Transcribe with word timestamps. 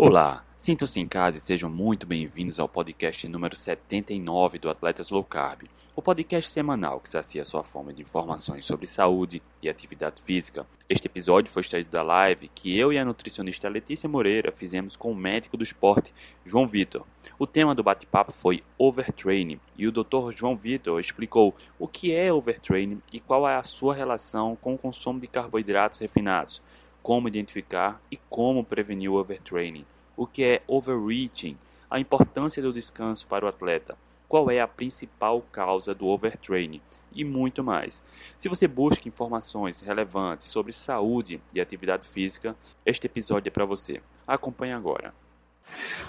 Olá, 0.00 0.44
sintam-se 0.56 1.00
em 1.00 1.08
casa 1.08 1.38
e 1.38 1.40
sejam 1.40 1.68
muito 1.68 2.06
bem-vindos 2.06 2.60
ao 2.60 2.68
podcast 2.68 3.26
número 3.26 3.56
79 3.56 4.60
do 4.60 4.70
Atletas 4.70 5.10
Low 5.10 5.24
Carb, 5.24 5.62
o 5.96 6.00
podcast 6.00 6.52
semanal 6.52 7.00
que 7.00 7.08
sacia 7.08 7.44
sua 7.44 7.64
fome 7.64 7.92
de 7.92 8.02
informações 8.02 8.64
sobre 8.64 8.86
saúde 8.86 9.42
e 9.60 9.68
atividade 9.68 10.22
física. 10.22 10.64
Este 10.88 11.08
episódio 11.08 11.50
foi 11.50 11.62
extraído 11.62 11.90
da 11.90 12.04
live 12.04 12.48
que 12.54 12.78
eu 12.78 12.92
e 12.92 12.98
a 12.98 13.04
nutricionista 13.04 13.68
Letícia 13.68 14.08
Moreira 14.08 14.52
fizemos 14.52 14.94
com 14.94 15.10
o 15.10 15.16
médico 15.16 15.56
do 15.56 15.64
esporte, 15.64 16.14
João 16.44 16.68
Vitor. 16.68 17.04
O 17.36 17.44
tema 17.44 17.74
do 17.74 17.82
bate-papo 17.82 18.30
foi 18.30 18.62
overtraining 18.78 19.58
e 19.76 19.88
o 19.88 19.90
Dr. 19.90 20.30
João 20.30 20.56
Vitor 20.56 21.00
explicou 21.00 21.52
o 21.76 21.88
que 21.88 22.14
é 22.14 22.32
overtraining 22.32 23.02
e 23.12 23.18
qual 23.18 23.48
é 23.48 23.56
a 23.56 23.64
sua 23.64 23.96
relação 23.96 24.54
com 24.54 24.74
o 24.74 24.78
consumo 24.78 25.18
de 25.18 25.26
carboidratos 25.26 25.98
refinados 25.98 26.62
como 27.08 27.26
identificar 27.26 28.02
e 28.10 28.18
como 28.28 28.62
prevenir 28.62 29.10
o 29.10 29.14
overtraining, 29.14 29.86
o 30.14 30.26
que 30.26 30.44
é 30.44 30.62
overreaching, 30.66 31.56
a 31.90 31.98
importância 31.98 32.62
do 32.62 32.70
descanso 32.70 33.26
para 33.26 33.46
o 33.46 33.48
atleta, 33.48 33.96
qual 34.28 34.50
é 34.50 34.60
a 34.60 34.68
principal 34.68 35.40
causa 35.50 35.94
do 35.94 36.06
overtraining 36.06 36.82
e 37.10 37.24
muito 37.24 37.64
mais. 37.64 38.02
Se 38.36 38.46
você 38.46 38.68
busca 38.68 39.08
informações 39.08 39.80
relevantes 39.80 40.48
sobre 40.48 40.70
saúde 40.70 41.40
e 41.54 41.62
atividade 41.62 42.06
física, 42.06 42.54
este 42.84 43.06
episódio 43.06 43.48
é 43.48 43.52
para 43.52 43.64
você. 43.64 44.02
Acompanhe 44.26 44.74
agora. 44.74 45.14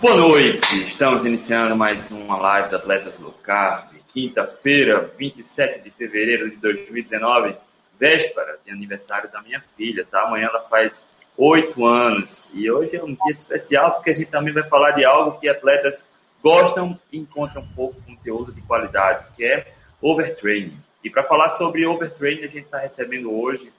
Boa 0.02 0.18
noite, 0.18 0.84
estamos 0.84 1.24
iniciando 1.24 1.78
mais 1.78 2.12
uma 2.12 2.36
live 2.36 2.72
do 2.72 2.76
Atletas 2.76 3.22
Low 3.22 3.32
Carb, 3.42 3.94
quinta-feira, 4.10 5.10
27 5.18 5.82
de 5.82 5.92
fevereiro 5.92 6.50
de 6.50 6.58
2019 6.58 7.69
véspera 8.00 8.58
de 8.66 8.72
aniversário 8.72 9.30
da 9.30 9.42
minha 9.42 9.62
filha, 9.76 10.06
tá? 10.10 10.22
Amanhã 10.24 10.48
ela 10.48 10.62
faz 10.70 11.08
oito 11.38 11.86
anos 11.86 12.50
e 12.54 12.70
hoje 12.72 12.96
é 12.96 13.04
um 13.04 13.14
dia 13.14 13.32
especial 13.32 13.94
porque 13.94 14.10
a 14.10 14.14
gente 14.14 14.30
também 14.30 14.54
vai 14.54 14.64
falar 14.68 14.92
de 14.92 15.06
algo 15.06 15.40
que 15.40 15.48
atletas 15.48 16.10
gostam 16.42 17.00
e 17.12 17.18
encontram 17.18 17.68
pouco 17.76 18.02
conteúdo 18.02 18.52
de 18.54 18.62
qualidade, 18.62 19.26
que 19.36 19.44
é 19.46 19.74
overtraining. 20.02 20.80
E 21.04 21.10
para 21.10 21.24
falar 21.24 21.50
sobre 21.50 21.86
overtraining, 21.86 22.44
a 22.44 22.48
gente 22.48 22.66
está 22.66 22.80
recebendo 22.80 23.32
hoje 23.32 23.72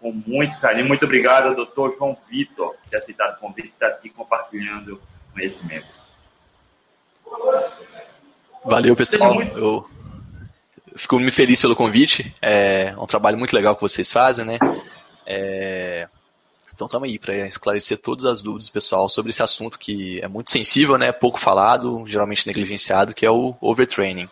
com 0.00 0.12
muito 0.12 0.58
carinho. 0.60 0.86
Muito 0.86 1.04
obrigado, 1.04 1.54
doutor 1.54 1.94
João 1.96 2.16
Vitor, 2.28 2.74
por 2.74 2.90
ter 2.90 2.96
aceitado 2.98 3.36
o 3.36 3.40
convite 3.40 3.68
e 3.68 3.70
estar 3.70 3.88
aqui 3.88 4.10
compartilhando 4.10 5.00
conhecimento. 5.32 5.94
Valeu, 8.64 8.94
pessoal. 8.94 9.34
Muito... 9.34 9.58
Eu 9.58 9.86
fico 10.96 11.18
muito 11.18 11.34
feliz 11.34 11.60
pelo 11.60 11.76
convite. 11.76 12.34
É 12.40 12.94
um 12.98 13.06
trabalho 13.06 13.38
muito 13.38 13.54
legal 13.54 13.74
que 13.74 13.82
vocês 13.82 14.10
fazem, 14.12 14.44
né? 14.44 14.58
É... 15.26 16.08
Então 16.74 16.86
estamos 16.86 17.08
aí 17.08 17.18
para 17.18 17.46
esclarecer 17.46 17.98
todas 17.98 18.24
as 18.24 18.42
dúvidas 18.42 18.68
pessoal 18.68 19.08
sobre 19.08 19.30
esse 19.30 19.42
assunto 19.42 19.78
que 19.78 20.20
é 20.20 20.28
muito 20.28 20.50
sensível, 20.50 20.96
né? 20.96 21.12
Pouco 21.12 21.38
falado, 21.38 22.04
geralmente 22.06 22.46
negligenciado, 22.46 23.14
que 23.14 23.26
é 23.26 23.30
o 23.30 23.54
overtraining. 23.60 24.28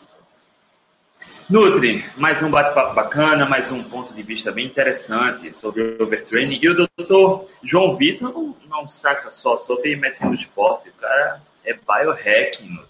Nutri, 1.49 2.05
mais 2.17 2.41
um 2.43 2.51
bate-papo 2.51 2.95
bacana, 2.95 3.45
mais 3.45 3.73
um 3.73 3.83
ponto 3.83 4.15
de 4.15 4.23
vista 4.23 4.53
bem 4.53 4.67
interessante 4.67 5.53
sobre 5.53 5.83
o 5.83 6.03
overtraining. 6.05 6.61
E 6.63 6.69
o 6.69 6.87
doutor 6.97 7.49
João 7.63 7.97
Vitor 7.97 8.33
não, 8.33 8.57
não 8.69 8.89
saca 8.89 9.31
só 9.31 9.57
sobre 9.57 9.97
medicina 9.97 10.31
do 10.31 10.37
esporte, 10.37 10.89
o 10.89 10.93
cara 10.93 11.43
é 11.65 11.75
biohacking, 11.75 12.69
Nutri. 12.69 12.89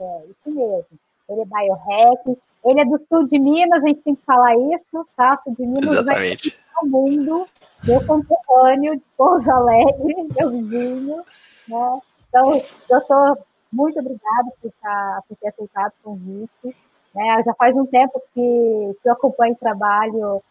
É, 0.00 0.22
isso 0.24 0.50
mesmo. 0.50 0.86
Ele 1.28 1.40
é 1.40 1.44
biohacking, 1.44 2.36
ele 2.66 2.80
é 2.80 2.84
do 2.84 2.98
sul 2.98 3.26
de 3.28 3.38
Minas, 3.38 3.82
a 3.82 3.86
gente 3.86 4.00
tem 4.00 4.14
que 4.16 4.24
falar 4.24 4.54
isso, 4.56 5.06
tá? 5.16 5.40
Sul 5.44 5.54
de 5.54 5.64
Minas 5.64 5.92
Exatamente. 5.92 6.58
o 6.82 6.86
mundo, 6.86 7.46
meu 7.84 8.04
contemporâneo 8.04 8.96
de 8.96 9.02
Pouso 9.16 9.50
Alegre, 9.50 10.14
meu 10.36 10.50
vizinho, 10.50 11.16
né? 11.68 12.00
Então, 12.28 12.60
doutor, 12.88 13.38
muito 13.72 13.98
obrigada 14.00 14.50
por, 14.60 14.72
por 15.28 15.36
ter 15.36 15.48
aceitado 15.48 15.92
o 16.00 16.10
convite. 16.10 16.76
Né? 17.14 17.42
Já 17.44 17.54
faz 17.54 17.74
um 17.76 17.86
tempo 17.86 18.20
que, 18.34 18.96
que 19.02 19.08
eu 19.08 19.12
acompanho 19.12 19.54
o 19.54 19.58
trabalho 19.58 20.42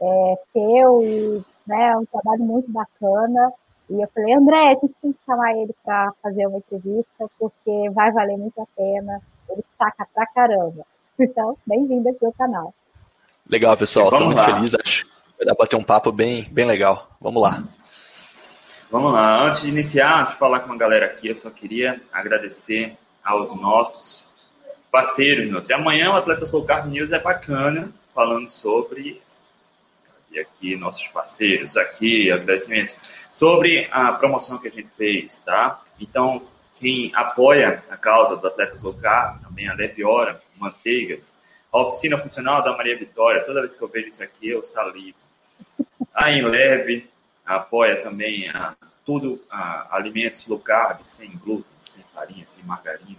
é, 0.00 0.34
seu 0.52 1.02
e 1.02 1.44
né, 1.66 1.90
é 1.90 1.96
um 1.96 2.06
trabalho 2.06 2.44
muito 2.44 2.70
bacana. 2.70 3.52
E 3.90 4.00
eu 4.00 4.08
falei, 4.14 4.34
André, 4.34 4.68
a 4.68 4.74
gente 4.74 4.94
tem 5.02 5.12
que 5.12 5.24
chamar 5.26 5.52
ele 5.52 5.74
para 5.84 6.12
fazer 6.22 6.46
uma 6.46 6.58
entrevista, 6.58 7.28
porque 7.38 7.90
vai 7.90 8.10
valer 8.12 8.38
muito 8.38 8.58
a 8.60 8.66
pena. 8.74 9.20
Ele 9.50 9.62
saca 9.76 10.06
pra 10.14 10.26
caramba. 10.26 10.86
Então, 11.18 11.56
bem-vindo 11.64 12.08
aqui 12.08 12.24
ao 12.26 12.32
canal. 12.32 12.74
Legal, 13.48 13.76
pessoal. 13.76 14.08
Estou 14.08 14.26
muito 14.26 14.42
feliz. 14.42 14.74
Acho 14.74 15.04
que 15.04 15.10
vai 15.38 15.46
dar 15.46 15.54
para 15.54 15.66
ter 15.66 15.76
um 15.76 15.84
papo 15.84 16.10
bem, 16.10 16.44
bem 16.50 16.64
legal. 16.64 17.08
Vamos 17.20 17.42
lá. 17.42 17.62
Vamos 18.90 19.12
lá. 19.12 19.44
Antes 19.44 19.62
de 19.62 19.68
iniciar, 19.68 20.20
antes 20.20 20.32
de 20.32 20.38
falar 20.38 20.60
com 20.60 20.72
a 20.72 20.76
galera 20.76 21.06
aqui, 21.06 21.28
eu 21.28 21.36
só 21.36 21.50
queria 21.50 22.00
agradecer 22.12 22.96
aos 23.22 23.54
nossos 23.60 24.26
parceiros. 24.90 25.50
Nutri. 25.50 25.74
Amanhã 25.74 26.10
o 26.10 26.16
Atleta 26.16 26.46
Soul 26.46 26.64
Carb 26.64 26.90
News 26.90 27.12
é 27.12 27.18
bacana, 27.18 27.92
falando 28.14 28.48
sobre 28.48 29.22
e 30.34 30.40
aqui 30.40 30.74
nossos 30.76 31.06
parceiros 31.08 31.76
aqui, 31.76 32.30
agradecimentos 32.30 32.96
sobre 33.30 33.88
a 33.92 34.12
promoção 34.12 34.58
que 34.58 34.66
a 34.66 34.70
gente 34.70 34.88
fez, 34.96 35.42
tá? 35.42 35.80
Então, 36.00 36.42
quem 36.78 37.12
apoia 37.14 37.82
a 37.90 37.96
causa 37.96 38.36
do 38.36 38.46
Atletas 38.46 38.82
Low 38.82 38.94
Carb, 38.94 39.42
também 39.42 39.68
a 39.68 39.74
Leve 39.74 40.04
Hora, 40.04 40.40
Manteigas, 40.56 41.40
a 41.72 41.78
oficina 41.78 42.18
funcional 42.18 42.62
da 42.62 42.76
Maria 42.76 42.98
Vitória, 42.98 43.44
toda 43.44 43.60
vez 43.60 43.74
que 43.74 43.82
eu 43.82 43.88
vejo 43.88 44.08
isso 44.08 44.22
aqui, 44.22 44.48
eu 44.48 44.62
salivo. 44.62 45.16
A 46.14 46.26
Leve 46.26 47.08
apoia 47.44 48.02
também 48.02 48.48
a, 48.48 48.74
tudo, 49.04 49.40
a, 49.50 49.96
alimentos 49.96 50.46
low 50.46 50.58
carb, 50.58 51.00
sem 51.02 51.30
glúten, 51.30 51.64
sem 51.82 52.04
farinha, 52.14 52.46
sem 52.46 52.64
margarina. 52.64 53.18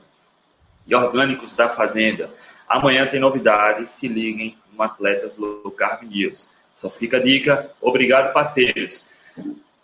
E 0.87 0.95
orgânicos 0.95 1.55
da 1.55 1.69
fazenda. 1.69 2.29
Amanhã 2.67 3.07
tem 3.07 3.19
novidades, 3.19 3.89
se 3.89 4.07
liguem 4.07 4.57
no 4.71 4.83
Atletas 4.83 5.37
Low 5.37 5.71
Carb 5.71 6.03
News. 6.03 6.49
Só 6.73 6.89
fica 6.89 7.17
a 7.17 7.23
dica. 7.23 7.71
Obrigado, 7.81 8.33
parceiros. 8.33 9.07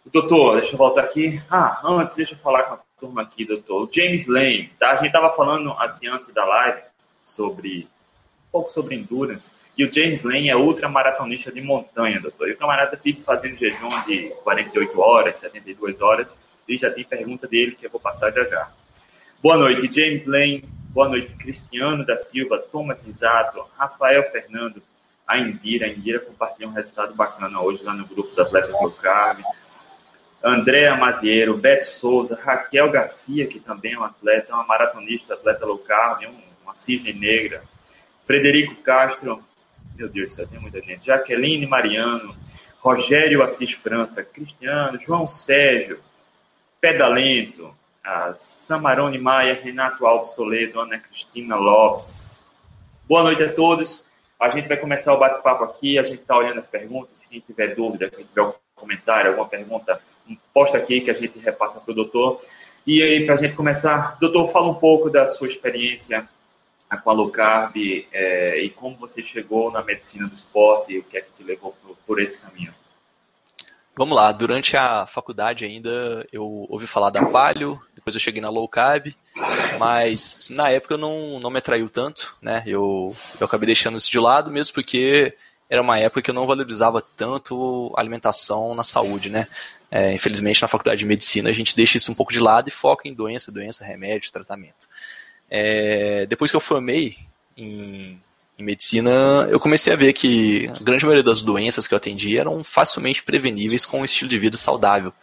Doutor, 0.05 0.55
deixa 0.55 0.73
eu 0.73 0.77
voltar 0.77 1.03
aqui. 1.03 1.41
Ah, 1.49 1.81
antes, 1.83 2.15
deixa 2.15 2.33
eu 2.33 2.39
falar 2.39 2.63
com 2.63 2.75
a 2.75 2.79
turma 3.01 3.23
aqui, 3.23 3.43
doutor. 3.43 3.89
James 3.91 4.27
Lane, 4.27 4.71
tá? 4.79 4.91
A 4.91 4.95
gente 4.97 5.07
estava 5.07 5.35
falando 5.35 5.71
aqui 5.71 6.07
antes 6.07 6.31
da 6.31 6.45
live 6.45 6.81
sobre 7.23 7.87
um 8.47 8.51
pouco 8.51 8.71
sobre 8.71 8.95
endurance. 8.95 9.57
E 9.75 9.83
o 9.83 9.91
James 9.91 10.21
Lane 10.21 10.49
é 10.49 10.55
ultramaratonista 10.55 11.51
de 11.51 11.61
montanha, 11.61 12.19
doutor. 12.19 12.47
E 12.47 12.53
o 12.53 12.57
camarada 12.57 12.95
fica 12.97 13.23
fazendo 13.23 13.57
jejum 13.57 13.89
de 14.05 14.29
48 14.43 15.01
horas, 15.01 15.37
72 15.37 15.99
horas. 15.99 16.37
E 16.67 16.77
já 16.77 16.91
tem 16.91 17.03
pergunta 17.03 17.47
dele 17.47 17.71
que 17.71 17.87
eu 17.87 17.89
vou 17.89 17.99
passar 17.99 18.31
já 18.31 18.43
já. 18.43 18.71
Boa 19.41 19.57
noite, 19.57 19.91
James 19.91 20.27
Lane. 20.27 20.63
Boa 20.89 21.09
noite, 21.09 21.33
Cristiano 21.35 22.05
da 22.05 22.17
Silva, 22.17 22.59
Thomas 22.59 23.01
Risato, 23.01 23.63
Rafael 23.77 24.29
Fernando, 24.29 24.83
a 25.25 25.39
Indira. 25.39 25.87
A 25.87 25.89
Indira 25.89 26.19
compartilhou 26.19 26.69
um 26.69 26.73
resultado 26.73 27.15
bacana 27.15 27.61
hoje 27.61 27.81
lá 27.81 27.93
no 27.93 28.05
grupo 28.05 28.35
da 28.35 28.43
Atletas 28.43 28.77
do 28.79 28.91
Carme. 28.91 29.43
Andréa 30.43 30.95
Maziero, 30.95 31.57
Beto 31.57 31.85
Souza, 31.85 32.39
Raquel 32.41 32.89
Garcia, 32.89 33.45
que 33.45 33.59
também 33.59 33.93
é 33.93 33.99
um 33.99 34.03
atleta, 34.03 34.53
uma 34.53 34.65
maratonista, 34.65 35.35
atleta 35.35 35.65
low 35.65 35.77
carb, 35.77 36.23
um, 36.23 36.41
uma 36.63 36.73
cisne 36.73 37.13
negra. 37.13 37.63
Frederico 38.25 38.75
Castro, 38.81 39.43
meu 39.95 40.09
Deus 40.09 40.29
do 40.29 40.35
céu, 40.35 40.47
tem 40.47 40.59
muita 40.59 40.81
gente. 40.81 41.05
Jaqueline 41.05 41.65
Mariano, 41.67 42.35
Rogério 42.79 43.43
Assis 43.43 43.73
França, 43.73 44.23
Cristiano, 44.23 44.99
João 44.99 45.27
Sérgio, 45.27 45.99
Pedalento, 46.79 47.75
Samarone 48.37 49.19
Maia, 49.19 49.53
Renato 49.53 50.05
Alves 50.07 50.31
Toledo, 50.31 50.79
Ana 50.79 50.97
Cristina 50.97 51.55
Lopes. 51.55 52.43
Boa 53.07 53.23
noite 53.23 53.43
a 53.43 53.53
todos. 53.53 54.07
A 54.39 54.49
gente 54.49 54.67
vai 54.67 54.77
começar 54.77 55.13
o 55.13 55.19
bate-papo 55.19 55.63
aqui. 55.63 55.99
A 55.99 56.03
gente 56.03 56.21
está 56.21 56.35
olhando 56.35 56.57
as 56.57 56.67
perguntas. 56.67 57.19
Se 57.19 57.29
quem 57.29 57.39
tiver 57.41 57.75
dúvida, 57.75 58.09
quem 58.09 58.25
tiver 58.25 58.41
algum 58.41 58.57
comentário, 58.73 59.29
alguma 59.29 59.47
pergunta, 59.47 60.01
posta 60.53 60.77
aqui 60.77 61.01
que 61.01 61.11
a 61.11 61.13
gente 61.13 61.39
repassa 61.39 61.79
para 61.79 61.91
o 61.91 61.95
doutor. 61.95 62.41
E 62.85 63.01
aí, 63.01 63.25
para 63.25 63.35
a 63.35 63.37
gente 63.37 63.55
começar, 63.55 64.17
doutor, 64.19 64.47
fala 64.49 64.69
um 64.69 64.75
pouco 64.75 65.09
da 65.09 65.27
sua 65.27 65.47
experiência 65.47 66.27
com 67.03 67.09
a 67.09 67.13
low 67.13 67.29
carb 67.29 67.75
é, 68.11 68.61
e 68.61 68.69
como 68.69 68.97
você 68.97 69.23
chegou 69.23 69.71
na 69.71 69.83
medicina 69.83 70.27
do 70.27 70.35
esporte 70.35 70.93
e 70.93 70.99
o 70.99 71.03
que 71.03 71.17
é 71.17 71.21
que 71.21 71.31
te 71.37 71.43
levou 71.43 71.75
por, 71.81 71.95
por 72.05 72.21
esse 72.21 72.41
caminho. 72.41 72.73
Vamos 73.95 74.15
lá, 74.15 74.31
durante 74.31 74.75
a 74.75 75.05
faculdade 75.05 75.65
ainda 75.65 76.25
eu 76.31 76.65
ouvi 76.69 76.87
falar 76.87 77.09
da 77.09 77.25
palio, 77.25 77.79
depois 77.93 78.15
eu 78.15 78.21
cheguei 78.21 78.41
na 78.41 78.49
low 78.49 78.67
carb, 78.67 79.13
mas 79.77 80.49
na 80.49 80.69
época 80.69 80.97
não, 80.97 81.39
não 81.39 81.49
me 81.49 81.57
atraiu 81.59 81.89
tanto, 81.89 82.35
né? 82.41 82.63
Eu, 82.65 83.15
eu 83.39 83.45
acabei 83.45 83.67
deixando 83.67 83.97
isso 83.97 84.09
de 84.09 84.19
lado, 84.19 84.49
mesmo 84.49 84.73
porque 84.73 85.35
era 85.71 85.81
uma 85.81 85.97
época 85.97 86.21
que 86.21 86.29
eu 86.29 86.35
não 86.35 86.45
valorizava 86.45 87.01
tanto 87.15 87.93
alimentação 87.95 88.75
na 88.75 88.83
saúde, 88.83 89.29
né? 89.29 89.47
É, 89.89 90.13
infelizmente, 90.13 90.61
na 90.61 90.67
faculdade 90.67 90.99
de 90.99 91.05
medicina, 91.05 91.49
a 91.49 91.53
gente 91.53 91.73
deixa 91.73 91.95
isso 91.95 92.11
um 92.11 92.13
pouco 92.13 92.33
de 92.33 92.41
lado 92.41 92.67
e 92.67 92.71
foca 92.71 93.07
em 93.07 93.13
doença, 93.13 93.53
doença, 93.53 93.85
remédio, 93.85 94.33
tratamento. 94.33 94.89
É, 95.49 96.25
depois 96.25 96.51
que 96.51 96.57
eu 96.57 96.61
formei 96.61 97.17
em, 97.55 98.21
em, 98.59 98.63
medicina, 98.63 99.47
eu 99.49 99.61
comecei 99.61 99.93
a 99.93 99.95
ver 99.95 100.11
que 100.11 100.69
a 100.75 100.83
grande 100.83 101.05
maioria 101.05 101.23
das 101.23 101.41
doenças 101.41 101.87
que 101.87 101.93
eu 101.93 101.97
atendia 101.97 102.41
eram 102.41 102.65
facilmente 102.65 103.23
preveníveis 103.23 103.85
com 103.85 104.01
um 104.01 104.05
estilo 104.05 104.29
de 104.29 104.37
vida 104.37 104.57
saudável. 104.57 105.13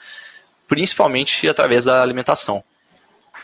principalmente 0.67 1.47
através 1.47 1.85
da 1.85 2.03
alimentação. 2.03 2.65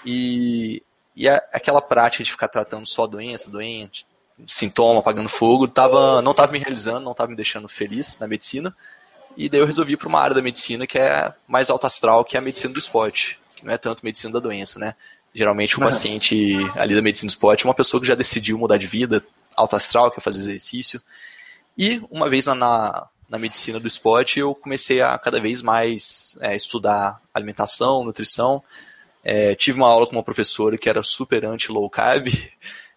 E, 0.07 0.83
e 1.15 1.29
a, 1.29 1.37
aquela 1.53 1.83
prática 1.83 2.25
de 2.25 2.31
ficar 2.31 2.49
tratando 2.49 2.87
só 2.87 3.07
doença, 3.07 3.51
doente, 3.51 4.07
sintoma, 4.47 5.01
apagando 5.01 5.29
fogo, 5.29 5.69
tava, 5.69 6.21
não 6.23 6.33
estava 6.33 6.53
me 6.53 6.59
realizando, 6.59 7.01
não 7.01 7.13
estava 7.13 7.31
me 7.31 7.37
deixando 7.37 7.69
feliz 7.69 8.19
na 8.19 8.27
medicina. 8.27 8.75
E 9.37 9.49
daí 9.49 9.61
eu 9.61 9.67
resolvi 9.67 9.95
ir 9.95 9.97
para 9.97 10.09
uma 10.09 10.21
área 10.21 10.35
da 10.35 10.43
medicina 10.43 10.87
que 10.87 10.99
é 10.99 11.33
mais 11.47 11.71
alto 11.71 11.87
astral, 11.87 12.25
que 12.25 12.37
é 12.37 12.39
a 12.39 12.43
medicina 12.43 12.73
do 12.73 12.79
esporte, 12.79 13.39
que 13.57 13.65
não 13.65 13.73
é 13.73 13.79
tanto 13.79 14.05
medicina 14.05 14.33
da 14.33 14.41
doença, 14.41 14.79
né? 14.79 14.95
Geralmente 15.35 15.77
o 15.77 15.81
uhum. 15.81 15.87
paciente 15.87 16.57
ali 16.77 16.95
da 16.95 17.03
medicina 17.03 17.29
do 17.29 17.35
esporte 17.35 17.65
é 17.65 17.69
uma 17.69 17.75
pessoa 17.75 18.01
que 18.01 18.07
já 18.07 18.15
decidiu 18.15 18.57
mudar 18.57 18.77
de 18.77 18.87
vida, 18.87 19.25
alto 19.57 19.75
astral, 19.75 20.11
quer 20.11 20.21
fazer 20.21 20.41
exercício. 20.41 21.01
E 21.77 22.01
uma 22.11 22.29
vez 22.29 22.47
na, 22.47 22.55
na, 22.55 23.09
na 23.29 23.39
medicina 23.39 23.81
do 23.81 23.89
esporte, 23.89 24.39
eu 24.39 24.55
comecei 24.55 25.01
a 25.01 25.19
cada 25.19 25.41
vez 25.41 25.61
mais 25.61 26.39
é, 26.41 26.55
estudar 26.55 27.21
alimentação, 27.33 28.05
nutrição. 28.05 28.63
É, 29.25 29.57
tive 29.57 29.79
uma 29.79 29.89
aula 29.89 30.07
com 30.07 30.13
uma 30.13 30.23
professora 30.23 30.79
que 30.79 30.89
era 30.89 31.03
super 31.03 31.45
anti-low 31.45 31.91
carb. 31.91 32.29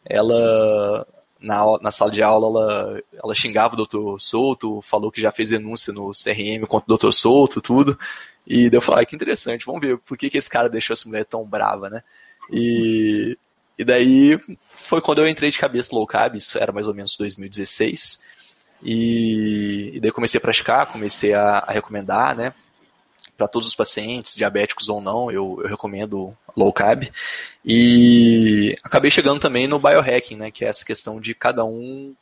Ela 0.06 1.08
na, 1.40 1.64
na 1.82 1.92
sala 1.92 2.12
de 2.12 2.22
aula 2.22 2.48
ela, 2.48 3.04
ela 3.24 3.36
xingava 3.36 3.74
o 3.74 3.78
doutor 3.78 4.20
Souto, 4.20 4.82
falou 4.82 5.12
que 5.12 5.22
já 5.22 5.32
fez 5.32 5.50
denúncia 5.50 5.94
no 5.94 6.12
CRM 6.12 6.66
contra 6.68 6.86
o 6.86 6.90
doutor 6.90 7.12
Souto, 7.14 7.62
tudo. 7.62 7.98
E 8.46 8.70
daí 8.70 8.78
eu 8.78 8.82
falei, 8.82 9.04
ah, 9.04 9.06
que 9.06 9.16
interessante, 9.16 9.66
vamos 9.66 9.82
ver 9.82 9.98
por 9.98 10.18
que, 10.18 10.30
que 10.30 10.38
esse 10.38 10.50
cara 10.50 10.70
deixou 10.70 10.94
essa 10.94 11.08
mulher 11.08 11.26
tão 11.26 11.44
brava, 11.44 11.90
né? 11.90 12.02
E, 12.52 13.38
e 13.78 13.84
daí 13.84 14.40
foi 14.72 15.02
quando 15.02 15.20
eu 15.20 15.28
entrei 15.28 15.52
de 15.52 15.60
cabeça 15.60 15.94
low 15.94 16.08
carb, 16.08 16.36
isso 16.36 16.58
era 16.58 16.72
mais 16.72 16.88
ou 16.88 16.94
menos 16.94 17.16
2016. 17.18 18.26
E, 18.82 19.92
e 19.94 20.00
daí 20.00 20.12
comecei 20.12 20.38
a 20.38 20.42
praticar, 20.42 20.86
comecei 20.86 21.34
a, 21.34 21.60
a 21.60 21.72
recomendar, 21.72 22.36
né? 22.36 22.54
Para 23.38 23.48
todos 23.48 23.68
os 23.68 23.76
pacientes, 23.76 24.36
diabéticos 24.36 24.90
ou 24.90 25.00
não, 25.00 25.32
eu, 25.32 25.60
eu 25.62 25.70
recomendo 25.70 26.36
low 26.56 26.74
carb. 26.74 27.06
E 27.64 28.76
acabei 28.84 29.12
chegando 29.12 29.40
também 29.40 29.68
no 29.68 29.80
biohacking, 29.80 30.36
né, 30.36 30.52
que 30.52 30.66
é 30.66 30.68
essa 30.68 30.84
questão 30.84 31.20
de 31.22 31.36
cada 31.36 31.64
um 31.64 32.16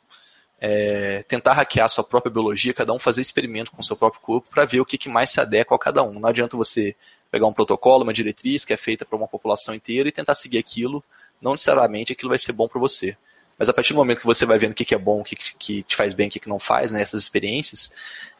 é, 0.60 1.22
tentar 1.28 1.54
hackear 1.54 1.86
a 1.86 1.88
sua 1.88 2.04
própria 2.04 2.30
biologia, 2.30 2.74
cada 2.74 2.92
um 2.92 2.98
fazer 2.98 3.20
experimento 3.20 3.72
com 3.72 3.80
o 3.80 3.84
seu 3.84 3.96
próprio 3.96 4.20
corpo 4.20 4.48
para 4.50 4.64
ver 4.64 4.80
o 4.80 4.86
que, 4.86 4.98
que 4.98 5.08
mais 5.08 5.30
se 5.30 5.40
adequa 5.40 5.74
a 5.74 5.78
cada 5.78 6.02
um. 6.02 6.18
Não 6.18 6.28
adianta 6.28 6.56
você 6.56 6.94
pegar 7.30 7.46
um 7.46 7.52
protocolo, 7.52 8.04
uma 8.04 8.12
diretriz 8.12 8.64
que 8.64 8.72
é 8.72 8.76
feita 8.76 9.04
para 9.04 9.16
uma 9.16 9.28
população 9.28 9.74
inteira 9.74 10.08
e 10.08 10.12
tentar 10.12 10.34
seguir 10.34 10.58
aquilo, 10.58 11.02
não 11.40 11.52
necessariamente 11.52 12.12
aquilo 12.12 12.30
vai 12.30 12.38
ser 12.38 12.52
bom 12.52 12.68
para 12.68 12.80
você. 12.80 13.16
Mas 13.58 13.68
a 13.68 13.72
partir 13.72 13.92
do 13.94 13.96
momento 13.96 14.20
que 14.20 14.26
você 14.26 14.44
vai 14.44 14.58
vendo 14.58 14.72
o 14.72 14.74
que, 14.74 14.84
que 14.84 14.94
é 14.94 14.98
bom, 14.98 15.20
o 15.20 15.24
que, 15.24 15.34
que 15.36 15.82
te 15.82 15.96
faz 15.96 16.12
bem, 16.12 16.28
o 16.28 16.30
que, 16.30 16.40
que 16.40 16.48
não 16.48 16.58
faz, 16.58 16.90
né, 16.90 17.00
essas 17.00 17.22
experiências, 17.22 17.92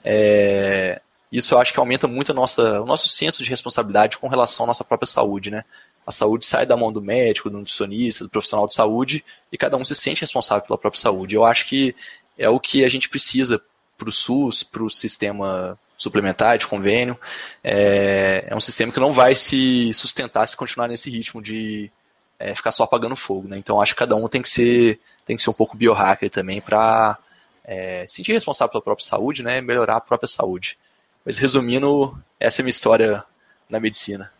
é, 0.04 1.00
isso 1.36 1.54
eu 1.54 1.58
acho 1.58 1.72
que 1.72 1.78
aumenta 1.78 2.06
muito 2.06 2.32
a 2.32 2.34
nossa, 2.34 2.80
o 2.80 2.86
nosso 2.86 3.08
senso 3.08 3.42
de 3.42 3.50
responsabilidade 3.50 4.18
com 4.18 4.28
relação 4.28 4.64
à 4.64 4.66
nossa 4.68 4.84
própria 4.84 5.06
saúde, 5.06 5.50
né? 5.50 5.64
A 6.06 6.12
saúde 6.12 6.46
sai 6.46 6.64
da 6.64 6.76
mão 6.76 6.92
do 6.92 7.02
médico, 7.02 7.50
do 7.50 7.58
nutricionista, 7.58 8.24
do 8.24 8.30
profissional 8.30 8.66
de 8.66 8.74
saúde 8.74 9.24
e 9.50 9.58
cada 9.58 9.76
um 9.76 9.84
se 9.84 9.94
sente 9.94 10.20
responsável 10.20 10.64
pela 10.64 10.78
própria 10.78 11.00
saúde. 11.00 11.34
Eu 11.34 11.44
acho 11.44 11.66
que 11.66 11.94
é 12.38 12.48
o 12.48 12.60
que 12.60 12.84
a 12.84 12.88
gente 12.88 13.08
precisa 13.08 13.60
para 13.98 14.08
o 14.08 14.12
SUS, 14.12 14.62
para 14.62 14.84
o 14.84 14.90
sistema 14.90 15.78
suplementar 15.96 16.58
de 16.58 16.66
convênio. 16.66 17.18
É, 17.64 18.46
é, 18.48 18.54
um 18.54 18.60
sistema 18.60 18.92
que 18.92 19.00
não 19.00 19.12
vai 19.12 19.34
se 19.34 19.92
sustentar 19.94 20.46
se 20.46 20.56
continuar 20.56 20.86
nesse 20.86 21.10
ritmo 21.10 21.42
de 21.42 21.90
é, 22.38 22.54
ficar 22.54 22.70
só 22.70 22.84
apagando 22.84 23.16
fogo. 23.16 23.48
Né? 23.48 23.58
Então 23.58 23.80
acho 23.80 23.94
que 23.94 23.98
cada 23.98 24.14
um 24.14 24.28
tem 24.28 24.42
que 24.42 24.48
ser, 24.48 25.00
tem 25.24 25.36
que 25.36 25.42
ser 25.42 25.50
um 25.50 25.54
pouco 25.54 25.76
biohacker 25.76 26.30
também 26.30 26.60
para 26.60 27.18
é, 27.64 28.04
sentir 28.06 28.32
responsável 28.32 28.70
pela 28.70 28.82
própria 28.82 29.06
saúde, 29.06 29.42
né? 29.42 29.60
melhorar 29.60 29.96
a 29.96 30.00
própria 30.00 30.28
saúde. 30.28 30.78
Mas 31.26 31.36
resumindo, 31.36 32.16
essa 32.38 32.60
é 32.60 32.62
a 32.62 32.64
minha 32.64 32.70
história 32.70 33.24
na 33.68 33.80
medicina. 33.80 34.32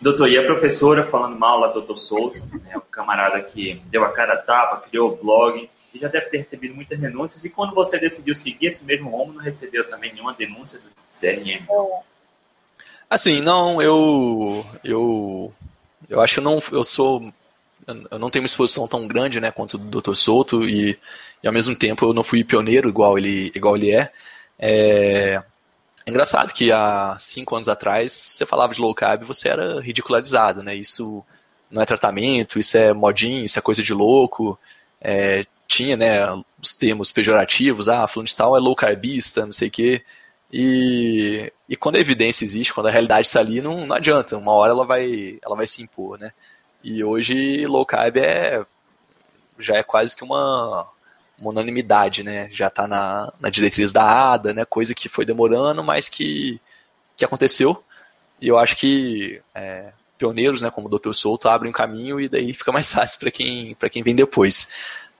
Doutor, 0.00 0.30
e 0.30 0.38
a 0.38 0.44
professora 0.44 1.04
falando 1.04 1.38
mal 1.38 1.60
lá, 1.60 1.68
doutor 1.68 1.98
Souto, 1.98 2.42
né, 2.64 2.76
o 2.76 2.80
camarada 2.80 3.42
que 3.42 3.82
deu 3.86 4.02
a 4.02 4.12
cara 4.12 4.32
a 4.32 4.38
tapa, 4.38 4.88
criou 4.88 5.12
o 5.12 5.16
blog, 5.16 5.68
e 5.94 5.98
já 5.98 6.08
deve 6.08 6.26
ter 6.26 6.38
recebido 6.38 6.74
muitas 6.74 6.98
denúncias, 6.98 7.44
e 7.44 7.50
quando 7.50 7.74
você 7.74 7.98
decidiu 7.98 8.34
seguir 8.34 8.68
esse 8.68 8.84
mesmo 8.84 9.10
rumo, 9.10 9.34
não 9.34 9.42
recebeu 9.42 9.88
também 9.88 10.12
nenhuma 10.12 10.32
denúncia 10.32 10.78
do 10.78 10.88
CRM? 11.18 11.66
Assim, 13.08 13.40
não, 13.40 13.80
eu, 13.80 14.64
eu, 14.82 15.52
eu 16.08 16.20
acho 16.20 16.36
que 16.36 16.40
não, 16.40 16.62
eu 16.72 16.84
sou, 16.84 17.32
eu 17.86 18.18
não 18.18 18.30
tenho 18.30 18.42
uma 18.42 18.46
exposição 18.46 18.88
tão 18.88 19.06
grande, 19.06 19.40
né, 19.40 19.50
quanto 19.50 19.74
o 19.74 19.78
doutor 19.78 20.14
Souto, 20.14 20.68
e, 20.68 20.98
e 21.42 21.46
ao 21.46 21.52
mesmo 21.52 21.74
tempo 21.74 22.06
eu 22.06 22.14
não 22.14 22.24
fui 22.24 22.44
pioneiro 22.44 22.88
igual 22.88 23.18
ele, 23.18 23.50
igual 23.54 23.76
ele 23.76 23.92
é, 23.92 24.12
é, 24.58 25.42
é 26.06 26.10
engraçado 26.10 26.52
que 26.52 26.70
há 26.72 27.16
cinco 27.18 27.54
anos 27.54 27.68
atrás 27.68 28.12
você 28.12 28.46
falava 28.46 28.72
de 28.72 28.80
low 28.80 28.94
carb 28.94 29.24
você 29.24 29.48
era 29.48 29.80
ridicularizado, 29.80 30.62
né? 30.62 30.74
Isso 30.74 31.24
não 31.70 31.82
é 31.82 31.86
tratamento, 31.86 32.58
isso 32.58 32.76
é 32.76 32.92
modinho, 32.92 33.44
isso 33.44 33.58
é 33.58 33.62
coisa 33.62 33.82
de 33.82 33.92
louco. 33.92 34.58
É, 35.00 35.44
tinha, 35.66 35.96
né, 35.96 36.20
os 36.62 36.72
termos 36.72 37.10
pejorativos, 37.10 37.88
ah, 37.88 38.06
falando 38.06 38.28
de 38.28 38.36
tal 38.36 38.56
é 38.56 38.60
low 38.60 38.74
carbista, 38.76 39.44
não 39.44 39.52
sei 39.52 39.68
o 39.68 39.70
quê. 39.70 40.04
E, 40.52 41.52
e 41.68 41.76
quando 41.76 41.96
a 41.96 42.00
evidência 42.00 42.44
existe, 42.44 42.72
quando 42.72 42.86
a 42.86 42.90
realidade 42.90 43.26
está 43.26 43.40
ali, 43.40 43.60
não, 43.60 43.86
não 43.86 43.96
adianta. 43.96 44.36
Uma 44.38 44.52
hora 44.52 44.72
ela 44.72 44.86
vai, 44.86 45.38
ela 45.44 45.56
vai 45.56 45.66
se 45.66 45.82
impor, 45.82 46.18
né? 46.18 46.32
E 46.84 47.02
hoje 47.02 47.66
low 47.66 47.84
carb 47.84 48.16
é 48.18 48.64
já 49.58 49.76
é 49.76 49.82
quase 49.82 50.14
que 50.14 50.22
uma 50.22 50.88
uma 51.38 51.50
unanimidade, 51.50 52.22
né? 52.22 52.48
Já 52.50 52.68
está 52.68 52.88
na, 52.88 53.32
na 53.38 53.50
diretriz 53.50 53.92
da 53.92 54.32
ADA, 54.32 54.54
né? 54.54 54.64
Coisa 54.64 54.94
que 54.94 55.08
foi 55.08 55.24
demorando, 55.24 55.82
mas 55.82 56.08
que, 56.08 56.60
que 57.16 57.24
aconteceu. 57.24 57.82
E 58.40 58.48
eu 58.48 58.58
acho 58.58 58.76
que 58.76 59.40
é, 59.54 59.92
pioneiros, 60.18 60.62
né, 60.62 60.70
como 60.70 60.88
o 60.88 60.98
Dr. 60.98 61.12
Souto, 61.12 61.48
abrem 61.48 61.70
um 61.70 61.74
caminho 61.74 62.20
e 62.20 62.28
daí 62.28 62.52
fica 62.52 62.72
mais 62.72 62.90
fácil 62.92 63.18
para 63.18 63.30
quem, 63.30 63.76
quem 63.90 64.02
vem 64.02 64.14
depois. 64.14 64.68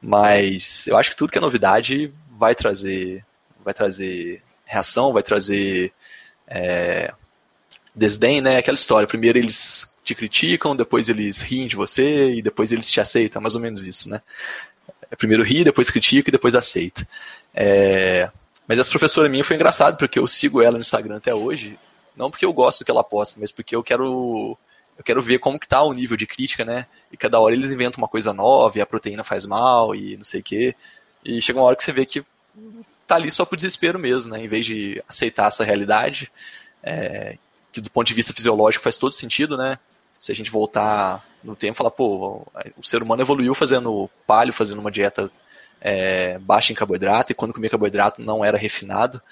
Mas 0.00 0.86
eu 0.86 0.96
acho 0.96 1.10
que 1.10 1.16
tudo 1.16 1.32
que 1.32 1.38
é 1.38 1.40
novidade 1.40 2.12
vai 2.30 2.54
trazer, 2.54 3.24
vai 3.64 3.74
trazer 3.74 4.42
reação, 4.64 5.12
vai 5.12 5.22
trazer 5.22 5.92
é, 6.46 7.12
desdém, 7.94 8.40
né? 8.40 8.58
Aquela 8.58 8.74
história. 8.74 9.08
Primeiro 9.08 9.38
eles 9.38 9.98
te 10.04 10.14
criticam, 10.14 10.76
depois 10.76 11.08
eles 11.08 11.40
riem 11.40 11.66
de 11.66 11.76
você 11.76 12.34
e 12.34 12.42
depois 12.42 12.70
eles 12.70 12.90
te 12.90 13.00
aceitam, 13.00 13.42
mais 13.42 13.56
ou 13.56 13.60
menos 13.60 13.84
isso, 13.84 14.08
né? 14.08 14.20
É, 15.10 15.16
primeiro 15.16 15.42
ri, 15.42 15.64
depois 15.64 15.90
critica 15.90 16.30
e 16.30 16.32
depois 16.32 16.54
aceita. 16.54 17.06
É, 17.54 18.30
mas 18.66 18.78
essa 18.78 18.90
professora 18.90 19.28
minha 19.28 19.44
foi 19.44 19.56
engraçado, 19.56 19.96
porque 19.96 20.18
eu 20.18 20.26
sigo 20.26 20.62
ela 20.62 20.72
no 20.72 20.80
Instagram 20.80 21.16
até 21.16 21.34
hoje, 21.34 21.78
não 22.16 22.30
porque 22.30 22.44
eu 22.44 22.52
gosto 22.52 22.80
do 22.80 22.84
que 22.84 22.90
ela 22.90 23.04
posta, 23.04 23.38
mas 23.40 23.52
porque 23.52 23.76
eu 23.76 23.82
quero 23.82 24.56
eu 24.98 25.04
quero 25.04 25.20
ver 25.20 25.38
como 25.38 25.58
que 25.58 25.68
tá 25.68 25.82
o 25.82 25.92
nível 25.92 26.16
de 26.16 26.26
crítica, 26.26 26.64
né? 26.64 26.86
E 27.12 27.16
cada 27.16 27.38
hora 27.38 27.54
eles 27.54 27.70
inventam 27.70 27.98
uma 27.98 28.08
coisa 28.08 28.32
nova, 28.32 28.78
e 28.78 28.80
a 28.80 28.86
proteína 28.86 29.22
faz 29.22 29.44
mal, 29.44 29.94
e 29.94 30.16
não 30.16 30.24
sei 30.24 30.40
o 30.40 30.42
quê. 30.42 30.74
E 31.24 31.40
chega 31.42 31.58
uma 31.58 31.66
hora 31.66 31.76
que 31.76 31.84
você 31.84 31.92
vê 31.92 32.06
que 32.06 32.24
tá 33.06 33.16
ali 33.16 33.30
só 33.30 33.44
por 33.44 33.56
desespero 33.56 33.98
mesmo, 33.98 34.32
né? 34.32 34.42
Em 34.42 34.48
vez 34.48 34.64
de 34.64 35.02
aceitar 35.06 35.48
essa 35.48 35.64
realidade, 35.64 36.30
é, 36.82 37.36
que 37.70 37.80
do 37.80 37.90
ponto 37.90 38.06
de 38.06 38.14
vista 38.14 38.32
fisiológico 38.32 38.82
faz 38.82 38.96
todo 38.96 39.12
sentido, 39.12 39.56
né? 39.56 39.78
Se 40.18 40.32
a 40.32 40.34
gente 40.34 40.50
voltar 40.50 41.24
no 41.46 41.56
tempo 41.56 41.78
falar, 41.78 41.90
pô, 41.90 42.46
o 42.76 42.86
ser 42.86 43.02
humano 43.02 43.22
evoluiu 43.22 43.54
fazendo 43.54 44.10
palho, 44.26 44.52
fazendo 44.52 44.80
uma 44.80 44.90
dieta 44.90 45.30
é, 45.80 46.38
baixa 46.38 46.72
em 46.72 46.76
carboidrato, 46.76 47.30
e 47.30 47.34
quando 47.34 47.54
comia 47.54 47.70
carboidrato 47.70 48.20
não 48.20 48.44
era 48.44 48.58
refinado. 48.58 49.22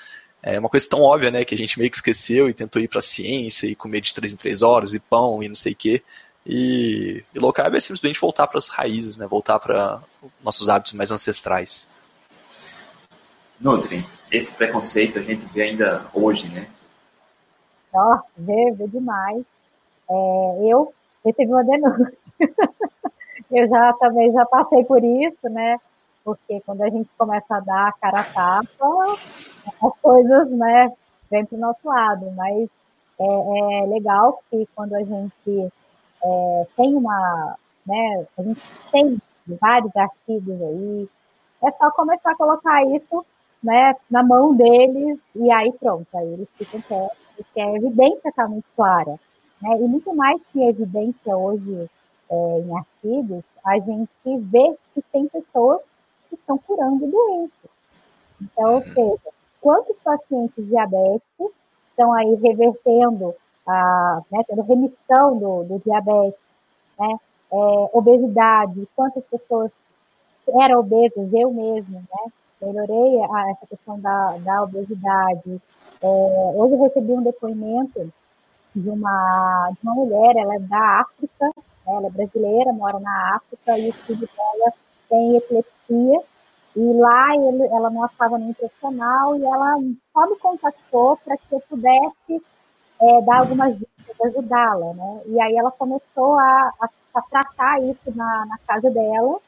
É 0.43 0.59
uma 0.59 0.69
coisa 0.69 0.89
tão 0.89 1.01
óbvia, 1.01 1.31
né, 1.31 1.45
que 1.45 1.55
a 1.55 1.59
gente 1.59 1.79
meio 1.79 1.91
que 1.91 1.97
esqueceu 1.97 2.49
e 2.49 2.55
tentou 2.55 2.81
ir 2.81 2.87
para 2.87 2.99
a 2.99 3.03
ciência 3.03 3.67
e 3.67 3.75
comer 3.75 4.01
de 4.01 4.15
3 4.15 4.35
em 4.35 4.37
3 4.37 4.63
horas 4.63 4.95
e 4.95 5.01
pão 5.01 5.43
e 5.43 5.49
não 5.49 5.55
sei 5.55 5.73
o 5.73 5.77
quê. 5.77 6.03
E, 6.47 7.25
e 7.35 7.39
low 7.39 7.53
carb 7.53 7.75
é 7.75 7.81
simplesmente 7.81 8.21
voltar 8.21 8.47
para 8.47 8.59
as 8.59 8.69
raízes, 8.69 9.17
né, 9.17 9.27
voltar 9.27 9.59
para 9.59 10.03
nossos 10.43 10.69
hábitos 10.69 10.93
mais 10.93 11.11
ancestrais. 11.11 11.91
Nutri, 13.59 14.07
esse 14.31 14.55
preconceito 14.55 15.19
a 15.19 15.23
gente 15.23 15.47
vê 15.47 15.63
ainda 15.63 16.07
hoje, 16.13 16.47
né? 16.49 16.69
Ó, 17.93 18.19
vê, 18.37 18.73
vê 18.77 18.87
demais. 18.89 19.43
É, 20.11 20.71
eu 20.71 20.93
recebi 21.25 21.53
uma 21.53 21.65
denúncia. 21.65 22.13
eu 23.51 23.69
já 23.69 23.93
também 23.95 24.33
já 24.33 24.45
passei 24.47 24.85
por 24.85 25.03
isso, 25.03 25.49
né? 25.49 25.79
Porque 26.25 26.61
quando 26.65 26.83
a 26.83 26.89
gente 26.89 27.09
começa 27.19 27.57
a 27.57 27.61
dar 27.61 27.89
a 27.89 27.93
cara 27.93 28.21
a 28.21 28.25
tapa, 28.25 29.15
as 29.83 30.01
coisas, 30.01 30.51
né, 30.51 30.93
vêm 31.31 31.45
para 31.45 31.57
o 31.57 31.61
nosso 31.61 31.81
lado. 31.85 32.31
Mas 32.33 32.69
é, 33.19 33.83
é, 33.83 33.87
legal 33.87 34.43
que 34.51 34.67
quando 34.75 34.95
a 34.95 35.03
gente 35.03 35.73
é, 36.25 36.67
tem 36.77 36.95
uma, 36.95 37.57
né, 37.87 38.27
a 38.39 38.43
gente 38.43 38.61
tem 38.91 39.19
vários 39.47 39.95
artigos 39.95 40.63
aí, 40.63 41.09
é 41.63 41.71
só 41.73 41.91
começar 41.91 42.33
a 42.33 42.37
colocar 42.37 42.83
isso, 42.87 43.25
né, 43.63 43.95
na 44.11 44.23
mão 44.23 44.55
deles 44.55 45.19
e 45.35 45.51
aí 45.51 45.73
pronto, 45.73 46.07
aí 46.15 46.33
eles 46.33 46.49
ficam 46.57 46.81
quietos, 46.83 47.19
porque 47.37 47.61
a 47.61 47.77
evidência 47.77 48.29
está 48.29 48.49
muito 48.49 48.67
clara. 48.77 49.19
Né? 49.65 49.79
E 49.81 49.89
muito 49.89 50.15
mais 50.15 50.39
que 50.53 50.63
evidência 50.63 51.35
hoje 51.35 51.91
é, 52.31 52.61
em 52.61 52.77
artigos, 52.77 53.43
a 53.65 53.79
gente 53.79 54.11
vê 54.25 54.77
que 54.93 55.01
tem 55.11 55.27
pessoas 55.27 55.81
que 56.29 56.35
estão 56.35 56.59
curando 56.59 57.07
doenças. 57.07 57.71
Então, 58.43 58.75
ou 58.75 58.83
seja, 58.83 59.33
quantos 59.63 59.97
pacientes 60.05 60.67
diabéticos 60.69 61.51
estão 61.89 62.13
aí 62.13 62.35
revertendo, 62.35 63.35
a, 63.67 64.21
né, 64.31 64.43
tendo 64.47 64.63
remissão 64.63 65.39
do, 65.39 65.65
do 65.65 65.83
diabetes, 65.83 66.39
né, 66.99 67.15
é, 67.51 67.57
obesidade, 67.95 68.87
quantas 68.95 69.25
pessoas 69.25 69.71
eram 70.61 70.81
obesas, 70.81 71.33
eu 71.33 71.51
mesmo, 71.51 72.01
né, 72.01 72.33
melhorei 72.61 73.23
a, 73.23 73.51
essa 73.51 73.67
questão 73.67 73.99
da, 73.99 74.37
da 74.45 74.63
obesidade. 74.63 75.63
É, 76.03 76.07
hoje 76.07 76.75
eu 76.75 76.83
recebi 76.83 77.13
um 77.13 77.23
depoimento 77.23 78.13
de 78.75 78.91
uma, 78.91 79.71
de 79.73 79.79
uma 79.83 79.95
mulher, 79.95 80.35
ela 80.37 80.57
é 80.57 80.59
da 80.59 81.01
África, 81.01 81.47
né, 81.47 81.53
ela 81.87 82.07
é 82.09 82.11
brasileira, 82.11 82.73
mora 82.73 82.99
na 82.99 83.37
África, 83.37 83.79
e 83.79 83.91
o 83.91 83.93
filho 83.93 84.29
dela 84.37 84.73
tem 85.09 85.37
epilepsia, 85.37 86.21
e 86.77 86.93
lá 86.95 87.35
ele, 87.37 87.67
ela 87.69 87.89
não 87.89 88.05
estava 88.05 88.37
no 88.37 88.53
profissional, 88.55 89.37
e 89.37 89.45
ela 89.45 89.77
só 90.13 90.29
me 90.29 90.37
contactou 90.39 91.17
para 91.19 91.37
que 91.37 91.53
eu 91.53 91.61
pudesse 91.69 92.43
é, 93.01 93.21
dar 93.23 93.41
algumas 93.41 93.79
dicas, 93.79 94.21
ajudá-la, 94.25 94.93
né, 94.95 95.23
e 95.27 95.41
aí 95.41 95.57
ela 95.57 95.71
começou 95.71 96.35
a, 96.35 96.73
a, 96.81 96.89
a 97.15 97.23
tratar 97.23 97.81
isso 97.81 98.13
na, 98.15 98.47
na 98.47 98.59
casa 98.67 98.91
dela, 98.91 99.39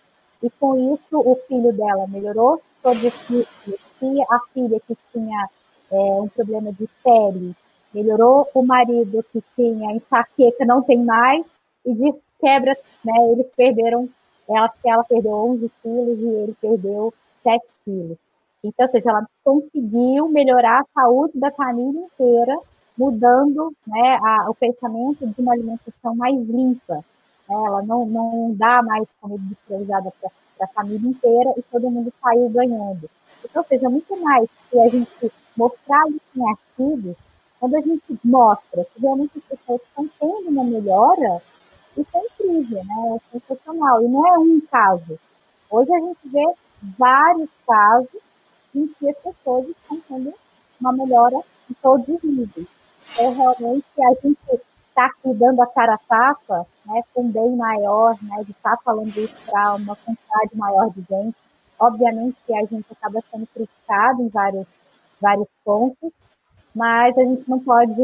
e 0.43 0.51
com 0.51 0.95
isso 0.95 1.19
o 1.19 1.35
filho 1.49 1.73
dela 1.73 2.07
melhorou 2.07 2.63
sobre 2.83 3.09
epilepsia, 3.09 4.25
a 4.31 4.39
filha 4.53 4.81
que 4.87 4.97
tinha 5.13 5.49
é, 5.91 5.97
um 5.97 6.29
problema 6.29 6.73
de 6.73 6.89
pele 7.03 7.57
melhorou, 7.97 8.49
o 8.55 8.63
marido 8.63 9.25
que 9.33 9.43
tinha 9.55 9.93
enxaqueca 9.93 10.65
não 10.67 10.83
tem 10.83 11.03
mais, 11.03 11.45
e 11.85 11.95
de 11.95 12.15
quebra, 12.39 12.77
né, 13.05 13.33
eles 13.33 13.47
perderam, 13.57 14.09
ela, 14.49 14.71
ela 14.85 15.05
perdeu 15.05 15.33
11 15.33 15.71
quilos 15.83 16.19
e 16.19 16.27
ele 16.27 16.57
perdeu 16.61 17.15
7 17.43 17.65
quilos. 17.85 18.19
Então, 18.63 18.87
ou 18.87 18.93
seja, 18.93 19.11
ela 19.11 19.27
conseguiu 19.45 20.29
melhorar 20.29 20.81
a 20.81 21.01
saúde 21.01 21.39
da 21.39 21.51
família 21.51 22.01
inteira, 22.01 22.59
mudando 22.99 23.73
né, 23.87 24.19
a, 24.23 24.51
o 24.51 24.55
pensamento 24.55 25.27
de 25.27 25.41
uma 25.41 25.53
alimentação 25.53 26.15
mais 26.17 26.35
limpa. 26.35 27.05
Ela 27.49 27.83
não, 27.83 28.05
não 28.07 28.55
dá 28.55 28.83
mais 28.83 29.07
comida 29.21 29.43
industrializada 29.45 30.13
para 30.21 30.31
a 30.61 30.69
família 30.69 31.09
inteira 31.09 31.55
e 31.57 31.63
todo 31.63 31.91
mundo 31.91 32.13
saiu 32.21 32.49
ganhando. 32.49 33.09
Então, 33.45 33.63
ou 33.63 33.69
seja, 33.69 33.89
muito 33.89 34.17
mais 34.17 34.49
que 34.71 34.81
a 34.81 34.89
gente 34.89 35.33
mostrar 35.57 36.09
isso 36.09 36.21
em 36.35 36.49
artigos, 36.49 37.17
quando 37.67 37.75
a 37.75 37.81
gente 37.81 38.21
mostra 38.25 38.85
que 38.85 39.01
realmente 39.01 39.39
as 39.39 39.59
pessoas 39.59 39.81
estão 39.83 40.09
tendo 40.21 40.51
uma 40.51 40.63
melhora, 40.63 41.43
isso 41.97 42.09
é 42.15 42.21
incrível, 42.21 42.85
né? 42.85 43.17
É 43.17 43.39
sensacional. 43.39 44.03
E 44.03 44.09
não 44.09 44.25
é 44.25 44.39
um 44.39 44.61
caso. 44.71 45.19
Hoje 45.69 45.93
a 45.93 45.99
gente 45.99 46.19
vê 46.27 46.45
vários 46.97 47.51
casos 47.67 48.23
em 48.73 48.87
que 48.87 49.11
as 49.11 49.17
pessoas 49.17 49.67
estão 49.69 50.01
tendo 50.09 50.33
uma 50.81 50.93
melhora 50.93 51.41
em 51.69 51.75
todos 51.83 52.07
os 52.07 52.23
níveis. 52.23 52.69
Então, 53.13 53.35
realmente, 53.35 53.87
a 53.99 54.15
gente 54.23 54.39
está 54.89 55.07
aqui 55.07 55.35
dando 55.35 55.61
a 55.61 55.67
cara 55.67 55.99
tapa, 56.09 56.67
né, 56.85 57.03
com 57.13 57.23
um 57.23 57.33
bem 57.33 57.57
maior, 57.57 58.17
né, 58.23 58.45
de 58.45 58.53
estar 58.53 58.77
tá 58.77 58.83
falando 58.85 59.09
isso 59.09 59.35
para 59.45 59.75
uma 59.75 59.97
quantidade 59.97 60.55
maior 60.55 60.89
de 60.91 61.05
gente. 61.09 61.37
Obviamente 61.81 62.37
que 62.47 62.55
a 62.55 62.65
gente 62.65 62.87
acaba 62.93 63.21
sendo 63.29 63.47
criticado 63.49 64.23
em 64.23 64.29
vários, 64.29 64.67
vários 65.21 65.49
pontos, 65.65 66.13
mas 66.77 67.17
a 67.17 67.23
gente 67.23 67.49
não 67.49 67.59
pode 67.59 68.03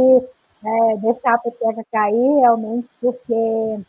é, 0.65 0.97
deixar 0.97 1.35
a 1.35 1.39
peteca 1.39 1.85
cair 1.93 2.41
realmente 2.41 2.89
porque 3.03 3.81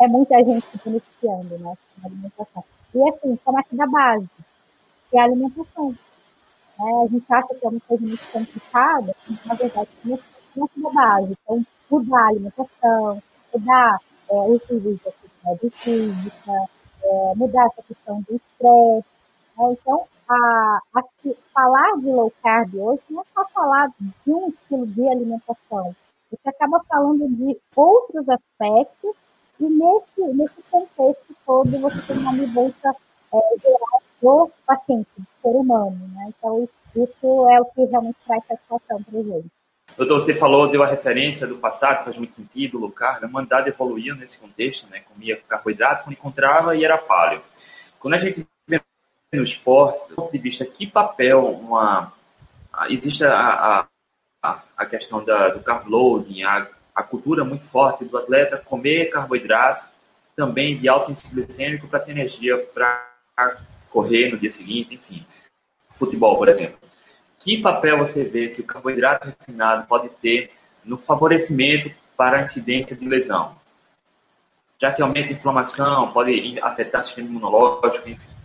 é 0.00 0.06
muita 0.06 0.38
gente 0.38 0.64
beneficiando 0.84 1.58
né, 1.58 1.76
na 1.98 2.06
alimentação. 2.06 2.64
E 2.94 3.02
assim, 3.02 3.38
aqui 3.44 3.76
da 3.76 3.86
base, 3.88 4.28
que 5.10 5.18
é 5.18 5.20
a 5.20 5.24
alimentação. 5.24 5.92
É, 6.78 7.04
a 7.04 7.08
gente 7.08 7.24
acha 7.28 7.48
que 7.48 7.66
é 7.66 7.68
uma 7.68 7.80
coisa 7.80 8.06
muito 8.06 8.32
complicada, 8.32 9.16
mas 9.28 9.44
na 9.44 9.54
verdade 9.54 9.88
começa 10.02 10.22
da 10.76 10.90
base. 10.90 11.36
Então, 11.42 11.66
mudar 11.90 12.20
a 12.20 12.28
alimentação, 12.28 13.22
mudar 13.52 13.98
é, 14.30 14.34
os 14.34 14.70
níveis 14.70 15.00
de 15.00 15.08
atividade 15.08 15.70
física, 15.70 16.52
é, 17.02 17.34
mudar 17.34 17.66
essa 17.66 17.82
questão 17.82 18.20
do 18.20 18.36
estresse. 18.36 19.08
Né? 19.58 19.72
Então, 19.72 20.06
a, 20.28 20.78
a, 20.94 21.02
falar 21.54 21.92
de 21.98 22.06
low 22.06 22.32
carb 22.42 22.74
hoje 22.74 23.02
não 23.10 23.22
é 23.22 23.24
só 23.34 23.48
falar 23.54 23.88
de 23.98 24.32
um 24.32 24.48
estilo 24.48 24.86
de 24.86 25.08
alimentação. 25.08 25.94
Você 26.30 26.48
acaba 26.48 26.82
falando 26.88 27.28
de 27.28 27.58
outros 27.74 28.28
aspectos 28.28 29.14
e 29.60 29.64
nesse, 29.64 30.34
nesse 30.34 30.62
contexto 30.70 31.36
todo 31.46 31.78
você 31.78 32.00
tem 32.02 32.18
uma 32.18 32.32
mudança 32.32 32.94
é, 33.32 33.60
geral 33.60 34.02
do 34.20 34.50
paciente, 34.66 35.08
do 35.16 35.26
ser 35.42 35.56
humano. 35.56 35.98
Né? 36.14 36.32
Então, 36.36 36.64
isso, 36.64 37.08
isso 37.08 37.48
é 37.48 37.60
o 37.60 37.64
que 37.66 37.84
realmente 37.84 38.16
traz 38.26 38.44
satisfação 38.46 39.02
para 39.02 39.20
a 39.20 39.22
gente. 39.22 39.46
Doutor, 39.96 40.20
você 40.20 40.34
falou, 40.34 40.68
deu 40.68 40.82
a 40.82 40.86
referência 40.86 41.46
do 41.46 41.56
passado, 41.56 42.04
faz 42.04 42.18
muito 42.18 42.34
sentido, 42.34 42.78
low 42.78 42.90
carb. 42.90 43.24
A 43.24 43.26
humanidade 43.26 43.70
evoluiu 43.70 44.14
nesse 44.14 44.38
contexto, 44.38 44.90
né? 44.90 45.00
comia 45.00 45.40
carboidrato 45.48 46.04
quando 46.04 46.14
encontrava 46.14 46.76
e 46.76 46.84
era 46.84 46.98
paleo. 46.98 47.40
Quando 47.98 48.14
a 48.14 48.18
gente 48.18 48.46
no 49.32 49.42
esporte, 49.42 50.08
do 50.08 50.14
ponto 50.14 50.32
de 50.32 50.38
vista, 50.38 50.64
que 50.64 50.86
papel 50.86 51.44
uma. 51.46 52.12
Existe 52.88 53.24
a, 53.24 53.86
a, 54.42 54.62
a 54.76 54.86
questão 54.86 55.24
da, 55.24 55.48
do 55.48 55.60
carb 55.60 55.88
loading, 55.88 56.42
a, 56.42 56.68
a 56.94 57.02
cultura 57.02 57.44
muito 57.44 57.64
forte 57.64 58.04
do 58.04 58.16
atleta 58.16 58.58
comer 58.58 59.06
carboidrato, 59.06 59.84
também 60.34 60.78
de 60.78 60.88
alto 60.88 61.10
índice 61.10 61.34
glicêmico 61.34 61.88
para 61.88 62.00
ter 62.00 62.12
energia 62.12 62.58
para 62.74 63.56
correr 63.90 64.30
no 64.30 64.38
dia 64.38 64.50
seguinte, 64.50 64.94
enfim. 64.94 65.26
Futebol, 65.92 66.36
por 66.36 66.48
exemplo. 66.48 66.78
Que 67.38 67.60
papel 67.60 67.98
você 67.98 68.24
vê 68.24 68.48
que 68.48 68.60
o 68.60 68.64
carboidrato 68.64 69.26
refinado 69.26 69.86
pode 69.86 70.08
ter 70.08 70.50
no 70.84 70.98
favorecimento 70.98 71.90
para 72.16 72.38
a 72.38 72.42
incidência 72.42 72.96
de 72.96 73.08
lesão? 73.08 73.56
Já 74.80 74.92
que 74.92 75.00
aumenta 75.00 75.30
a 75.30 75.32
inflamação, 75.32 76.12
pode 76.12 76.58
afetar 76.60 77.00
o 77.00 77.04
sistema 77.04 77.28
imunológico, 77.28 78.08
enfim. 78.08 78.35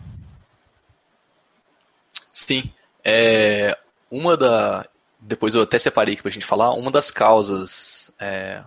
Sim. 2.46 2.72
É, 3.04 3.78
uma 4.10 4.36
da. 4.36 4.86
Depois 5.20 5.54
eu 5.54 5.62
até 5.62 5.78
separei 5.78 6.14
aqui 6.14 6.24
para 6.24 6.30
a 6.30 6.34
gente 6.34 6.46
falar. 6.46 6.74
Uma 6.74 6.90
das 6.90 7.12
causas, 7.12 8.12
é, 8.20 8.62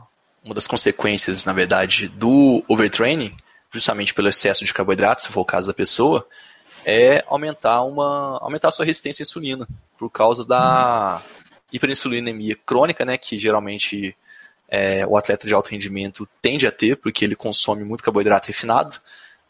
uma 0.45 0.55
das 0.55 0.67
consequências, 0.67 1.45
na 1.45 1.53
verdade, 1.53 2.09
do 2.09 2.65
overtraining, 2.69 3.37
justamente 3.73 4.15
pelo 4.15 4.29
excesso 4.29 4.65
de 4.65 4.73
carboidratos, 4.73 5.25
se 5.25 5.33
for 5.33 5.41
o 5.41 5.45
caso 5.45 5.67
da 5.67 5.75
pessoa, 5.75 6.27
é 6.85 7.25
aumentar 7.27 7.83
uma 7.83 8.39
aumentar 8.41 8.69
a 8.69 8.71
sua 8.71 8.85
resistência 8.85 9.23
à 9.23 9.25
insulina 9.25 9.67
por 9.99 10.11
causa 10.11 10.45
da 10.45 11.21
hiperinsulinemia 11.73 12.57
crônica, 12.65 13.05
né, 13.05 13.19
que 13.19 13.37
geralmente 13.39 14.17
é, 14.69 15.05
o 15.07 15.17
atleta 15.17 15.47
de 15.47 15.55
alto 15.55 15.71
rendimento 15.71 16.29
tende 16.41 16.67
a 16.67 16.71
ter, 16.71 16.97
porque 16.97 17.25
ele 17.25 17.35
consome 17.35 17.83
muito 17.83 18.05
carboidrato 18.05 18.47
refinado. 18.47 19.01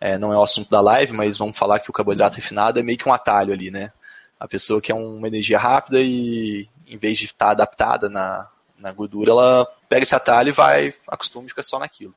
É, 0.00 0.18
não 0.18 0.32
é 0.32 0.38
o 0.38 0.42
assunto 0.42 0.70
da 0.70 0.80
live, 0.80 1.12
mas 1.12 1.36
vamos 1.36 1.56
falar 1.56 1.80
que 1.80 1.90
o 1.90 1.92
carboidrato 1.92 2.36
refinado 2.36 2.78
é 2.78 2.82
meio 2.82 2.98
que 2.98 3.08
um 3.08 3.12
atalho 3.12 3.52
ali, 3.52 3.70
né? 3.70 3.92
A 4.38 4.48
pessoa 4.48 4.80
quer 4.80 4.94
uma 4.94 5.26
energia 5.26 5.58
rápida 5.58 6.00
e, 6.00 6.68
em 6.86 6.98
vez 6.98 7.18
de 7.18 7.26
estar 7.26 7.50
adaptada 7.50 8.08
na, 8.08 8.48
na 8.78 8.92
gordura, 8.92 9.30
ela 9.30 9.66
pega 9.88 10.02
esse 10.02 10.14
atalho 10.14 10.48
e 10.48 10.52
vai, 10.52 10.94
acostuma 11.08 11.46
e 11.46 11.48
fica 11.48 11.62
só 11.62 11.78
naquilo. 11.78 12.14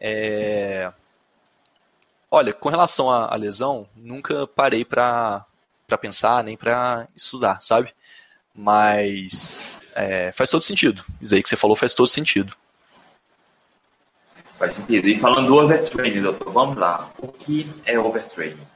É... 0.00 0.90
Olha, 2.30 2.52
com 2.52 2.68
relação 2.68 3.10
à, 3.10 3.32
à 3.32 3.36
lesão, 3.36 3.88
nunca 3.96 4.46
parei 4.46 4.84
para 4.84 5.44
pensar 6.00 6.44
nem 6.44 6.56
para 6.56 7.08
estudar, 7.16 7.60
sabe? 7.60 7.92
Mas 8.54 9.82
é, 9.94 10.32
faz 10.32 10.48
todo 10.48 10.62
sentido. 10.62 11.04
Isso 11.20 11.34
aí 11.34 11.42
que 11.42 11.48
você 11.48 11.56
falou 11.56 11.76
faz 11.76 11.92
todo 11.92 12.06
sentido. 12.06 12.54
Faz 14.58 14.74
sentido. 14.74 15.08
E 15.08 15.18
falando 15.18 15.48
do 15.48 15.56
overtraining, 15.56 16.22
doutor, 16.22 16.52
vamos 16.52 16.76
lá. 16.76 17.10
O 17.18 17.28
que 17.28 17.70
é 17.84 17.98
overtraining? 17.98 18.66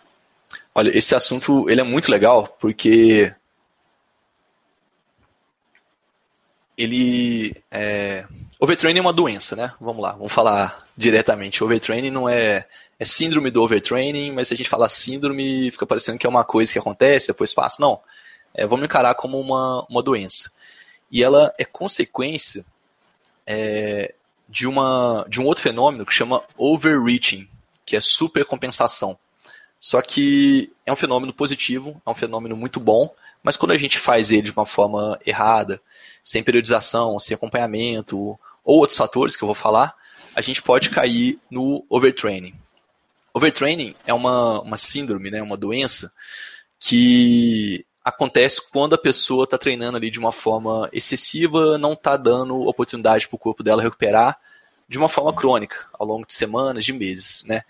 Olha, 0.75 0.97
esse 0.97 1.15
assunto 1.15 1.69
ele 1.71 1.81
é 1.81 1.85
muito 1.85 2.11
legal 2.11 2.57
porque 2.61 3.33
ele 6.77 7.55
é... 7.71 8.27
overtraining 8.59 8.99
é 8.99 9.03
uma 9.03 9.13
doença, 9.13 9.55
né? 9.55 9.73
Vamos 9.81 10.03
lá, 10.03 10.13
vamos 10.13 10.33
falar 10.33 10.87
diretamente. 10.97 11.63
Overtraining 11.63 12.11
não 12.11 12.29
é 12.29 12.67
é 12.99 13.05
síndrome 13.05 13.51
do 13.51 13.63
overtraining, 13.63 14.33
mas 14.33 14.49
se 14.49 14.55
a 14.55 14.57
gente 14.57 14.69
falar 14.69 14.89
síndrome, 14.89 15.71
fica 15.71 15.87
parecendo 15.87 16.19
que 16.19 16.27
é 16.27 16.31
uma 16.31 16.45
coisa 16.45 16.73
que 16.73 16.79
acontece, 16.79 17.29
depois 17.29 17.53
passa. 17.53 17.81
Não. 17.81 18.01
É, 18.55 18.67
vamos 18.67 18.85
encarar 18.85 19.15
como 19.15 19.39
uma, 19.39 19.85
uma 19.91 20.03
doença. 20.03 20.53
E 21.11 21.23
ela 21.23 21.53
é 21.59 21.65
consequência 21.65 22.65
é, 23.47 24.15
de, 24.49 24.67
uma, 24.67 25.27
de 25.29 25.41
um 25.41 25.45
outro 25.45 25.63
fenômeno 25.63 26.07
que 26.07 26.15
chama 26.15 26.43
overreaching, 26.57 27.49
que 27.85 27.97
é 27.97 28.01
supercompensação. 28.01 29.19
Só 29.85 30.01
que 30.01 30.73
é 30.87 30.91
um 30.91 30.97
fenômeno 30.97 31.31
positivo, 31.31 32.01
é 32.07 32.11
um 32.11 32.15
fenômeno 32.15 32.57
muito 32.57 32.81
bom, 32.81 33.15
mas 33.43 33.55
quando 33.55 33.73
a 33.73 33.77
gente 33.77 33.99
faz 33.99 34.31
ele 34.31 34.41
de 34.41 34.51
uma 34.51 34.65
forma 34.65 35.21
errada, 35.27 35.79
sem 36.23 36.43
periodização, 36.43 37.19
sem 37.19 37.35
acompanhamento, 37.35 38.19
ou 38.19 38.39
outros 38.79 38.97
fatores 38.97 39.37
que 39.37 39.45
eu 39.45 39.47
vou 39.47 39.55
falar, 39.55 39.95
a 40.35 40.41
gente 40.41 40.63
pode 40.63 40.89
cair 40.89 41.39
no 41.51 41.85
overtraining. 41.91 42.55
Overtraining 43.35 43.95
é 44.07 44.15
uma, 44.15 44.63
uma 44.63 44.79
síndrome, 44.79 45.31
né, 45.31 45.43
uma 45.43 45.55
doença 45.55 46.11
que 46.81 47.85
acontece 48.03 48.63
quando 48.73 48.95
a 48.95 48.99
pessoa 48.99 49.45
está 49.45 49.59
treinando 49.59 49.99
ali 49.99 50.09
de 50.09 50.19
uma 50.19 50.33
forma 50.33 50.89
excessiva, 50.95 51.77
não 51.77 51.93
está 51.93 52.17
dando 52.17 52.59
oportunidade 52.63 53.29
para 53.29 53.37
o 53.37 53.39
corpo 53.39 53.63
dela 53.63 53.83
recuperar 53.83 54.39
de 54.89 54.97
uma 54.97 55.11
forma 55.11 55.35
crônica, 55.35 55.87
ao 55.93 56.07
longo 56.07 56.27
de 56.27 56.33
semanas, 56.33 56.87
de 56.87 56.93
meses, 56.95 57.45
né? 57.47 57.65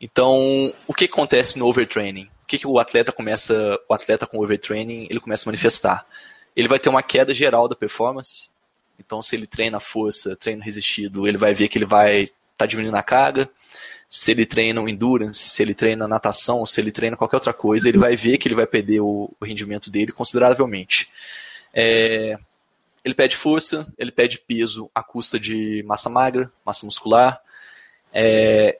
Então, 0.00 0.72
o 0.86 0.94
que 0.94 1.06
acontece 1.06 1.58
no 1.58 1.66
overtraining? 1.66 2.24
O 2.42 2.46
que, 2.46 2.58
que 2.58 2.66
o 2.66 2.78
atleta 2.78 3.12
começa, 3.12 3.78
o 3.88 3.94
atleta 3.94 4.26
com 4.26 4.38
overtraining, 4.38 5.06
ele 5.10 5.20
começa 5.20 5.44
a 5.44 5.50
manifestar? 5.50 6.06
Ele 6.54 6.68
vai 6.68 6.78
ter 6.78 6.88
uma 6.88 7.02
queda 7.02 7.34
geral 7.34 7.68
da 7.68 7.74
performance. 7.74 8.50
Então, 8.98 9.20
se 9.20 9.36
ele 9.36 9.46
treina 9.46 9.78
força, 9.78 10.36
treino 10.36 10.62
resistido, 10.62 11.26
ele 11.26 11.36
vai 11.36 11.54
ver 11.54 11.68
que 11.68 11.78
ele 11.78 11.84
vai 11.84 12.22
estar 12.22 12.34
tá 12.56 12.66
diminuindo 12.66 12.96
a 12.96 13.02
carga. 13.02 13.48
Se 14.08 14.30
ele 14.30 14.46
treina 14.46 14.80
endurance, 14.88 15.50
se 15.50 15.62
ele 15.62 15.74
treina 15.74 16.08
natação, 16.08 16.64
se 16.64 16.80
ele 16.80 16.90
treina 16.90 17.16
qualquer 17.16 17.36
outra 17.36 17.52
coisa, 17.52 17.88
ele 17.88 17.98
vai 17.98 18.16
ver 18.16 18.38
que 18.38 18.48
ele 18.48 18.54
vai 18.54 18.66
perder 18.66 19.00
o, 19.00 19.30
o 19.38 19.44
rendimento 19.44 19.90
dele 19.90 20.12
consideravelmente. 20.12 21.10
É, 21.74 22.38
ele 23.04 23.14
pede 23.14 23.36
força, 23.36 23.86
ele 23.98 24.10
pede 24.10 24.38
peso 24.38 24.90
à 24.94 25.02
custa 25.02 25.38
de 25.38 25.82
massa 25.86 26.08
magra, 26.08 26.50
massa 26.64 26.86
muscular. 26.86 27.40
É, 28.12 28.78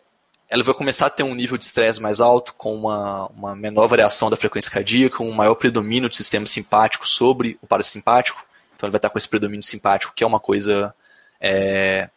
ela 0.49 0.62
vai 0.62 0.75
começar 0.75 1.07
a 1.07 1.11
ter 1.11 1.23
um 1.23 1.35
nível 1.35 1.59
de 1.59 1.64
estresse 1.64 2.00
mais 2.00 2.21
alto, 2.21 2.55
com 2.55 2.75
uma, 2.75 3.26
uma 3.26 3.55
menor 3.55 3.87
variação 3.87 4.31
da 4.31 4.37
frequência 4.37 4.71
cardíaca, 4.71 5.23
um 5.23 5.33
maior 5.33 5.55
predomínio 5.55 6.09
do 6.09 6.14
sistema 6.14 6.47
simpático 6.47 7.07
sobre 7.07 7.59
o 7.61 7.67
parasimpático. 7.67 8.43
Então 8.75 8.87
ele 8.87 8.93
vai 8.93 8.99
estar 8.99 9.11
com 9.11 9.19
esse 9.19 9.28
predomínio 9.28 9.62
simpático, 9.62 10.12
que 10.14 10.25
é 10.25 10.26
uma 10.26 10.40
coisa 10.40 10.95
é, 11.40 12.09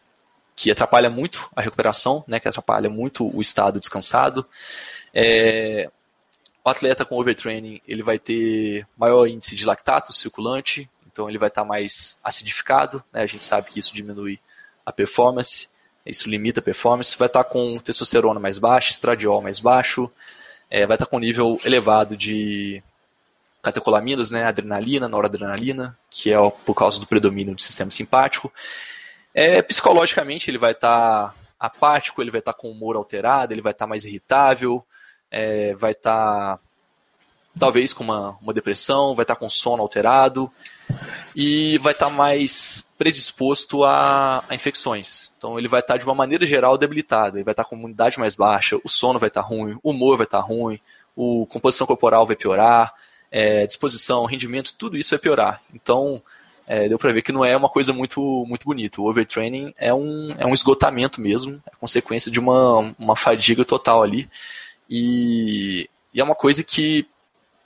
que 0.56 0.70
atrapalha 0.70 1.10
muito 1.10 1.50
a 1.54 1.60
recuperação, 1.60 2.24
né, 2.26 2.40
que 2.40 2.48
atrapalha 2.48 2.88
muito 2.88 3.34
o 3.36 3.40
estado 3.40 3.78
descansado. 3.78 4.46
É, 5.12 5.90
o 6.64 6.70
atleta 6.70 7.04
com 7.04 7.18
overtraining 7.18 7.82
ele 7.86 8.02
vai 8.02 8.18
ter 8.18 8.86
maior 8.96 9.26
índice 9.26 9.54
de 9.54 9.66
lactato 9.66 10.12
circulante, 10.12 10.88
então 11.06 11.28
ele 11.28 11.36
vai 11.36 11.48
estar 11.48 11.64
mais 11.64 12.18
acidificado, 12.24 13.04
né, 13.12 13.22
a 13.22 13.26
gente 13.26 13.44
sabe 13.44 13.70
que 13.70 13.78
isso 13.78 13.94
diminui 13.94 14.38
a 14.86 14.92
performance. 14.92 15.71
Isso 16.04 16.28
limita 16.28 16.60
a 16.60 16.62
performance. 16.62 17.16
Vai 17.16 17.26
estar 17.26 17.44
com 17.44 17.78
testosterona 17.78 18.40
mais 18.40 18.58
baixa, 18.58 18.90
estradiol 18.90 19.40
mais 19.40 19.60
baixo, 19.60 20.10
é, 20.70 20.86
vai 20.86 20.96
estar 20.96 21.06
com 21.06 21.18
nível 21.18 21.58
elevado 21.64 22.16
de 22.16 22.82
catecolaminas, 23.62 24.30
né, 24.30 24.44
adrenalina, 24.44 25.08
noradrenalina, 25.08 25.96
que 26.10 26.32
é 26.32 26.36
por 26.64 26.74
causa 26.74 26.98
do 26.98 27.06
predomínio 27.06 27.54
do 27.54 27.62
sistema 27.62 27.90
simpático. 27.90 28.52
É, 29.32 29.62
psicologicamente, 29.62 30.50
ele 30.50 30.58
vai 30.58 30.72
estar 30.72 31.34
apático, 31.58 32.20
ele 32.20 32.30
vai 32.30 32.40
estar 32.40 32.52
com 32.54 32.70
humor 32.70 32.96
alterado, 32.96 33.54
ele 33.54 33.62
vai 33.62 33.70
estar 33.70 33.86
mais 33.86 34.04
irritável, 34.04 34.84
é, 35.30 35.74
vai 35.74 35.92
estar 35.92 36.58
talvez 37.58 37.92
com 37.92 38.04
uma, 38.04 38.36
uma 38.40 38.52
depressão, 38.52 39.14
vai 39.14 39.24
estar 39.24 39.36
com 39.36 39.48
sono 39.48 39.82
alterado 39.82 40.50
e 41.34 41.78
vai 41.78 41.92
estar 41.92 42.10
mais 42.10 42.92
predisposto 42.96 43.84
a, 43.84 44.44
a, 44.48 44.54
infecções. 44.54 45.32
Então 45.36 45.58
ele 45.58 45.68
vai 45.68 45.80
estar 45.80 45.96
de 45.96 46.04
uma 46.04 46.14
maneira 46.14 46.46
geral 46.46 46.78
debilitado, 46.78 47.36
ele 47.36 47.44
vai 47.44 47.52
estar 47.52 47.64
com 47.64 47.76
imunidade 47.76 48.18
mais 48.18 48.34
baixa, 48.34 48.78
o 48.82 48.88
sono 48.88 49.18
vai 49.18 49.28
estar 49.28 49.42
ruim, 49.42 49.78
o 49.82 49.90
humor 49.90 50.16
vai 50.16 50.24
estar 50.24 50.40
ruim, 50.40 50.80
a 51.16 51.46
composição 51.46 51.86
corporal 51.86 52.26
vai 52.26 52.36
piorar, 52.36 52.94
é, 53.30 53.66
disposição, 53.66 54.24
rendimento, 54.24 54.74
tudo 54.76 54.96
isso 54.96 55.10
vai 55.10 55.18
piorar. 55.18 55.60
Então 55.74 56.22
é, 56.66 56.88
deu 56.88 56.98
para 56.98 57.12
ver 57.12 57.22
que 57.22 57.32
não 57.32 57.44
é 57.44 57.56
uma 57.56 57.68
coisa 57.68 57.92
muito 57.92 58.44
muito 58.46 58.64
bonita. 58.64 59.00
O 59.00 59.08
overtraining 59.08 59.72
é 59.76 59.92
um, 59.92 60.34
é 60.38 60.46
um 60.46 60.54
esgotamento 60.54 61.20
mesmo, 61.20 61.62
é 61.66 61.76
consequência 61.76 62.30
de 62.30 62.40
uma, 62.40 62.94
uma 62.98 63.16
fadiga 63.16 63.64
total 63.64 64.02
ali. 64.02 64.28
E, 64.88 65.88
e 66.12 66.20
é 66.20 66.24
uma 66.24 66.34
coisa 66.34 66.62
que 66.62 67.06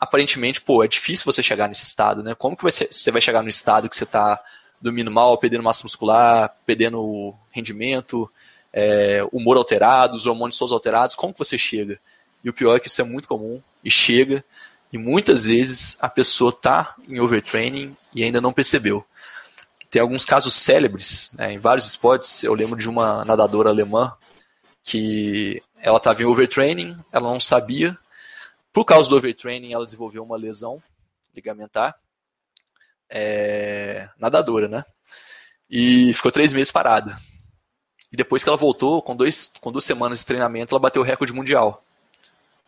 aparentemente, 0.06 0.60
pô, 0.60 0.82
é 0.82 0.88
difícil 0.88 1.25
você 1.25 1.42
chegar 1.42 1.68
nesse 1.68 1.82
estado, 1.82 2.22
né? 2.22 2.34
Como 2.34 2.56
que 2.56 2.62
você, 2.62 3.10
vai 3.10 3.20
chegar 3.20 3.42
no 3.42 3.48
estado 3.48 3.88
que 3.88 3.96
você 3.96 4.04
está 4.04 4.42
dormindo 4.80 5.10
mal, 5.10 5.36
perdendo 5.38 5.62
massa 5.62 5.82
muscular, 5.82 6.54
perdendo 6.64 7.34
rendimento, 7.50 8.30
é, 8.72 9.26
humor 9.32 9.56
alterado, 9.56 10.14
os 10.14 10.26
hormônios 10.26 10.58
todos 10.58 10.72
alterados, 10.72 11.14
como 11.14 11.32
que 11.32 11.38
você 11.38 11.58
chega? 11.58 11.98
E 12.44 12.48
o 12.48 12.52
pior 12.52 12.76
é 12.76 12.81
que 12.81 12.88
isso 12.88 13.00
é 13.00 13.04
muito 13.04 13.26
comum 13.26 13.61
e 13.85 13.90
chega, 13.90 14.44
e 14.92 14.98
muitas 14.98 15.44
vezes 15.44 15.98
a 16.00 16.09
pessoa 16.09 16.50
está 16.50 16.94
em 17.09 17.18
overtraining 17.18 17.96
e 18.14 18.22
ainda 18.22 18.40
não 18.40 18.52
percebeu. 18.52 19.04
Tem 19.90 20.00
alguns 20.00 20.24
casos 20.24 20.54
célebres, 20.54 21.33
né, 21.35 21.52
em 21.52 21.59
vários 21.59 21.87
esportes, 21.87 22.44
eu 22.44 22.54
lembro 22.54 22.78
de 22.78 22.88
uma 22.88 23.24
nadadora 23.24 23.70
alemã 23.70 24.12
que 24.83 25.62
ela 25.81 25.98
estava 25.98 26.22
em 26.22 26.26
overtraining, 26.26 26.96
ela 27.11 27.31
não 27.31 27.40
sabia, 27.40 27.96
por 28.76 28.84
causa 28.84 29.08
do 29.08 29.16
overtraining, 29.16 29.72
ela 29.72 29.86
desenvolveu 29.86 30.22
uma 30.22 30.36
lesão 30.36 30.82
ligamentar, 31.34 31.98
é, 33.08 34.06
nadadora, 34.18 34.68
né? 34.68 34.84
E 35.70 36.12
ficou 36.12 36.30
três 36.30 36.52
meses 36.52 36.70
parada. 36.70 37.16
E 38.12 38.16
depois 38.18 38.44
que 38.44 38.50
ela 38.50 38.56
voltou, 38.58 39.00
com, 39.00 39.16
dois, 39.16 39.50
com 39.62 39.72
duas 39.72 39.82
semanas 39.82 40.18
de 40.18 40.26
treinamento, 40.26 40.74
ela 40.74 40.82
bateu 40.82 41.00
o 41.00 41.04
recorde 41.06 41.32
mundial. 41.32 41.82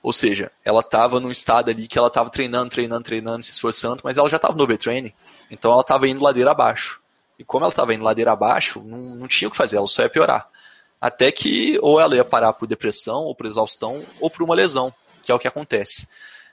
Ou 0.02 0.10
seja, 0.10 0.50
ela 0.64 0.80
estava 0.80 1.20
num 1.20 1.30
estado 1.30 1.68
ali 1.68 1.86
que 1.86 1.98
ela 1.98 2.08
estava 2.08 2.30
treinando, 2.30 2.70
treinando, 2.70 3.04
treinando, 3.04 3.44
se 3.44 3.52
esforçando, 3.52 4.00
mas 4.02 4.16
ela 4.16 4.30
já 4.30 4.36
estava 4.36 4.54
no 4.54 4.64
overtraining. 4.64 5.12
Então 5.50 5.70
ela 5.70 5.82
estava 5.82 6.08
indo 6.08 6.22
ladeira 6.22 6.52
abaixo. 6.52 7.02
E 7.38 7.44
como 7.44 7.66
ela 7.66 7.70
estava 7.70 7.92
indo 7.92 8.02
ladeira 8.02 8.32
abaixo, 8.32 8.82
não, 8.82 9.14
não 9.14 9.28
tinha 9.28 9.46
o 9.46 9.50
que 9.50 9.58
fazer, 9.58 9.76
ela 9.76 9.86
só 9.86 10.00
ia 10.00 10.08
piorar. 10.08 10.48
Até 10.98 11.30
que 11.30 11.78
ou 11.82 12.00
ela 12.00 12.16
ia 12.16 12.24
parar 12.24 12.54
por 12.54 12.66
depressão, 12.66 13.24
ou 13.24 13.34
por 13.34 13.44
exaustão, 13.44 14.02
ou 14.18 14.30
por 14.30 14.42
uma 14.42 14.54
lesão 14.54 14.90
que 15.28 15.32
é 15.32 15.34
o 15.34 15.38
que 15.38 15.46
acontece. 15.46 16.08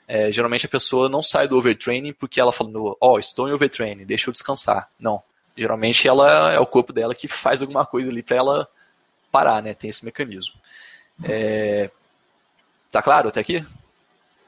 É, 0.05 0.29
geralmente 0.31 0.65
a 0.65 0.69
pessoa 0.69 1.07
não 1.07 1.23
sai 1.23 1.47
do 1.47 1.57
overtraining 1.57 2.11
porque 2.11 2.41
ela 2.41 2.51
falando, 2.51 2.97
ó, 2.99 3.13
oh, 3.13 3.19
estou 3.19 3.47
em 3.47 3.53
overtraining, 3.53 4.05
deixa 4.05 4.29
eu 4.29 4.33
descansar. 4.33 4.89
Não. 4.99 5.23
Geralmente 5.57 6.05
ela 6.05 6.51
é 6.51 6.59
o 6.59 6.65
corpo 6.65 6.91
dela 6.91 7.15
que 7.15 7.29
faz 7.29 7.61
alguma 7.61 7.85
coisa 7.85 8.09
ali 8.09 8.21
para 8.21 8.35
ela 8.35 8.67
parar, 9.31 9.63
né? 9.63 9.73
Tem 9.73 9.89
esse 9.89 10.03
mecanismo. 10.03 10.55
É... 11.23 11.89
Tá 12.91 13.01
claro 13.01 13.29
até 13.29 13.39
aqui? 13.39 13.65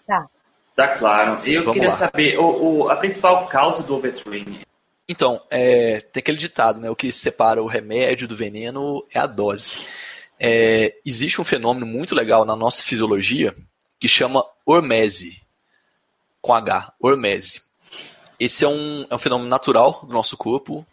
Tá. 0.05 0.27
Tá 0.75 0.87
claro. 0.89 1.39
Eu 1.45 1.61
Vamos 1.61 1.73
queria 1.73 1.89
lá. 1.89 1.95
saber 1.95 2.37
o, 2.37 2.83
o, 2.83 2.89
a 2.89 2.97
principal 2.97 3.47
causa 3.47 3.81
do 3.81 3.95
overtraining. 3.95 4.59
Então, 5.07 5.41
é, 5.49 6.01
tem 6.01 6.19
aquele 6.19 6.37
ditado, 6.37 6.81
né? 6.81 6.89
O 6.89 6.95
que 6.95 7.13
separa 7.13 7.63
o 7.63 7.67
remédio 7.67 8.27
do 8.27 8.35
veneno 8.35 9.05
é 9.13 9.19
a 9.19 9.25
dose. 9.25 9.87
É, 10.37 10.95
existe 11.05 11.39
um 11.39 11.45
fenômeno 11.45 11.85
muito 11.85 12.13
legal 12.13 12.43
na 12.43 12.57
nossa 12.57 12.83
fisiologia 12.83 13.55
que 13.99 14.07
chama 14.07 14.45
hormese, 14.65 15.41
com 16.41 16.53
H, 16.53 16.93
hormese. 16.99 17.61
Esse 18.39 18.63
é 18.63 18.67
um, 18.67 19.05
é 19.09 19.15
um 19.15 19.19
fenômeno 19.19 19.49
natural 19.49 20.01
do 20.05 20.13
nosso 20.13 20.37
corpo, 20.37 20.85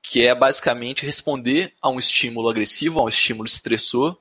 que 0.00 0.26
é 0.26 0.34
basicamente 0.34 1.04
responder 1.04 1.74
a 1.82 1.88
um 1.88 1.98
estímulo 1.98 2.48
agressivo, 2.48 3.00
a 3.00 3.04
um 3.04 3.08
estímulo 3.08 3.46
estressor, 3.46 4.16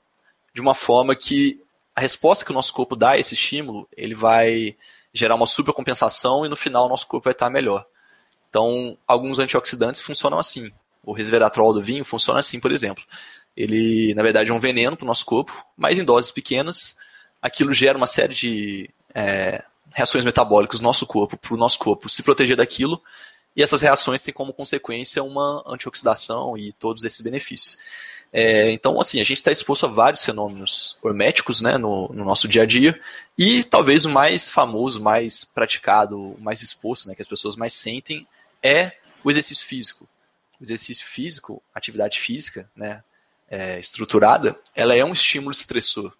de 0.53 0.61
uma 0.61 0.73
forma 0.73 1.15
que 1.15 1.61
a 1.95 2.01
resposta 2.01 2.43
que 2.43 2.51
o 2.51 2.53
nosso 2.53 2.73
corpo 2.73 2.95
dá 2.95 3.11
a 3.11 3.17
esse 3.17 3.33
estímulo, 3.33 3.87
ele 3.95 4.13
vai 4.13 4.75
gerar 5.13 5.35
uma 5.35 5.47
supercompensação 5.47 6.45
e 6.45 6.49
no 6.49 6.55
final 6.55 6.85
o 6.85 6.89
nosso 6.89 7.07
corpo 7.07 7.25
vai 7.25 7.33
estar 7.33 7.49
melhor. 7.49 7.85
Então, 8.49 8.97
alguns 9.07 9.39
antioxidantes 9.39 10.01
funcionam 10.01 10.39
assim. 10.39 10.71
O 11.03 11.11
resveratrol 11.11 11.73
do 11.73 11.81
vinho 11.81 12.05
funciona 12.05 12.39
assim, 12.39 12.59
por 12.59 12.71
exemplo. 12.71 13.03
Ele, 13.55 14.13
na 14.13 14.21
verdade, 14.21 14.51
é 14.51 14.53
um 14.53 14.59
veneno 14.59 14.95
para 14.95 15.05
o 15.05 15.07
nosso 15.07 15.25
corpo, 15.25 15.65
mas 15.75 15.97
em 15.97 16.03
doses 16.03 16.31
pequenas, 16.31 16.97
aquilo 17.41 17.73
gera 17.73 17.97
uma 17.97 18.07
série 18.07 18.33
de 18.33 18.89
é, 19.13 19.63
reações 19.93 20.25
metabólicas 20.25 20.79
no 20.79 20.87
nosso 20.87 21.05
corpo, 21.05 21.37
para 21.37 21.53
o 21.53 21.57
nosso 21.57 21.79
corpo 21.79 22.09
se 22.09 22.23
proteger 22.23 22.57
daquilo, 22.57 23.01
e 23.55 23.63
essas 23.63 23.81
reações 23.81 24.21
têm 24.21 24.33
como 24.33 24.53
consequência 24.53 25.23
uma 25.23 25.63
antioxidação 25.65 26.57
e 26.57 26.71
todos 26.73 27.03
esses 27.03 27.21
benefícios. 27.21 27.77
É, 28.31 28.71
então, 28.71 28.99
assim, 28.99 29.19
a 29.19 29.23
gente 29.23 29.37
está 29.37 29.51
exposto 29.51 29.85
a 29.85 29.89
vários 29.89 30.23
fenômenos 30.23 30.97
horméticos 31.01 31.61
né, 31.61 31.77
no, 31.77 32.09
no, 32.09 32.25
nosso 32.25 32.47
dia 32.47 32.63
a 32.63 32.65
dia, 32.65 32.99
e 33.37 33.63
talvez 33.63 34.05
o 34.05 34.09
mais 34.09 34.49
famoso, 34.49 35.01
mais 35.01 35.45
praticado, 35.45 36.35
mais 36.39 36.61
exposto, 36.61 37.07
né, 37.07 37.15
que 37.15 37.21
as 37.21 37.27
pessoas 37.27 37.55
mais 37.55 37.73
sentem, 37.73 38.27
é 38.61 38.93
o 39.23 39.31
exercício 39.31 39.65
físico. 39.65 40.07
O 40.59 40.63
exercício 40.63 41.05
físico, 41.07 41.63
atividade 41.73 42.19
física, 42.19 42.69
né, 42.75 43.03
é, 43.49 43.79
estruturada, 43.79 44.59
ela 44.75 44.93
é 44.93 45.03
um 45.03 45.13
estímulo 45.13 45.51
estressor 45.51 46.13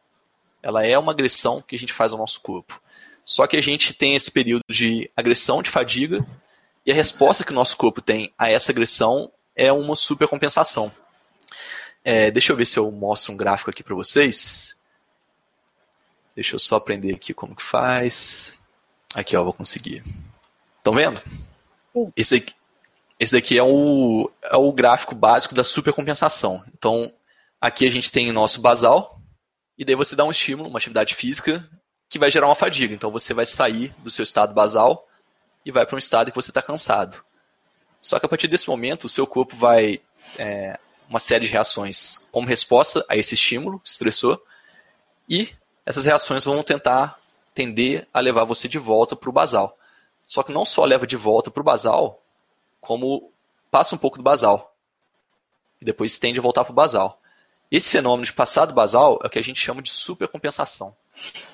ela 0.67 0.85
é 0.85 0.99
uma 0.99 1.13
agressão 1.13 1.61
que 1.61 1.77
a 1.77 1.79
gente 1.79 1.93
faz 1.93 2.11
ao 2.11 2.19
nosso 2.19 2.41
corpo. 2.41 2.81
Só 3.23 3.47
que 3.47 3.55
a 3.55 3.61
gente 3.61 3.93
tem 3.93 4.15
esse 4.15 4.29
período 4.29 4.63
de 4.69 5.09
agressão, 5.15 5.61
de 5.61 5.69
fadiga, 5.69 6.27
e 6.85 6.91
a 6.91 6.93
resposta 6.93 7.45
que 7.45 7.53
o 7.53 7.55
nosso 7.55 7.77
corpo 7.77 8.01
tem 8.01 8.33
a 8.37 8.49
essa 8.51 8.73
agressão 8.73 9.31
é 9.55 9.71
uma 9.71 9.95
supercompensação. 9.95 10.91
É, 12.03 12.29
deixa 12.31 12.51
eu 12.51 12.57
ver 12.57 12.65
se 12.65 12.77
eu 12.77 12.91
mostro 12.91 13.31
um 13.31 13.37
gráfico 13.37 13.69
aqui 13.69 13.81
para 13.81 13.95
vocês. 13.95 14.77
Deixa 16.35 16.53
eu 16.55 16.59
só 16.59 16.75
aprender 16.75 17.15
aqui 17.15 17.33
como 17.33 17.55
que 17.55 17.63
faz. 17.63 18.59
Aqui, 19.15 19.37
ó, 19.37 19.45
vou 19.45 19.53
conseguir. 19.53 20.03
Estão 20.79 20.93
vendo? 20.93 21.21
Esse 22.13 22.35
aqui, 22.35 22.53
esse 23.17 23.31
daqui 23.31 23.57
é 23.57 23.63
o, 23.63 24.29
é 24.43 24.57
o 24.57 24.69
gráfico 24.73 25.15
básico 25.15 25.55
da 25.55 25.63
supercompensação. 25.63 26.61
Então, 26.77 27.13
aqui 27.59 27.85
a 27.85 27.89
gente 27.89 28.11
tem 28.11 28.29
o 28.29 28.33
nosso 28.33 28.59
basal, 28.59 29.16
e 29.77 29.85
daí 29.85 29.95
você 29.95 30.15
dá 30.15 30.23
um 30.23 30.31
estímulo, 30.31 30.69
uma 30.69 30.79
atividade 30.79 31.13
física, 31.13 31.67
que 32.09 32.17
vai 32.17 32.31
gerar 32.31 32.47
uma 32.47 32.55
fadiga. 32.55 32.93
Então 32.93 33.11
você 33.11 33.33
vai 33.33 33.45
sair 33.45 33.93
do 33.99 34.09
seu 34.09 34.23
estado 34.23 34.53
basal 34.53 35.07
e 35.65 35.71
vai 35.71 35.85
para 35.85 35.95
um 35.95 35.99
estado 35.99 36.31
que 36.31 36.35
você 36.35 36.51
está 36.51 36.61
cansado. 36.61 37.23
Só 38.01 38.19
que 38.19 38.25
a 38.25 38.29
partir 38.29 38.47
desse 38.47 38.67
momento, 38.67 39.05
o 39.05 39.09
seu 39.09 39.27
corpo 39.27 39.55
vai 39.55 40.01
é, 40.37 40.79
uma 41.09 41.19
série 41.19 41.45
de 41.45 41.51
reações 41.51 42.27
como 42.31 42.47
resposta 42.47 43.05
a 43.07 43.15
esse 43.15 43.35
estímulo 43.35 43.81
estressor 43.83 44.41
e 45.29 45.49
essas 45.85 46.05
reações 46.05 46.43
vão 46.43 46.61
tentar 46.63 47.19
tender 47.53 48.07
a 48.13 48.19
levar 48.19 48.45
você 48.45 48.67
de 48.67 48.77
volta 48.77 49.15
para 49.15 49.29
o 49.29 49.33
basal. 49.33 49.77
Só 50.25 50.43
que 50.43 50.51
não 50.51 50.65
só 50.65 50.85
leva 50.85 51.07
de 51.07 51.15
volta 51.15 51.49
para 51.49 51.61
o 51.61 51.63
basal, 51.63 52.21
como 52.79 53.31
passa 53.71 53.95
um 53.95 53.97
pouco 53.97 54.17
do 54.17 54.23
basal 54.23 54.75
e 55.81 55.85
depois 55.85 56.17
tende 56.17 56.39
a 56.39 56.41
voltar 56.41 56.63
para 56.63 56.71
o 56.71 56.75
basal. 56.75 57.21
Esse 57.69 57.91
fenômeno 57.91 58.25
de 58.25 58.33
passar 58.33 58.65
do 58.65 58.73
basal 58.73 59.19
é 59.23 59.27
o 59.27 59.29
que 59.29 59.39
a 59.39 59.43
gente 59.43 59.59
chama 59.59 59.81
de 59.81 59.91
supercompensação. 59.91 60.95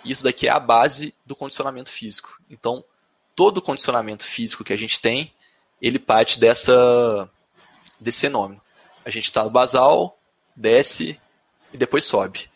Isso 0.06 0.24
daqui 0.24 0.48
é 0.48 0.52
a 0.52 0.60
base 0.60 1.14
do 1.26 1.36
condicionamento 1.36 1.90
físico. 1.90 2.40
Então, 2.50 2.84
todo 3.36 3.62
condicionamento 3.62 4.24
físico 4.24 4.64
que 4.64 4.74
a 4.74 4.78
gente 4.78 5.02
tem, 5.02 5.34
ele 5.82 5.98
parte 5.98 6.40
dessa, 6.40 7.30
desse 8.00 8.22
fenômeno. 8.22 8.62
A 9.04 9.10
gente 9.10 9.26
está 9.26 9.44
no 9.44 9.50
basal, 9.50 10.20
desce 10.56 11.20
e 11.74 11.78
depois 11.78 12.04
sobe. 12.04 12.50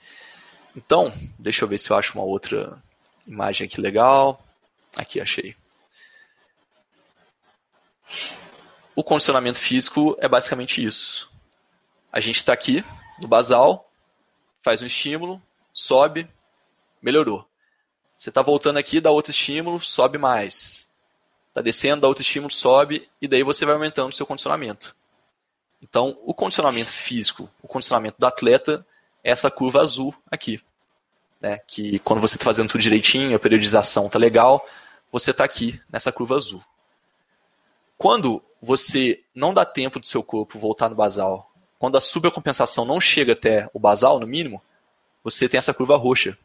Então, 0.76 1.12
deixa 1.40 1.66
eu 1.66 1.68
ver 1.68 1.80
se 1.80 1.90
eu 1.90 1.98
acho 1.98 2.14
uma 2.14 2.24
outra 2.24 2.82
imagem 3.26 3.66
aqui 3.66 3.82
legal. 3.82 4.40
Aqui, 4.96 5.20
achei. 5.20 5.56
O 8.96 9.04
condicionamento 9.04 9.60
físico 9.60 10.16
é 10.20 10.28
basicamente 10.28 10.84
isso. 10.84 11.32
A 12.12 12.20
gente 12.20 12.38
está 12.38 12.54
aqui 12.54 12.84
no 13.20 13.28
basal, 13.28 13.90
faz 14.62 14.82
um 14.82 14.86
estímulo, 14.86 15.42
sobe, 15.74 16.28
melhorou. 17.02 17.48
Você 18.18 18.30
está 18.30 18.42
voltando 18.42 18.78
aqui, 18.78 19.00
dá 19.00 19.12
outro 19.12 19.32
estímulo, 19.32 19.80
sobe 19.80 20.18
mais. 20.18 20.88
Está 21.50 21.62
descendo, 21.62 22.02
dá 22.02 22.08
outro 22.08 22.22
estímulo, 22.22 22.52
sobe, 22.52 23.10
e 23.22 23.28
daí 23.28 23.44
você 23.44 23.66
vai 23.66 23.76
aumentando 23.76 24.12
o 24.12 24.16
seu 24.16 24.26
condicionamento. 24.26 24.96
Então, 25.82 26.18
o 26.26 26.34
condicionamento 26.34 26.90
físico, 26.90 27.50
o 27.62 27.68
condicionamento 27.68 28.18
do 28.20 28.26
atleta, 28.26 28.86
é 29.24 29.32
essa 29.32 29.52
curva 29.52 29.82
azul 29.82 30.14
aqui. 30.30 30.62
Né? 31.40 31.60
Que 31.68 32.00
quando 32.00 32.20
você 32.20 32.36
está 32.36 32.46
fazendo 32.46 32.70
tudo 32.70 32.82
direitinho, 32.82 33.36
a 33.36 33.40
periodização 33.40 34.08
está 34.08 34.18
legal, 34.18 34.68
você 35.12 35.32
está 35.32 35.44
aqui 35.44 35.80
nessa 35.92 36.12
curva 36.12 36.36
azul. 36.36 36.64
Quando 37.98 38.44
você 38.62 39.24
não 39.34 39.54
dá 39.54 39.66
tempo 39.66 40.00
do 40.00 40.08
seu 40.08 40.24
corpo 40.24 40.60
voltar 40.60 40.90
no 40.90 40.96
basal, 40.96 41.52
quando 41.80 41.98
a 41.98 42.02
supercompensação 42.02 42.86
não 42.86 43.00
chega 43.00 43.34
até 43.34 43.70
o 43.74 43.80
basal, 43.80 44.20
no 44.20 44.28
mínimo, 44.28 44.62
você 45.24 45.48
tem 45.48 45.58
essa 45.58 45.74
curva 45.74 45.96
roxa, 45.96 46.38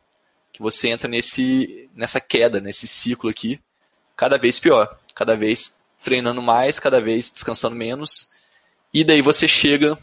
que 0.53 0.61
você 0.61 0.88
entra 0.88 1.09
nesse, 1.09 1.88
nessa 1.95 2.21
queda, 2.21 2.61
nesse 2.61 2.87
ciclo 2.87 3.31
aqui, 3.31 3.61
cada 4.16 4.37
vez 4.37 4.59
pior, 4.59 4.99
cada 5.14 5.35
vez 5.35 5.81
treinando 6.03 6.42
mais, 6.42 6.79
cada 6.79 7.01
vez 7.01 7.31
descansando 7.31 7.77
menos, 7.77 8.33
e 8.92 9.05
daí 9.05 9.23
você 9.23 9.49
chega, 9.49 9.99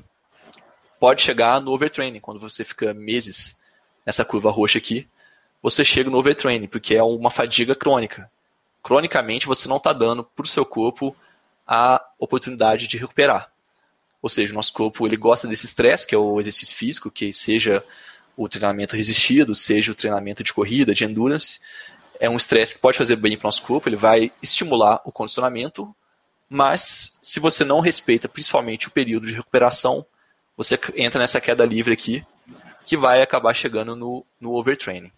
pode 1.00 1.22
chegar 1.22 1.62
no 1.62 1.72
overtraining, 1.72 2.20
quando 2.20 2.39
você 2.39 2.63
fica 2.63 2.94
meses 2.94 3.62
nessa 4.06 4.26
curva 4.26 4.50
roxa 4.50 4.80
aqui, 4.80 5.08
você 5.62 5.86
chega 5.86 6.10
no 6.10 6.18
overtraining, 6.18 6.68
porque 6.68 6.96
é 6.96 7.04
uma 7.04 7.30
fadiga 7.30 7.76
crônica. 7.76 8.32
Cronicamente 8.82 9.46
você 9.46 9.68
não 9.68 9.78
está 9.78 9.92
dando 9.92 10.24
para 10.24 10.44
o 10.44 10.48
seu 10.48 10.65
corpo 10.65 11.15
a 11.68 12.04
oportunidade 12.18 12.88
de 12.88 12.98
recuperar. 12.98 13.52
Ou 14.21 14.29
seja, 14.29 14.51
o 14.51 14.55
nosso 14.55 14.73
corpo 14.73 15.05
ele 15.08 15.15
gosta 15.15 15.47
desse 15.47 15.65
estresse, 15.65 16.05
que 16.05 16.13
é 16.13 16.17
o 16.17 16.39
exercício 16.39 16.75
físico, 16.75 17.10
que 17.10 17.32
seja 17.32 17.84
o 18.36 18.47
treinamento 18.47 18.95
resistido, 18.95 19.55
seja 19.55 19.91
o 19.91 19.95
treinamento 19.95 20.43
de 20.43 20.53
corrida, 20.53 20.93
de 20.93 21.03
endurance, 21.03 21.60
é 22.19 22.29
um 22.29 22.36
estresse 22.36 22.75
que 22.75 22.82
pode 22.82 22.97
fazer 22.97 23.15
bem 23.15 23.38
para 23.38 23.45
o 23.45 23.47
nosso 23.47 23.62
corpo, 23.62 23.88
ele 23.88 23.95
vai 23.95 24.32
estimular 24.41 25.01
o 25.05 25.12
condicionamento, 25.12 25.95
mas 26.49 27.17
se 27.21 27.39
você 27.39 27.63
não 27.63 27.79
respeita 27.79 28.27
principalmente 28.27 28.88
o 28.88 28.91
período 28.91 29.27
de 29.27 29.34
recuperação, 29.34 30.05
você 30.55 30.77
entra 30.95 31.19
nessa 31.19 31.39
queda 31.39 31.65
livre 31.65 31.93
aqui, 31.93 32.25
que 32.86 32.97
vai 32.97 33.21
acabar 33.21 33.53
chegando 33.53 33.95
no, 33.95 34.25
no 34.39 34.53
overtraining. 34.55 35.12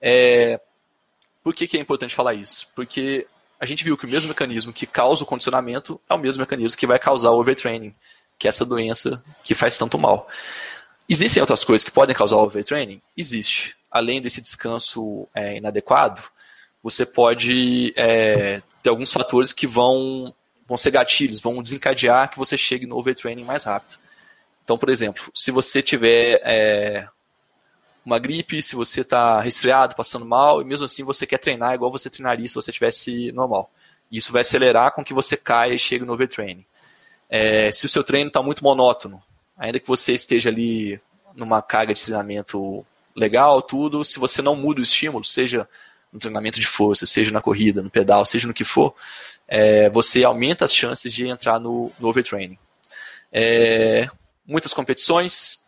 É, 0.00 0.60
por 1.42 1.54
que, 1.54 1.66
que 1.66 1.76
é 1.76 1.80
importante 1.80 2.14
falar 2.14 2.34
isso? 2.34 2.68
Porque 2.74 3.26
a 3.60 3.66
gente 3.66 3.84
viu 3.84 3.96
que 3.96 4.06
o 4.06 4.08
mesmo 4.08 4.28
mecanismo 4.28 4.72
que 4.72 4.86
causa 4.86 5.24
o 5.24 5.26
condicionamento 5.26 6.00
é 6.08 6.14
o 6.14 6.18
mesmo 6.18 6.40
mecanismo 6.40 6.78
que 6.78 6.86
vai 6.86 6.98
causar 6.98 7.30
o 7.30 7.40
overtraining, 7.40 7.94
que 8.38 8.46
é 8.46 8.50
essa 8.50 8.64
doença 8.64 9.22
que 9.42 9.54
faz 9.54 9.76
tanto 9.76 9.98
mal. 9.98 10.28
Existem 11.08 11.40
outras 11.40 11.64
coisas 11.64 11.84
que 11.84 11.90
podem 11.90 12.14
causar 12.14 12.36
overtraining? 12.36 13.00
Existe. 13.16 13.74
Além 13.90 14.20
desse 14.20 14.40
descanso 14.40 15.26
é, 15.34 15.56
inadequado, 15.56 16.22
você 16.82 17.04
pode 17.06 17.92
é, 17.96 18.62
ter 18.82 18.90
alguns 18.90 19.12
fatores 19.12 19.52
que 19.52 19.66
vão, 19.66 20.34
vão 20.66 20.76
ser 20.76 20.90
gatilhos, 20.90 21.40
vão 21.40 21.62
desencadear 21.62 22.30
que 22.30 22.38
você 22.38 22.56
chegue 22.56 22.86
no 22.86 22.96
overtraining 22.96 23.44
mais 23.44 23.64
rápido. 23.64 23.98
Então, 24.62 24.76
por 24.76 24.90
exemplo, 24.90 25.30
se 25.34 25.50
você 25.50 25.82
tiver 25.82 26.40
é, 26.44 27.08
uma 28.04 28.18
gripe, 28.18 28.62
se 28.62 28.76
você 28.76 29.00
está 29.00 29.40
resfriado, 29.40 29.96
passando 29.96 30.26
mal, 30.26 30.60
e 30.60 30.64
mesmo 30.64 30.84
assim 30.84 31.02
você 31.02 31.26
quer 31.26 31.38
treinar 31.38 31.74
igual 31.74 31.90
você 31.90 32.10
treinaria 32.10 32.46
se 32.46 32.54
você 32.54 32.70
tivesse 32.70 33.32
normal. 33.32 33.70
Isso 34.12 34.32
vai 34.32 34.42
acelerar 34.42 34.92
com 34.92 35.04
que 35.04 35.14
você 35.14 35.36
caia 35.36 35.74
e 35.74 35.78
chegue 35.78 36.04
no 36.04 36.12
overtraining. 36.12 36.64
É, 37.28 37.70
se 37.72 37.86
o 37.86 37.88
seu 37.88 38.02
treino 38.02 38.28
está 38.28 38.42
muito 38.42 38.64
monótono, 38.64 39.22
ainda 39.56 39.78
que 39.78 39.86
você 39.86 40.14
esteja 40.14 40.48
ali 40.48 41.00
numa 41.34 41.60
carga 41.60 41.92
de 41.92 42.02
treinamento 42.02 42.84
legal, 43.14 43.60
tudo, 43.60 44.04
se 44.04 44.18
você 44.18 44.40
não 44.40 44.56
muda 44.56 44.80
o 44.80 44.82
estímulo, 44.82 45.24
seja 45.24 45.68
no 46.12 46.18
treinamento 46.18 46.58
de 46.58 46.66
força, 46.66 47.04
seja 47.04 47.30
na 47.30 47.40
corrida, 47.40 47.82
no 47.82 47.90
pedal, 47.90 48.24
seja 48.24 48.46
no 48.46 48.54
que 48.54 48.64
for, 48.64 48.94
é, 49.46 49.90
você 49.90 50.24
aumenta 50.24 50.64
as 50.64 50.74
chances 50.74 51.12
de 51.12 51.26
entrar 51.26 51.58
no, 51.58 51.92
no 51.98 52.08
overtraining. 52.08 52.58
É, 53.30 54.08
muitas 54.46 54.72
competições, 54.72 55.66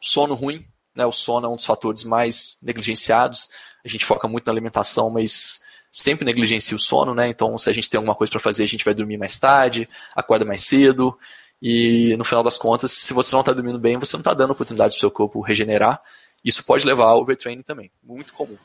sono 0.00 0.34
ruim, 0.34 0.66
né, 0.94 1.06
o 1.06 1.12
sono 1.12 1.46
é 1.46 1.50
um 1.50 1.56
dos 1.56 1.66
fatores 1.66 2.02
mais 2.02 2.58
negligenciados, 2.62 3.48
a 3.84 3.88
gente 3.88 4.04
foca 4.04 4.26
muito 4.26 4.46
na 4.46 4.52
alimentação, 4.52 5.10
mas 5.10 5.64
sempre 5.96 6.26
negligencia 6.26 6.76
o 6.76 6.78
sono, 6.78 7.14
né? 7.14 7.26
Então, 7.26 7.56
se 7.56 7.70
a 7.70 7.72
gente 7.72 7.88
tem 7.88 7.96
alguma 7.96 8.14
coisa 8.14 8.30
para 8.30 8.38
fazer, 8.38 8.64
a 8.64 8.68
gente 8.68 8.84
vai 8.84 8.92
dormir 8.92 9.16
mais 9.16 9.38
tarde, 9.38 9.88
acorda 10.14 10.44
mais 10.44 10.62
cedo. 10.62 11.18
E 11.60 12.14
no 12.18 12.24
final 12.24 12.44
das 12.44 12.58
contas, 12.58 12.92
se 12.92 13.14
você 13.14 13.34
não 13.34 13.40
está 13.40 13.50
dormindo 13.50 13.78
bem, 13.78 13.98
você 13.98 14.14
não 14.14 14.20
está 14.20 14.34
dando 14.34 14.50
oportunidade 14.50 14.92
para 14.92 14.98
o 14.98 15.00
seu 15.00 15.10
corpo 15.10 15.40
regenerar. 15.40 16.02
Isso 16.44 16.62
pode 16.62 16.84
levar 16.84 17.06
ao 17.06 17.22
overtraining 17.22 17.62
também, 17.62 17.90
muito 18.02 18.34
comum. 18.34 18.58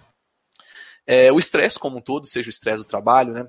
É, 1.07 1.31
o 1.31 1.39
estresse 1.39 1.79
como 1.79 1.99
um 1.99 2.01
todo, 2.01 2.27
seja 2.27 2.47
o 2.47 2.49
estresse 2.49 2.79
do 2.79 2.85
trabalho, 2.85 3.33
né? 3.33 3.47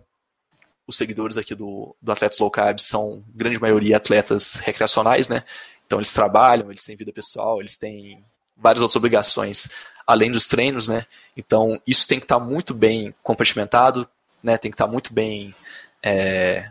Os 0.86 0.96
seguidores 0.96 1.36
aqui 1.36 1.52
do, 1.52 1.94
do 2.00 2.12
Atletas 2.12 2.38
Low 2.38 2.52
Carb 2.52 2.78
são, 2.78 3.24
grande 3.34 3.60
maioria, 3.60 3.96
atletas 3.96 4.54
recreacionais, 4.54 5.26
né? 5.26 5.42
Então 5.84 5.98
eles 5.98 6.12
trabalham, 6.12 6.70
eles 6.70 6.84
têm 6.84 6.96
vida 6.96 7.12
pessoal, 7.12 7.60
eles 7.60 7.76
têm 7.76 8.24
várias 8.56 8.80
outras 8.80 8.96
obrigações 8.96 9.70
além 10.06 10.30
dos 10.30 10.46
treinos, 10.46 10.86
né? 10.86 11.04
Então 11.36 11.80
isso 11.86 12.06
tem 12.06 12.18
que 12.18 12.24
estar 12.24 12.38
tá 12.38 12.44
muito 12.44 12.74
bem 12.74 13.14
compartimentado, 13.22 14.08
né? 14.42 14.56
Tem 14.56 14.70
que 14.70 14.74
estar 14.74 14.86
tá 14.86 14.90
muito 14.92 15.12
bem 15.12 15.54
é, 16.02 16.70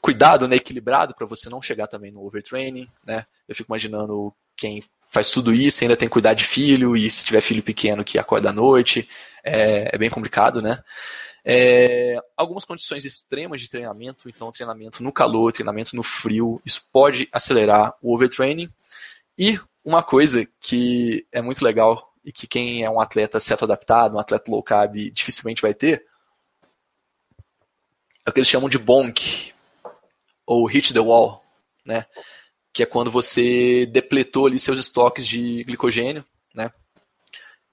cuidado, 0.00 0.46
né, 0.46 0.56
equilibrado 0.56 1.14
para 1.14 1.26
você 1.26 1.48
não 1.48 1.62
chegar 1.62 1.86
também 1.86 2.10
no 2.10 2.26
overtraining, 2.26 2.88
né? 3.06 3.24
Eu 3.48 3.54
fico 3.54 3.70
imaginando 3.70 4.34
quem 4.56 4.82
faz 5.08 5.30
tudo 5.30 5.54
isso 5.54 5.82
ainda 5.82 5.96
tem 5.96 6.08
que 6.08 6.12
cuidar 6.12 6.34
de 6.34 6.44
filho 6.44 6.96
e 6.96 7.08
se 7.08 7.24
tiver 7.24 7.40
filho 7.40 7.62
pequeno 7.62 8.04
que 8.04 8.18
acorda 8.18 8.50
à 8.50 8.52
noite, 8.52 9.08
é, 9.44 9.94
é 9.94 9.98
bem 9.98 10.10
complicado, 10.10 10.60
né? 10.60 10.82
É, 11.44 12.18
algumas 12.36 12.64
condições 12.64 13.04
extremas 13.04 13.60
de 13.60 13.70
treinamento, 13.70 14.28
então 14.28 14.50
treinamento 14.50 15.02
no 15.02 15.12
calor, 15.12 15.52
treinamento 15.52 15.94
no 15.94 16.02
frio, 16.02 16.60
isso 16.64 16.88
pode 16.92 17.28
acelerar 17.30 17.94
o 18.02 18.14
overtraining. 18.14 18.68
E 19.38 19.58
uma 19.84 20.02
coisa 20.02 20.46
que 20.60 21.26
é 21.30 21.42
muito 21.42 21.64
legal 21.64 22.13
e 22.24 22.32
que 22.32 22.46
quem 22.46 22.82
é 22.82 22.90
um 22.90 23.00
atleta 23.00 23.38
certo 23.38 23.64
adaptado, 23.64 24.16
um 24.16 24.18
atleta 24.18 24.50
low 24.50 24.62
carb, 24.62 24.96
dificilmente 25.12 25.60
vai 25.60 25.74
ter, 25.74 26.06
é 28.24 28.30
o 28.30 28.32
que 28.32 28.40
eles 28.40 28.48
chamam 28.48 28.68
de 28.68 28.78
bonk, 28.78 29.52
ou 30.46 30.66
hit 30.66 30.92
the 30.92 31.00
wall, 31.00 31.44
né? 31.84 32.06
Que 32.72 32.82
é 32.82 32.86
quando 32.86 33.10
você 33.10 33.86
depletou 33.86 34.46
ali 34.46 34.58
seus 34.58 34.80
estoques 34.80 35.26
de 35.26 35.62
glicogênio, 35.64 36.24
né? 36.54 36.72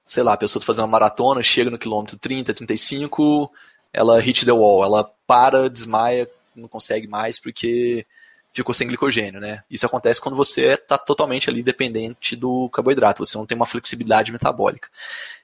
Sei 0.06 0.22
lá, 0.22 0.34
a 0.34 0.38
pessoa 0.38 0.60
está 0.60 0.68
fazendo 0.68 0.84
uma 0.84 0.92
maratona, 0.92 1.42
chega 1.42 1.70
no 1.70 1.78
quilômetro 1.78 2.20
30, 2.20 2.54
35, 2.54 3.50
ela 3.94 4.20
hit 4.20 4.46
the 4.46 4.52
wall, 4.52 4.84
ela 4.84 5.04
para, 5.26 5.70
desmaia, 5.70 6.30
não 6.54 6.68
consegue 6.68 7.08
mais 7.08 7.40
porque 7.40 8.06
ficou 8.54 8.74
sem 8.76 8.88
glicogênio, 8.88 9.40
né? 9.40 9.64
Isso 9.70 9.86
acontece 9.86 10.20
quando 10.20 10.36
você 10.36 10.74
está 10.74 10.98
totalmente 10.98 11.50
ali 11.50 11.64
dependente 11.64 12.36
do 12.36 12.70
carboidrato, 12.70 13.26
você 13.26 13.38
não 13.38 13.46
tem 13.46 13.56
uma 13.56 13.66
flexibilidade 13.66 14.32
metabólica. 14.32 14.90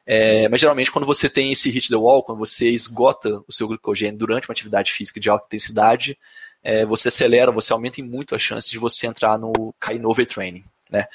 É, 0.05 0.47
mas 0.49 0.59
geralmente 0.59 0.91
quando 0.91 1.05
você 1.05 1.29
tem 1.29 1.51
esse 1.51 1.69
hit 1.69 1.89
the 1.89 1.95
wall, 1.95 2.23
quando 2.23 2.39
você 2.39 2.69
esgota 2.69 3.41
o 3.47 3.53
seu 3.53 3.67
glicogênio 3.67 4.17
durante 4.17 4.49
uma 4.49 4.53
atividade 4.53 4.91
física 4.91 5.19
de 5.19 5.29
alta 5.29 5.45
intensidade, 5.45 6.17
é, 6.63 6.85
você 6.85 7.07
acelera, 7.07 7.51
você 7.51 7.71
aumenta 7.71 8.01
muito 8.03 8.35
a 8.35 8.39
chance 8.39 8.69
de 8.69 8.77
você 8.77 9.07
entrar 9.07 9.37
no 9.37 9.73
cair 9.79 9.99
no 9.99 10.09
overtraining, 10.09 10.65
né? 10.89 11.07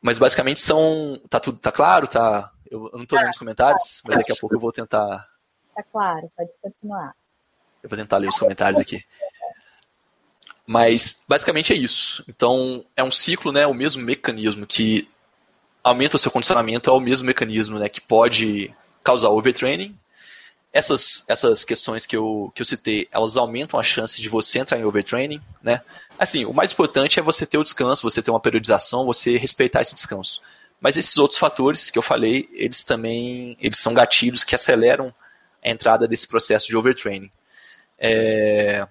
Mas 0.00 0.18
basicamente 0.18 0.60
são, 0.60 1.20
tá 1.28 1.40
tudo, 1.40 1.58
tá 1.58 1.72
claro, 1.72 2.06
tá? 2.06 2.52
Eu, 2.70 2.88
eu 2.92 2.98
não 2.98 3.02
estou 3.02 3.18
vendo 3.18 3.30
os 3.30 3.38
comentários, 3.38 4.02
mas 4.06 4.18
daqui 4.18 4.32
a 4.32 4.36
pouco 4.40 4.54
eu 4.54 4.60
vou 4.60 4.70
tentar. 4.70 5.28
Tá 5.74 5.82
claro, 5.90 6.30
pode 6.36 6.50
continuar. 6.62 7.14
Eu 7.82 7.88
vou 7.88 7.98
tentar 7.98 8.18
ler 8.18 8.28
os 8.28 8.38
comentários 8.38 8.78
aqui. 8.78 9.02
Mas 10.68 11.24
basicamente 11.26 11.72
é 11.72 11.76
isso. 11.76 12.22
Então 12.28 12.84
é 12.94 13.02
um 13.02 13.10
ciclo, 13.10 13.50
né? 13.50 13.66
O 13.66 13.72
mesmo 13.72 14.02
mecanismo 14.02 14.66
que 14.66 15.08
aumenta 15.82 16.16
o 16.16 16.18
seu 16.18 16.30
condicionamento 16.30 16.90
é 16.90 16.92
o 16.92 17.00
mesmo 17.00 17.26
mecanismo, 17.26 17.78
né? 17.78 17.88
Que 17.88 18.02
pode 18.02 18.70
causar 19.02 19.30
overtraining. 19.30 19.98
Essas, 20.70 21.24
essas 21.26 21.64
questões 21.64 22.04
que 22.04 22.14
eu, 22.14 22.52
que 22.54 22.60
eu 22.60 22.66
citei, 22.66 23.08
elas 23.10 23.38
aumentam 23.38 23.80
a 23.80 23.82
chance 23.82 24.20
de 24.20 24.28
você 24.28 24.58
entrar 24.58 24.78
em 24.78 24.84
overtraining, 24.84 25.40
né? 25.62 25.80
Assim, 26.18 26.44
o 26.44 26.52
mais 26.52 26.70
importante 26.70 27.18
é 27.18 27.22
você 27.22 27.46
ter 27.46 27.56
o 27.56 27.62
descanso, 27.62 28.02
você 28.02 28.20
ter 28.20 28.30
uma 28.30 28.38
periodização, 28.38 29.06
você 29.06 29.38
respeitar 29.38 29.80
esse 29.80 29.94
descanso. 29.94 30.42
Mas 30.78 30.98
esses 30.98 31.16
outros 31.16 31.40
fatores 31.40 31.90
que 31.90 31.98
eu 31.98 32.02
falei, 32.02 32.46
eles 32.52 32.82
também 32.82 33.56
eles 33.58 33.78
são 33.78 33.94
gatilhos 33.94 34.44
que 34.44 34.54
aceleram 34.54 35.14
a 35.64 35.70
entrada 35.70 36.06
desse 36.06 36.28
processo 36.28 36.68
de 36.68 36.76
overtraining. 36.76 37.30
É, 37.98 38.86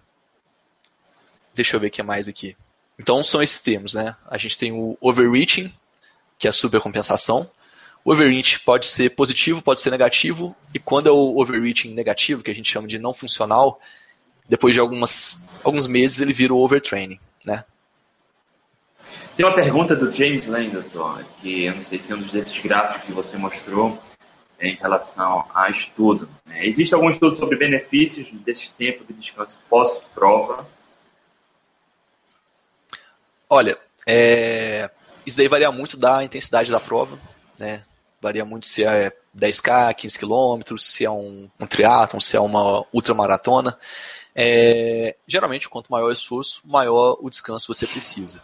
Deixa 1.57 1.75
eu 1.75 1.79
ver 1.79 1.87
o 1.87 1.91
que 1.91 1.99
é 1.99 2.03
mais 2.03 2.27
aqui. 2.27 2.55
Então 2.99 3.23
são 3.23 3.41
esses 3.41 3.59
termos, 3.59 3.95
né? 3.95 4.15
A 4.29 4.37
gente 4.37 4.57
tem 4.57 4.71
o 4.71 4.95
overreaching, 5.01 5.73
que 6.37 6.47
é 6.47 6.49
a 6.49 6.53
supercompensação. 6.53 7.49
O 8.05 8.13
overreach 8.13 8.59
pode 8.59 8.85
ser 8.85 9.09
positivo, 9.15 9.59
pode 9.59 9.81
ser 9.81 9.89
negativo, 9.89 10.55
e 10.71 10.77
quando 10.77 11.09
é 11.09 11.11
o 11.11 11.41
overreaching 11.41 11.95
negativo, 11.95 12.43
que 12.43 12.51
a 12.51 12.55
gente 12.55 12.69
chama 12.69 12.87
de 12.87 12.99
não 12.99 13.11
funcional, 13.11 13.81
depois 14.47 14.75
de 14.75 14.79
algumas, 14.79 15.43
alguns 15.63 15.87
meses 15.87 16.19
ele 16.19 16.31
vira 16.31 16.53
o 16.53 16.59
overtraining, 16.59 17.19
né? 17.43 17.65
Tem 19.35 19.45
uma 19.45 19.55
pergunta 19.55 19.95
do 19.95 20.11
James 20.11 20.45
Lane, 20.45 20.69
doutor, 20.69 21.25
que 21.37 21.65
eu 21.65 21.75
não 21.75 21.83
sei 21.83 21.97
se 21.97 22.13
é 22.13 22.15
um 22.15 22.21
desses 22.21 22.57
gráficos 22.61 23.03
que 23.03 23.11
você 23.11 23.35
mostrou 23.35 23.99
em 24.59 24.75
relação 24.75 25.45
a 25.53 25.69
estudo. 25.69 26.29
Né? 26.45 26.65
Existe 26.67 26.93
algum 26.93 27.09
estudo 27.09 27.35
sobre 27.35 27.57
benefícios 27.57 28.29
desse 28.31 28.71
tempo 28.73 29.03
de 29.05 29.13
descanso 29.13 29.57
pós-prova? 29.67 30.67
Olha, 33.49 33.77
é, 34.05 34.89
isso 35.25 35.37
daí 35.37 35.47
varia 35.47 35.71
muito 35.71 35.97
da 35.97 36.23
intensidade 36.23 36.71
da 36.71 36.79
prova, 36.79 37.19
né? 37.59 37.83
Varia 38.21 38.43
muito 38.43 38.65
se 38.65 38.83
é 38.83 39.11
10K, 39.37 39.93
15 39.93 40.19
km, 40.19 40.77
se 40.77 41.05
é 41.05 41.11
um, 41.11 41.49
um 41.59 41.67
triatlon, 41.67 42.19
se 42.19 42.35
é 42.35 42.39
uma 42.39 42.85
ultramaratona. 42.91 43.77
É, 44.35 45.15
geralmente, 45.27 45.69
quanto 45.69 45.91
maior 45.91 46.07
o 46.07 46.11
esforço, 46.11 46.61
maior 46.65 47.17
o 47.21 47.29
descanso 47.29 47.73
você 47.73 47.85
precisa. 47.85 48.43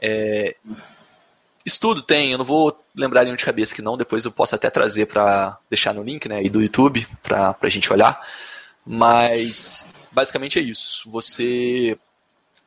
É, 0.00 0.54
estudo 1.64 2.02
tem, 2.02 2.32
eu 2.32 2.38
não 2.38 2.44
vou 2.44 2.76
lembrar 2.94 3.24
nenhum 3.24 3.36
de 3.36 3.44
cabeça 3.44 3.74
que 3.74 3.82
não, 3.82 3.96
depois 3.96 4.24
eu 4.24 4.32
posso 4.32 4.54
até 4.54 4.70
trazer 4.70 5.06
para 5.06 5.58
deixar 5.68 5.92
no 5.92 6.02
link, 6.02 6.28
né, 6.28 6.42
e 6.42 6.48
do 6.48 6.62
YouTube, 6.62 7.06
para 7.22 7.56
a 7.60 7.68
gente 7.68 7.92
olhar. 7.92 8.20
Mas, 8.84 9.88
basicamente 10.10 10.58
é 10.58 10.62
isso. 10.62 11.10
Você 11.10 11.98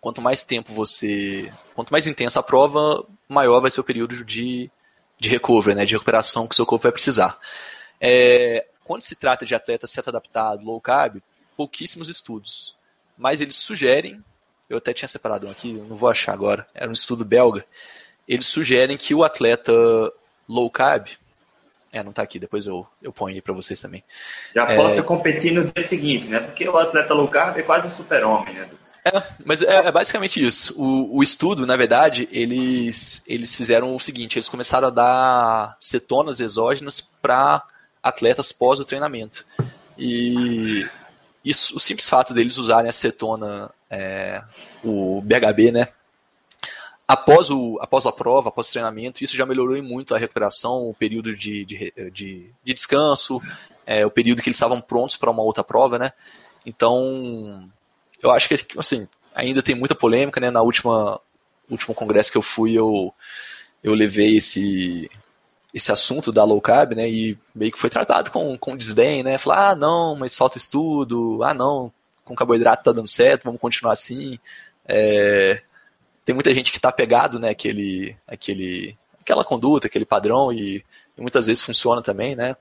quanto 0.02 0.22
mais 0.22 0.44
tempo 0.44 0.74
você. 0.74 1.54
Quanto 1.76 1.92
mais 1.92 2.08
intensa 2.08 2.40
a 2.40 2.44
prova, 2.44 3.06
maior 3.30 3.62
vai 3.62 3.72
ser 3.72 3.80
o 3.80 3.84
período 3.84 4.26
de, 4.26 4.70
de 5.20 5.30
recovery, 5.30 5.76
né, 5.76 5.86
de 5.86 5.94
recuperação 5.94 6.48
que 6.48 6.54
o 6.54 6.56
seu 6.56 6.66
corpo 6.66 6.84
vai 6.84 6.92
precisar. 6.92 7.40
É, 8.00 8.66
quando 8.84 9.04
se 9.04 9.16
trata 9.16 9.46
de 9.46 9.56
atleta 9.56 9.88
certo 9.88 10.10
adaptado, 10.10 10.66
low 10.66 10.82
carb, 10.82 11.22
pouquíssimos 11.56 12.10
estudos. 12.10 12.76
Mas 13.18 13.40
eles 13.40 13.56
sugerem, 13.56 14.22
eu 14.68 14.80
até 14.80 14.92
tinha 14.92 15.08
separado 15.08 15.48
um 15.48 15.52
aqui, 15.52 15.72
não 15.72 15.96
vou 15.96 16.10
achar 16.10 16.34
agora, 16.34 16.68
era 16.74 16.90
um 16.90 16.94
estudo 16.94 17.24
belga. 17.24 17.64
Eles 18.28 18.48
sugerem 18.48 18.98
que 18.98 19.14
o 19.14 19.24
atleta 19.24 19.72
low 20.50 20.70
carb, 20.70 21.08
é, 21.94 22.02
não 22.02 22.12
tá 22.12 22.22
aqui, 22.22 22.40
depois 22.40 22.66
eu, 22.66 22.88
eu 23.02 23.14
ponho 23.14 23.36
aí 23.36 23.42
para 23.42 23.54
vocês 23.54 23.80
também. 23.80 24.04
Já 24.56 24.64
é, 24.66 24.76
possa 24.76 25.04
competir 25.04 25.52
no 25.54 25.66
dia 25.66 25.84
seguinte, 25.84 26.28
né? 26.28 26.40
Porque 26.40 26.68
o 26.68 26.78
atleta 26.78 27.14
low 27.14 27.28
carb 27.28 27.58
é 27.58 27.64
quase 27.64 27.88
um 27.88 27.92
super-homem, 27.92 28.56
né? 28.56 28.70
É, 29.04 29.24
mas 29.44 29.62
é, 29.62 29.88
é, 29.88 29.92
basicamente 29.92 30.46
isso. 30.46 30.74
O, 30.80 31.18
o 31.18 31.24
estudo, 31.24 31.66
na 31.66 31.76
verdade, 31.76 32.30
eles, 32.32 33.24
eles 33.28 33.56
fizeram 33.56 33.96
o 33.96 34.00
seguinte: 34.00 34.38
eles 34.38 34.50
começaram 34.50 34.88
a 34.88 34.92
dar 34.92 35.78
cetonas 35.80 36.40
exógenas 36.40 37.02
para 37.02 37.64
atletas 38.02 38.52
pós 38.52 38.80
o 38.80 38.86
treinamento. 38.86 39.46
E 39.98 40.88
isso, 41.44 41.76
o 41.76 41.80
simples 41.80 42.08
fato 42.08 42.34
deles 42.34 42.58
usarem 42.58 42.90
a 42.90 42.94
cetona, 42.94 43.72
é, 43.90 44.44
o 44.84 45.22
BHB, 45.22 45.72
né? 45.72 45.88
Após, 47.08 47.50
o, 47.50 47.78
após 47.82 48.06
a 48.06 48.12
prova, 48.12 48.50
após 48.50 48.70
o 48.70 48.72
treinamento, 48.72 49.24
isso 49.24 49.36
já 49.36 49.46
melhorou 49.46 49.82
muito 49.84 50.16
a 50.16 50.18
recuperação, 50.18 50.88
o 50.88 50.94
período 50.94 51.36
de, 51.36 51.66
de, 51.66 51.94
de, 52.12 52.52
de 52.64 52.74
descanso, 52.74 53.42
é, 53.86 54.06
o 54.06 54.12
período 54.12 54.42
que 54.42 54.48
eles 54.48 54.56
estavam 54.56 54.80
prontos 54.80 55.18
para 55.18 55.30
uma 55.30 55.44
outra 55.44 55.64
prova, 55.64 56.00
né? 56.00 56.14
Então, 56.66 57.70
eu 58.21 58.31
acho 58.31 58.47
que, 58.47 58.55
assim, 58.77 59.07
ainda 59.34 59.62
tem 59.62 59.75
muita 59.75 59.95
polêmica, 59.95 60.39
né? 60.39 60.51
Na 60.51 60.62
última 60.62 61.19
último 61.69 61.95
congresso 61.95 62.31
que 62.31 62.38
eu 62.38 62.41
fui, 62.41 62.73
eu, 62.73 63.13
eu 63.84 63.93
levei 63.93 64.38
esse, 64.38 65.10
esse 65.73 65.91
assunto 65.91 66.31
da 66.31 66.43
low 66.43 66.62
carb, 66.62 66.93
né? 66.93 67.10
E 67.10 67.38
meio 67.55 67.71
que 67.71 67.79
foi 67.79 67.89
tratado 67.89 68.29
com, 68.29 68.57
com 68.57 68.77
desdém, 68.77 69.23
né? 69.23 69.38
Falar, 69.38 69.71
ah, 69.71 69.75
não, 69.75 70.15
mas 70.15 70.36
falta 70.36 70.57
estudo, 70.57 71.43
ah, 71.43 71.53
não, 71.53 71.91
com 72.25 72.36
carboidrato 72.36 72.84
tá 72.84 72.91
dando 72.91 73.10
certo, 73.10 73.45
vamos 73.45 73.62
continuar 73.62 73.93
assim. 73.93 74.38
É, 74.86 75.62
tem 76.25 76.36
muita 76.36 76.53
gente 76.53 76.71
que 76.71 76.79
tá 76.79 76.91
pegado, 76.91 77.39
né? 77.39 77.49
Aquele, 77.49 78.15
aquele, 78.27 78.97
aquela 79.19 79.43
conduta, 79.43 79.88
aquele 79.88 80.05
padrão, 80.05 80.51
e, 80.51 80.84
e 81.17 81.21
muitas 81.21 81.47
vezes 81.47 81.63
funciona 81.63 82.01
também, 82.01 82.36
né? 82.36 82.55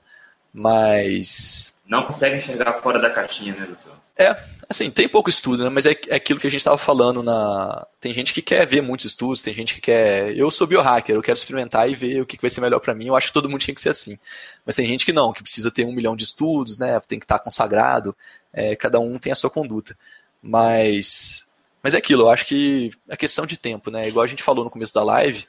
Mas. 0.53 1.79
Não 1.85 2.05
consegue 2.05 2.37
enxergar 2.37 2.81
fora 2.81 2.99
da 2.99 3.09
caixinha, 3.09 3.53
né, 3.53 3.65
doutor? 3.65 4.00
É, 4.21 4.43
assim, 4.69 4.89
tem 4.91 5.07
pouco 5.07 5.29
estudo, 5.29 5.63
né? 5.63 5.69
Mas 5.69 5.85
é, 5.85 5.95
é 6.07 6.15
aquilo 6.15 6.39
que 6.39 6.47
a 6.47 6.49
gente 6.49 6.61
estava 6.61 6.77
falando 6.77 7.23
na. 7.23 7.87
Tem 7.99 8.13
gente 8.13 8.33
que 8.33 8.41
quer 8.41 8.65
ver 8.67 8.81
muitos 8.81 9.05
estudos, 9.07 9.41
tem 9.41 9.53
gente 9.53 9.75
que 9.75 9.81
quer. 9.81 10.35
Eu 10.37 10.51
sou 10.51 10.67
biohacker, 10.67 11.15
eu 11.15 11.21
quero 11.21 11.37
experimentar 11.37 11.89
e 11.89 11.95
ver 11.95 12.21
o 12.21 12.25
que, 12.25 12.37
que 12.37 12.41
vai 12.41 12.49
ser 12.49 12.61
melhor 12.61 12.79
para 12.79 12.93
mim. 12.93 13.07
Eu 13.07 13.15
acho 13.15 13.27
que 13.27 13.33
todo 13.33 13.49
mundo 13.49 13.61
tinha 13.61 13.75
que 13.75 13.81
ser 13.81 13.89
assim. 13.89 14.17
Mas 14.65 14.75
tem 14.75 14.85
gente 14.85 15.05
que 15.05 15.13
não, 15.13 15.33
que 15.33 15.41
precisa 15.41 15.71
ter 15.71 15.85
um 15.85 15.93
milhão 15.93 16.15
de 16.15 16.23
estudos, 16.23 16.77
né? 16.77 16.99
Tem 17.07 17.19
que 17.19 17.25
estar 17.25 17.39
tá 17.39 17.43
consagrado. 17.43 18.15
É, 18.53 18.75
cada 18.75 18.99
um 18.99 19.17
tem 19.17 19.31
a 19.31 19.35
sua 19.35 19.49
conduta. 19.49 19.97
Mas. 20.41 21.47
Mas 21.83 21.95
é 21.95 21.97
aquilo, 21.97 22.23
eu 22.23 22.29
acho 22.29 22.45
que 22.45 22.91
é 23.09 23.17
questão 23.17 23.43
de 23.43 23.57
tempo, 23.57 23.89
né? 23.89 24.07
Igual 24.07 24.23
a 24.23 24.27
gente 24.27 24.43
falou 24.43 24.63
no 24.63 24.69
começo 24.69 24.93
da 24.93 25.03
live, 25.03 25.47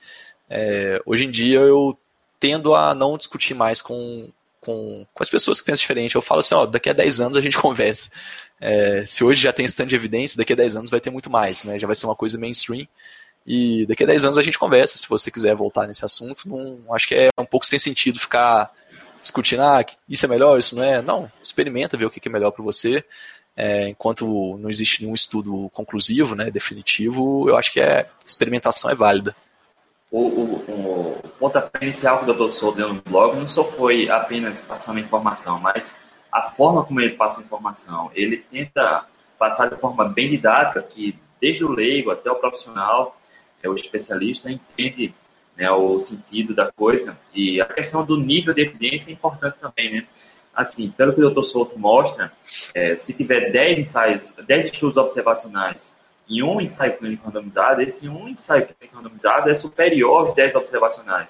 é, 0.48 0.98
hoje 1.04 1.26
em 1.26 1.30
dia 1.30 1.60
eu 1.60 1.98
tendo 2.40 2.74
a 2.74 2.94
não 2.94 3.18
discutir 3.18 3.52
mais 3.54 3.82
com, 3.82 4.32
com, 4.62 5.06
com 5.12 5.22
as 5.22 5.28
pessoas 5.28 5.60
que 5.60 5.66
pensam 5.66 5.82
diferente. 5.82 6.14
Eu 6.14 6.22
falo 6.22 6.40
assim, 6.40 6.54
ó, 6.54 6.64
daqui 6.64 6.88
a 6.88 6.92
10 6.92 7.20
anos 7.20 7.36
a 7.36 7.40
gente 7.40 7.56
conversa. 7.60 8.10
É, 8.64 9.04
se 9.04 9.24
hoje 9.24 9.42
já 9.42 9.52
tem 9.52 9.64
esse 9.66 9.74
tanto 9.74 9.88
de 9.88 9.96
evidência, 9.96 10.38
daqui 10.38 10.52
a 10.52 10.56
10 10.56 10.76
anos 10.76 10.90
vai 10.90 11.00
ter 11.00 11.10
muito 11.10 11.28
mais, 11.28 11.64
né? 11.64 11.80
Já 11.80 11.86
vai 11.88 11.96
ser 11.96 12.06
uma 12.06 12.14
coisa 12.14 12.38
mainstream. 12.38 12.86
E 13.44 13.84
daqui 13.86 14.04
a 14.04 14.06
10 14.06 14.26
anos 14.26 14.38
a 14.38 14.42
gente 14.42 14.56
conversa, 14.56 14.96
se 14.96 15.08
você 15.08 15.32
quiser 15.32 15.56
voltar 15.56 15.88
nesse 15.88 16.04
assunto. 16.04 16.48
Não, 16.48 16.94
acho 16.94 17.08
que 17.08 17.14
é 17.16 17.28
um 17.36 17.44
pouco 17.44 17.66
sem 17.66 17.76
sentido 17.76 18.20
ficar 18.20 18.70
discutindo, 19.20 19.62
ah, 19.62 19.84
isso 20.08 20.24
é 20.24 20.28
melhor, 20.28 20.60
isso 20.60 20.76
não 20.76 20.84
é. 20.84 21.02
Não, 21.02 21.30
experimenta 21.42 21.96
ver 21.96 22.04
o 22.04 22.10
que 22.10 22.28
é 22.28 22.30
melhor 22.30 22.52
para 22.52 22.62
você. 22.62 23.04
É, 23.56 23.88
enquanto 23.88 24.56
não 24.58 24.70
existe 24.70 25.02
nenhum 25.02 25.14
estudo 25.14 25.68
conclusivo, 25.74 26.36
né, 26.36 26.48
definitivo, 26.48 27.48
eu 27.48 27.56
acho 27.56 27.72
que 27.72 27.80
é, 27.80 28.08
experimentação 28.24 28.90
é 28.90 28.94
válida. 28.94 29.34
O, 30.08 30.20
o, 30.20 31.14
o 31.24 31.28
pontapé 31.38 31.84
inicial 31.84 32.24
que 32.24 32.30
o 32.30 32.32
Dr. 32.32 32.50
Souto 32.50 32.76
deu 32.76 32.94
no 32.94 33.02
blog 33.02 33.36
não 33.36 33.48
só 33.48 33.64
foi 33.64 34.08
apenas 34.08 34.62
passando 34.62 35.00
informação, 35.00 35.58
mas 35.58 35.96
a 36.32 36.42
forma 36.42 36.84
como 36.84 37.00
ele 37.00 37.14
passa 37.14 37.40
a 37.40 37.44
informação, 37.44 38.10
ele 38.14 38.38
tenta 38.38 39.06
passar 39.38 39.68
de 39.68 39.76
forma 39.76 40.08
bem 40.08 40.30
didática, 40.30 40.82
que 40.82 41.18
desde 41.40 41.64
o 41.64 41.70
leigo 41.70 42.10
até 42.10 42.30
o 42.30 42.36
profissional, 42.36 43.20
é, 43.62 43.68
o 43.68 43.74
especialista 43.74 44.50
entende 44.50 45.14
né, 45.56 45.70
o 45.70 45.98
sentido 45.98 46.54
da 46.54 46.72
coisa. 46.72 47.18
E 47.34 47.60
a 47.60 47.66
questão 47.66 48.04
do 48.04 48.16
nível 48.16 48.54
de 48.54 48.62
evidência 48.62 49.10
é 49.10 49.14
importante 49.14 49.58
também, 49.60 49.92
né? 49.92 50.06
Assim, 50.54 50.90
pelo 50.90 51.14
que 51.14 51.22
o 51.22 51.30
Dr. 51.30 51.42
Souto 51.42 51.78
mostra, 51.78 52.30
é, 52.74 52.94
se 52.94 53.14
tiver 53.14 53.50
10 53.50 53.78
ensaios, 53.80 54.34
10 54.46 54.66
estudos 54.66 54.96
observacionais 54.96 55.96
e 56.28 56.42
um 56.42 56.60
ensaio 56.60 56.96
clínico 56.96 57.26
randomizado, 57.26 57.80
esse 57.80 58.08
um 58.08 58.28
ensaio 58.28 58.66
clínico 58.66 58.96
randomizado 58.96 59.50
é 59.50 59.54
superior 59.54 60.28
aos 60.28 60.34
10 60.34 60.54
observacionais. 60.54 61.28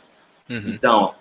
Uhum. 0.50 0.58
Então, 0.66 1.14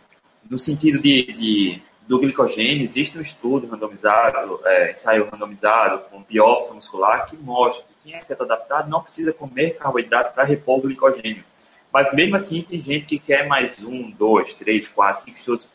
no 0.50 0.58
sentido 0.58 1.00
de, 1.00 1.32
de 1.34 1.82
do 2.08 2.20
glicogênio, 2.20 2.84
existe 2.84 3.18
um 3.18 3.22
estudo 3.22 3.68
randomizado, 3.68 4.60
é, 4.66 4.92
ensaio 4.92 5.30
randomizado 5.30 6.00
com 6.10 6.22
biópsia 6.24 6.74
muscular 6.74 7.26
que 7.26 7.38
mostra 7.38 7.84
que 7.84 8.10
quem 8.10 8.16
é 8.16 8.20
certo 8.20 8.44
adaptado 8.44 8.90
não 8.90 9.02
precisa 9.02 9.32
comer 9.32 9.78
carboidrato 9.78 10.34
para 10.34 10.44
repor 10.44 10.80
o 10.80 10.82
glicogênio. 10.82 11.44
Mas 11.92 12.14
mesmo 12.14 12.36
assim, 12.36 12.64
tem 12.64 12.82
gente 12.82 13.06
que 13.06 13.20
quer 13.20 13.48
mais 13.48 13.84
um, 13.84 14.10
dois, 14.12 14.54
três, 14.54 14.88
quatro, 14.88 15.24
cinco 15.24 15.38
estudos. 15.38 15.70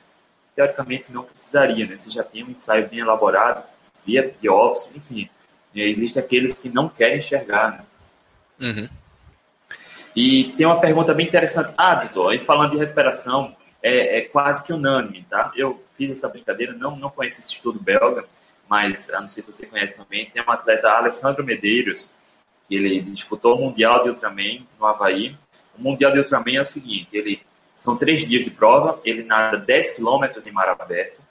Teoricamente 0.55 1.07
não 1.11 1.25
precisaria, 1.25 1.87
né? 1.87 1.97
Você 1.97 2.11
já 2.11 2.25
tem 2.25 2.43
um 2.43 2.51
ensaio 2.51 2.89
bem 2.89 3.01
elaborado, 3.01 3.63
via 4.05 4.35
biópsia, 4.41 4.91
enfim. 4.97 5.29
Existem 5.75 6.23
aqueles 6.23 6.55
que 6.55 6.71
não 6.71 6.89
querem 6.89 7.19
enxergar, 7.19 7.73
né? 7.73 7.85
Uhum. 8.59 8.89
E 10.15 10.55
tem 10.57 10.67
uma 10.67 10.81
pergunta 10.81 11.13
bem 11.13 11.27
interessante. 11.27 11.75
Ah, 11.77 11.97
doutor, 11.97 12.35
e 12.35 12.43
falando 12.43 12.71
de 12.71 12.79
recuperação, 12.79 13.55
é, 13.87 14.19
é, 14.19 14.21
quase 14.23 14.65
que 14.65 14.73
unânime, 14.73 15.25
tá? 15.31 15.53
Eu 15.55 15.81
fiz 15.97 16.11
essa 16.11 16.29
brincadeira, 16.29 16.73
não, 16.73 16.97
não 16.97 17.09
conheço 17.09 17.41
esse 17.41 17.53
estudo 17.53 17.79
belga, 17.79 18.25
mas 18.69 19.09
não 19.13 19.29
sei 19.29 19.45
se 19.45 19.53
você 19.53 19.65
conhece 19.65 19.97
também, 19.97 20.29
tem 20.29 20.43
um 20.43 20.51
atleta, 20.51 20.91
Alessandro 20.91 21.45
Medeiros, 21.45 22.13
que 22.69 22.75
ele 22.75 23.01
disputou 23.01 23.57
o 23.57 23.61
Mundial 23.61 24.03
de 24.03 24.11
Ultraman 24.11 24.67
no 24.77 24.87
Havaí. 24.87 25.37
O 25.79 25.81
Mundial 25.81 26.11
de 26.11 26.19
Ultraman 26.19 26.57
é 26.57 26.61
o 26.63 26.65
seguinte, 26.65 27.11
ele 27.13 27.41
são 27.77 27.97
três 27.97 28.27
dias 28.27 28.45
de 28.45 28.51
prova, 28.51 29.01
ele 29.05 29.23
nada 29.23 29.57
10 29.57 29.93
quilômetros 29.93 30.49
em 30.49 30.51
mar 30.51 30.69
aberto, 30.69 31.23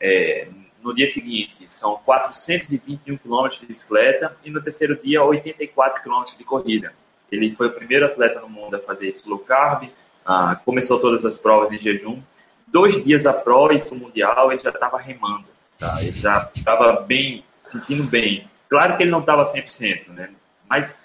é, 0.00 0.48
no 0.80 0.94
dia 0.94 1.08
seguinte 1.08 1.70
são 1.70 2.00
421 2.06 3.18
quilômetros 3.18 3.60
de 3.60 3.66
bicicleta 3.66 4.34
e 4.42 4.50
no 4.50 4.62
terceiro 4.62 4.96
dia 4.96 5.22
84 5.22 6.02
quilômetros 6.02 6.38
de 6.38 6.44
corrida. 6.44 6.94
Ele 7.30 7.50
foi 7.50 7.66
o 7.66 7.72
primeiro 7.72 8.06
atleta 8.06 8.40
no 8.40 8.48
mundo 8.48 8.76
a 8.76 8.80
fazer 8.80 9.08
isso 9.08 9.28
low 9.28 9.40
carb, 9.40 9.90
ah, 10.28 10.54
começou 10.62 11.00
todas 11.00 11.24
as 11.24 11.38
provas 11.38 11.72
em 11.72 11.78
jejum. 11.78 12.20
Dois 12.66 13.02
dias 13.02 13.24
após 13.24 13.90
o 13.90 13.94
Mundial, 13.94 14.52
ele 14.52 14.60
já 14.60 14.68
estava 14.68 14.98
remando. 14.98 15.46
Tá? 15.78 16.02
Ele 16.02 16.12
já 16.12 16.50
estava 16.54 17.00
bem, 17.00 17.42
sentindo 17.64 18.04
bem. 18.04 18.46
Claro 18.68 18.98
que 18.98 19.04
ele 19.04 19.10
não 19.10 19.20
estava 19.20 19.42
100%, 19.44 20.08
né? 20.08 20.28
Mas, 20.68 21.00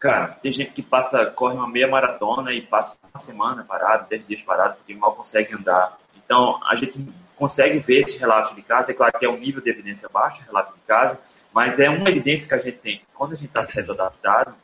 cara, 0.00 0.36
tem 0.42 0.50
gente 0.50 0.72
que 0.72 0.82
passa, 0.82 1.26
corre 1.26 1.54
uma 1.54 1.68
meia 1.68 1.86
maratona 1.86 2.52
e 2.52 2.60
passa 2.60 2.98
uma 3.08 3.20
semana 3.20 3.62
parado, 3.62 4.08
dez 4.08 4.26
dias 4.26 4.42
parado, 4.42 4.78
porque 4.78 4.92
mal 4.96 5.14
consegue 5.14 5.54
andar. 5.54 5.96
Então, 6.16 6.60
a 6.68 6.74
gente 6.74 7.06
consegue 7.36 7.78
ver 7.78 8.00
esse 8.00 8.18
relato 8.18 8.52
de 8.52 8.62
casa. 8.62 8.90
É 8.90 8.94
claro 8.94 9.16
que 9.16 9.24
é 9.24 9.30
um 9.30 9.38
nível 9.38 9.62
de 9.62 9.70
evidência 9.70 10.08
baixo, 10.08 10.42
relato 10.44 10.74
de 10.74 10.80
casa, 10.80 11.20
mas 11.54 11.78
é 11.78 11.88
uma 11.88 12.10
evidência 12.10 12.48
que 12.48 12.54
a 12.54 12.58
gente 12.58 12.78
tem. 12.78 13.00
Quando 13.14 13.34
a 13.34 13.36
gente 13.36 13.46
está 13.46 13.62
sendo 13.62 13.92
adaptado, 13.92 14.56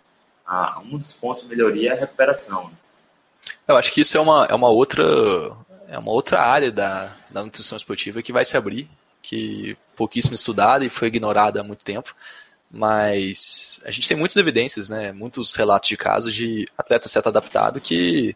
ah, 0.44 0.80
um 0.84 0.98
dos 0.98 1.12
pontos 1.12 1.42
de 1.42 1.48
melhoria 1.48 1.90
é 1.90 1.92
a 1.96 2.00
recuperação. 2.00 2.72
Eu 3.72 3.76
acho 3.78 3.92
que 3.92 4.02
isso 4.02 4.16
é 4.16 4.20
uma, 4.20 4.46
é 4.46 4.54
uma 4.54 4.68
outra 4.68 5.02
é 5.88 5.98
uma 5.98 6.10
outra 6.10 6.40
área 6.40 6.70
da, 6.72 7.14
da 7.30 7.44
nutrição 7.44 7.76
esportiva 7.76 8.22
que 8.22 8.32
vai 8.32 8.44
se 8.44 8.56
abrir, 8.56 8.88
que 9.20 9.76
pouquíssimo 9.94 10.34
estudada 10.34 10.84
e 10.84 10.90
foi 10.90 11.08
ignorada 11.08 11.60
há 11.60 11.64
muito 11.64 11.84
tempo, 11.84 12.14
mas 12.70 13.80
a 13.84 13.90
gente 13.90 14.08
tem 14.08 14.16
muitas 14.16 14.36
evidências, 14.36 14.88
né, 14.88 15.12
muitos 15.12 15.54
relatos 15.54 15.88
de 15.90 15.96
casos 15.96 16.34
de 16.34 16.66
atleta 16.78 17.08
certo 17.08 17.28
adaptado 17.28 17.80
que 17.80 18.34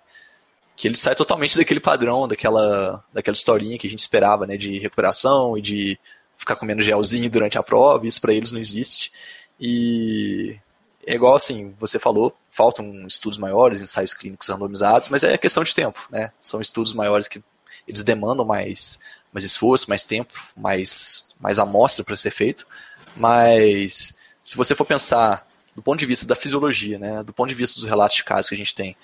que 0.77 0.87
ele 0.87 0.97
sai 0.97 1.15
totalmente 1.15 1.57
daquele 1.57 1.81
padrão, 1.81 2.29
daquela, 2.29 3.03
daquela 3.11 3.35
historinha 3.35 3.79
que 3.79 3.87
a 3.87 3.91
gente 3.91 4.01
esperava, 4.01 4.47
né, 4.47 4.59
de 4.59 4.79
recuperação 4.79 5.57
e 5.57 5.63
de 5.63 5.99
ficar 6.37 6.57
comendo 6.57 6.83
gelzinho 6.83 7.31
durante 7.31 7.57
a 7.57 7.63
prova, 7.63 8.07
isso 8.07 8.21
para 8.21 8.35
eles 8.35 8.53
não 8.53 8.61
existe. 8.61 9.11
E 9.59 10.59
é 11.07 11.15
igual 11.15 11.35
assim, 11.35 11.75
você 11.81 11.99
falou, 11.99 12.37
faltam 12.57 13.07
estudos 13.07 13.39
maiores, 13.39 13.83
ensaios 13.83 14.15
clínicos 14.15 14.49
randomizados, 14.49 15.11
mas 15.11 15.23
é 15.23 15.37
questão 15.37 15.63
de 15.63 15.75
tempo, 15.75 16.07
né? 16.11 16.33
São 16.41 16.61
estudos 16.61 16.95
maiores 16.95 17.29
que 17.29 17.43
eles 17.87 18.03
demandam 18.03 18.47
mais, 18.47 18.99
mais 19.31 19.45
esforço, 19.45 19.91
mais 19.91 20.07
tempo, 20.07 20.33
mais, 20.57 21.37
mais 21.39 21.59
amostra 21.59 22.03
para 22.03 22.17
ser 22.17 22.31
feito. 22.31 22.67
Mas 23.15 24.17
se 24.43 24.57
você 24.57 24.75
for 24.75 24.87
pensar 24.87 25.47
do 25.75 25.83
ponto 25.83 25.99
de 25.99 26.07
vista 26.07 26.27
da 26.27 26.35
fisiologia, 26.35 26.99
né, 26.99 27.23
do 27.23 27.35
ponto 27.35 27.51
de 27.51 27.55
vista 27.55 27.79
dos 27.79 27.89
relatos 27.89 28.17
de 28.17 28.25
casos 28.25 28.49
que 28.49 28.55
a 28.55 28.59
gente 28.59 28.75
tem, 28.75 28.97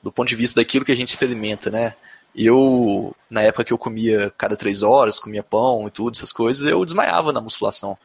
do 0.00 0.12
ponto 0.12 0.28
de 0.28 0.36
vista 0.36 0.60
daquilo 0.60 0.84
que 0.84 0.92
a 0.92 0.96
gente 0.96 1.08
experimenta, 1.08 1.70
né? 1.70 1.96
Eu, 2.34 3.14
na 3.28 3.42
época 3.42 3.64
que 3.64 3.72
eu 3.72 3.78
comia 3.78 4.32
cada 4.38 4.56
três 4.56 4.84
horas, 4.84 5.18
comia 5.18 5.42
pão 5.42 5.88
e 5.88 5.90
tudo, 5.90 6.14
essas 6.14 6.30
coisas, 6.30 6.66
eu 6.66 6.84
desmaiava 6.84 7.32
na 7.32 7.40
musculação. 7.40 7.98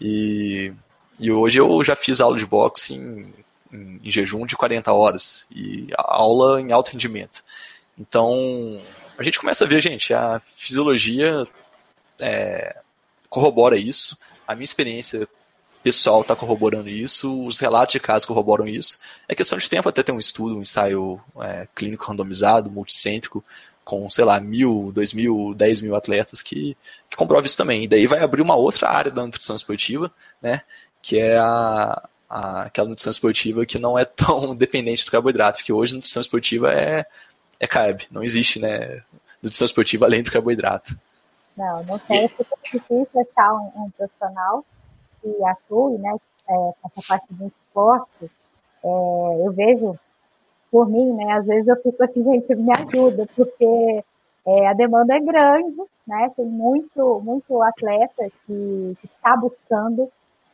E, 0.00 0.72
e 1.18 1.32
hoje 1.32 1.58
eu 1.58 1.82
já 1.82 1.96
fiz 1.96 2.20
aula 2.20 2.38
de 2.38 2.46
boxe 2.46 2.94
em, 2.94 3.34
em, 3.72 4.00
em 4.02 4.10
jejum 4.10 4.46
de 4.46 4.56
40 4.56 4.92
horas 4.92 5.46
e 5.50 5.88
aula 5.96 6.60
em 6.60 6.72
alto 6.72 6.90
rendimento. 6.92 7.42
Então, 7.98 8.80
a 9.16 9.22
gente 9.22 9.38
começa 9.38 9.64
a 9.64 9.66
ver, 9.66 9.80
gente, 9.80 10.14
a 10.14 10.40
fisiologia 10.56 11.44
é, 12.20 12.80
corrobora 13.28 13.76
isso. 13.76 14.16
A 14.46 14.54
minha 14.54 14.64
experiência 14.64 15.28
pessoal 15.82 16.22
está 16.22 16.34
corroborando 16.34 16.88
isso, 16.88 17.44
os 17.46 17.58
relatos 17.58 17.92
de 17.92 18.00
casos 18.00 18.26
corroboram 18.26 18.66
isso. 18.66 18.98
É 19.28 19.34
questão 19.34 19.58
de 19.58 19.68
tempo 19.68 19.88
até 19.88 20.02
ter 20.02 20.12
um 20.12 20.18
estudo, 20.18 20.56
um 20.56 20.62
ensaio 20.62 21.20
é, 21.40 21.66
clínico 21.74 22.04
randomizado, 22.04 22.70
multicêntrico, 22.70 23.44
com, 23.84 24.08
sei 24.10 24.24
lá, 24.24 24.38
mil, 24.38 24.92
dois 24.92 25.12
mil, 25.12 25.54
dez 25.54 25.80
mil 25.80 25.96
atletas 25.96 26.42
que, 26.42 26.76
que 27.08 27.16
comprova 27.16 27.46
isso 27.46 27.56
também. 27.56 27.84
E 27.84 27.88
daí 27.88 28.06
vai 28.06 28.22
abrir 28.22 28.42
uma 28.42 28.54
outra 28.54 28.88
área 28.90 29.10
da 29.10 29.24
nutrição 29.24 29.56
esportiva, 29.56 30.12
né? 30.42 30.60
Que 31.00 31.18
é 31.18 31.38
a, 31.38 32.08
a, 32.28 32.62
aquela 32.62 32.88
nutrição 32.88 33.10
esportiva 33.10 33.64
que 33.64 33.78
não 33.78 33.98
é 33.98 34.04
tão 34.04 34.54
dependente 34.56 35.04
do 35.04 35.10
carboidrato, 35.10 35.58
porque 35.58 35.72
hoje 35.72 35.94
a 35.94 35.96
nutrição 35.96 36.20
esportiva 36.20 36.72
é, 36.72 37.06
é 37.58 37.66
carb, 37.66 38.02
não 38.10 38.22
existe, 38.22 38.60
né? 38.60 39.02
Nutrição 39.42 39.66
esportiva 39.66 40.06
além 40.06 40.22
do 40.22 40.30
carboidrato. 40.30 40.98
Não, 41.56 41.82
não 41.84 42.00
sei, 42.06 42.26
é 42.26 42.28
difícil 42.72 43.08
achar 43.20 43.52
um, 43.54 43.84
um 43.84 43.90
profissional 43.90 44.64
que 45.20 45.44
atue 45.44 45.98
né, 45.98 46.16
é, 46.48 46.52
com 46.52 46.76
essa 46.84 47.08
parte 47.08 47.26
de 47.34 47.46
esporte, 47.46 48.30
é, 48.84 49.46
eu 49.46 49.52
vejo 49.52 49.98
por 50.70 50.88
mim, 50.88 51.12
né, 51.14 51.32
às 51.32 51.46
vezes 51.46 51.66
eu 51.66 51.76
fico 51.82 52.02
assim, 52.04 52.22
gente, 52.22 52.54
me 52.54 52.70
ajuda, 52.72 53.26
porque 53.34 54.04
é, 54.46 54.68
a 54.68 54.72
demanda 54.72 55.14
é 55.14 55.20
grande, 55.20 55.82
né, 56.06 56.30
tem 56.36 56.46
muito, 56.46 57.20
muito 57.20 57.60
atleta 57.62 58.30
que 58.46 58.96
está 59.02 59.36
buscando, 59.36 60.10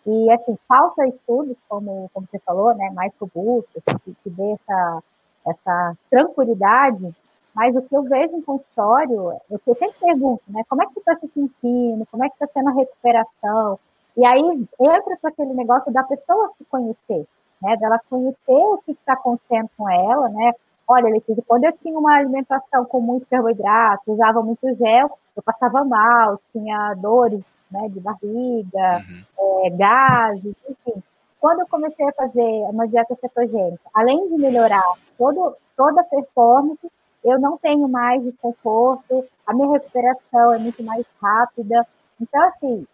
e 0.06 0.30
assim, 0.32 0.58
falta 0.68 1.06
estudos, 1.06 1.56
como, 1.68 2.10
como 2.12 2.26
você 2.30 2.38
falou, 2.40 2.74
né, 2.74 2.90
mais 2.94 3.12
robustos, 3.20 3.82
que, 4.04 4.14
que 4.22 4.30
dê 4.30 4.52
essa, 4.52 5.02
essa 5.46 5.96
tranquilidade, 6.10 7.14
mas 7.54 7.74
o 7.76 7.82
que 7.82 7.96
eu 7.96 8.02
vejo 8.02 8.36
em 8.36 8.42
consultório, 8.42 9.32
eu 9.50 9.60
sempre 9.76 9.98
pergunto, 10.00 10.42
né, 10.48 10.62
como 10.68 10.82
é 10.82 10.86
que 10.86 10.94
você 10.94 11.00
está 11.00 11.16
se 11.16 11.28
sentindo, 11.28 12.06
como 12.10 12.24
é 12.24 12.28
que 12.28 12.34
está 12.34 12.46
sendo 12.52 12.68
a 12.70 12.72
recuperação, 12.72 13.78
e 14.16 14.24
aí 14.24 14.40
entra 14.80 15.16
para 15.20 15.30
aquele 15.30 15.52
negócio 15.54 15.92
da 15.92 16.04
pessoa 16.04 16.52
se 16.56 16.64
conhecer, 16.66 17.26
né? 17.60 17.76
Dela 17.76 18.00
conhecer 18.08 18.36
o 18.48 18.78
que 18.78 18.92
está 18.92 19.14
acontecendo 19.14 19.68
com 19.76 19.90
ela, 19.90 20.28
né? 20.28 20.52
Olha, 20.86 21.10
Letícia, 21.10 21.42
quando 21.46 21.64
eu 21.64 21.72
tinha 21.78 21.98
uma 21.98 22.16
alimentação 22.16 22.84
com 22.84 23.00
muito 23.00 23.26
carboidrato, 23.26 24.12
usava 24.12 24.42
muito 24.42 24.72
gel, 24.76 25.18
eu 25.34 25.42
passava 25.42 25.84
mal, 25.84 26.38
tinha 26.52 26.94
dores 26.94 27.42
né, 27.74 27.88
de 27.88 28.00
barriga, 28.00 29.04
uhum. 29.08 29.66
é, 29.66 29.70
gases, 29.70 30.54
enfim. 30.68 31.02
Quando 31.40 31.60
eu 31.60 31.66
comecei 31.66 32.08
a 32.08 32.12
fazer 32.12 32.62
uma 32.70 32.88
dieta 32.88 33.16
cetogênica, 33.20 33.82
além 33.92 34.28
de 34.28 34.38
melhorar 34.38 34.94
todo, 35.18 35.56
toda 35.76 36.00
a 36.00 36.04
performance, 36.04 36.90
eu 37.24 37.38
não 37.40 37.58
tenho 37.58 37.88
mais 37.88 38.22
desconforto, 38.22 39.24
a 39.46 39.52
minha 39.52 39.72
recuperação 39.72 40.54
é 40.54 40.58
muito 40.58 40.82
mais 40.82 41.04
rápida. 41.20 41.86
Então, 42.20 42.46
assim, 42.48 42.86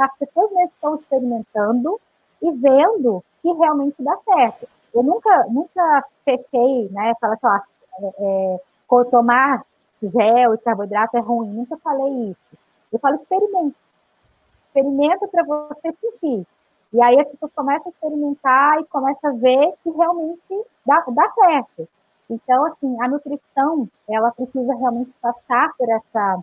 as 0.00 0.16
pessoas 0.18 0.50
mesmo 0.52 0.70
estão 0.74 0.94
experimentando 0.96 2.00
e 2.42 2.52
vendo 2.52 3.22
que 3.42 3.52
realmente 3.52 3.96
dá 3.98 4.16
certo. 4.24 4.68
Eu 4.94 5.02
nunca, 5.02 5.46
nunca 5.48 6.04
fechei, 6.24 6.88
né? 6.90 7.12
Falar 7.20 7.34
assim, 7.34 7.64
ó, 7.98 8.10
é, 8.18 9.04
tomar 9.10 9.64
gel 10.02 10.54
e 10.54 10.58
carboidrato 10.58 11.16
é 11.16 11.20
ruim. 11.20 11.50
Nunca 11.50 11.76
falei 11.78 12.30
isso. 12.30 12.58
Eu 12.92 12.98
falo, 12.98 13.16
experimenta. 13.16 13.76
Experimenta 14.74 15.28
para 15.28 15.44
você 15.44 15.94
sentir. 16.00 16.46
E 16.92 17.02
aí 17.02 17.20
as 17.20 17.28
pessoas 17.28 17.52
começam 17.54 17.86
a 17.86 17.90
experimentar 17.90 18.80
e 18.80 18.84
começam 18.86 19.30
a 19.30 19.34
ver 19.34 19.72
que 19.82 19.90
realmente 19.90 20.66
dá, 20.84 21.04
dá 21.08 21.32
certo. 21.32 21.88
Então, 22.28 22.64
assim, 22.66 22.96
a 23.00 23.08
nutrição, 23.08 23.88
ela 24.08 24.30
precisa 24.32 24.74
realmente 24.74 25.10
passar 25.20 25.72
por 25.76 25.88
essa 25.88 26.40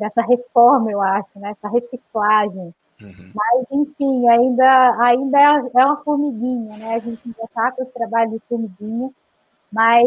essa 0.00 0.22
reforma, 0.22 0.90
eu 0.92 1.02
acho, 1.02 1.28
né? 1.36 1.50
essa 1.50 1.68
reciclagem. 1.68 2.72
Uhum. 3.00 3.32
Mas, 3.34 3.66
enfim, 3.70 4.28
ainda, 4.28 4.96
ainda 5.00 5.38
é, 5.74 5.84
uma 5.84 5.96
formiguinha, 6.02 6.76
né? 6.76 6.94
A 6.94 6.98
gente 6.98 7.20
ainda 7.26 7.44
está 7.44 7.72
com 7.72 7.82
esse 7.82 7.92
trabalho 7.92 8.30
de 8.32 8.40
formiguinha, 8.48 9.10
mas 9.72 10.04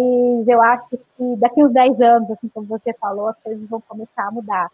eu 0.48 0.62
acho 0.62 0.90
que 0.90 1.36
daqui 1.38 1.64
uns 1.64 1.72
10 1.72 2.02
anos, 2.02 2.32
assim 2.32 2.50
como 2.50 2.68
você 2.68 2.94
falou, 2.94 3.28
as 3.28 3.38
coisas 3.40 3.70
vão 3.70 3.82
começar 3.82 4.28
a 4.28 4.32
mudar. 4.32 4.70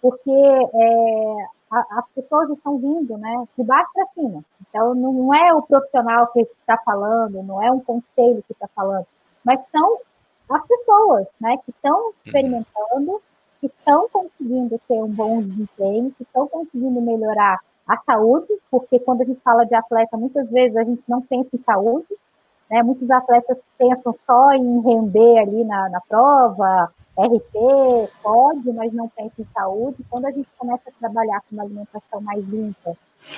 Porque 0.00 0.30
é, 0.30 1.46
as 1.70 2.04
pessoas 2.14 2.50
estão 2.50 2.78
vindo 2.78 3.16
né, 3.18 3.44
de 3.56 3.64
baixo 3.64 3.90
para 3.92 4.06
cima. 4.14 4.44
Então, 4.68 4.94
não 4.94 5.34
é 5.34 5.52
o 5.52 5.62
profissional 5.62 6.26
que 6.28 6.40
está 6.40 6.78
falando, 6.78 7.42
não 7.42 7.62
é 7.62 7.70
um 7.70 7.80
conselho 7.80 8.42
que 8.46 8.52
está 8.52 8.68
falando, 8.74 9.06
mas 9.44 9.60
são 9.70 9.98
as 10.50 10.66
pessoas 10.66 11.26
né, 11.40 11.56
que 11.58 11.70
estão 11.70 11.98
uhum. 11.98 12.12
experimentando 12.24 13.22
que 13.60 13.66
estão 13.66 14.08
conseguindo 14.08 14.80
ter 14.86 15.02
um 15.02 15.08
bom 15.08 15.42
desempenho, 15.42 16.12
que 16.16 16.22
estão 16.22 16.46
conseguindo 16.46 17.00
melhorar 17.00 17.58
a 17.86 17.96
saúde, 17.98 18.46
porque 18.70 18.98
quando 19.00 19.22
a 19.22 19.24
gente 19.24 19.40
fala 19.40 19.64
de 19.64 19.74
atleta, 19.74 20.16
muitas 20.16 20.48
vezes 20.50 20.76
a 20.76 20.84
gente 20.84 21.02
não 21.08 21.20
pensa 21.22 21.48
em 21.52 21.62
saúde, 21.64 22.06
né? 22.70 22.82
Muitos 22.82 23.10
atletas 23.10 23.58
pensam 23.78 24.14
só 24.26 24.52
em 24.52 24.80
render 24.82 25.38
ali 25.38 25.64
na, 25.64 25.88
na 25.88 26.00
prova, 26.02 26.92
RP, 27.18 28.10
pode, 28.22 28.72
mas 28.72 28.92
não 28.92 29.08
pensam 29.08 29.32
em 29.44 29.52
saúde. 29.52 30.04
Quando 30.08 30.26
a 30.26 30.30
gente 30.30 30.48
começa 30.56 30.88
a 30.88 30.98
trabalhar 30.98 31.40
com 31.40 31.56
uma 31.56 31.64
alimentação 31.64 32.20
mais 32.20 32.44
limpa, 32.44 32.96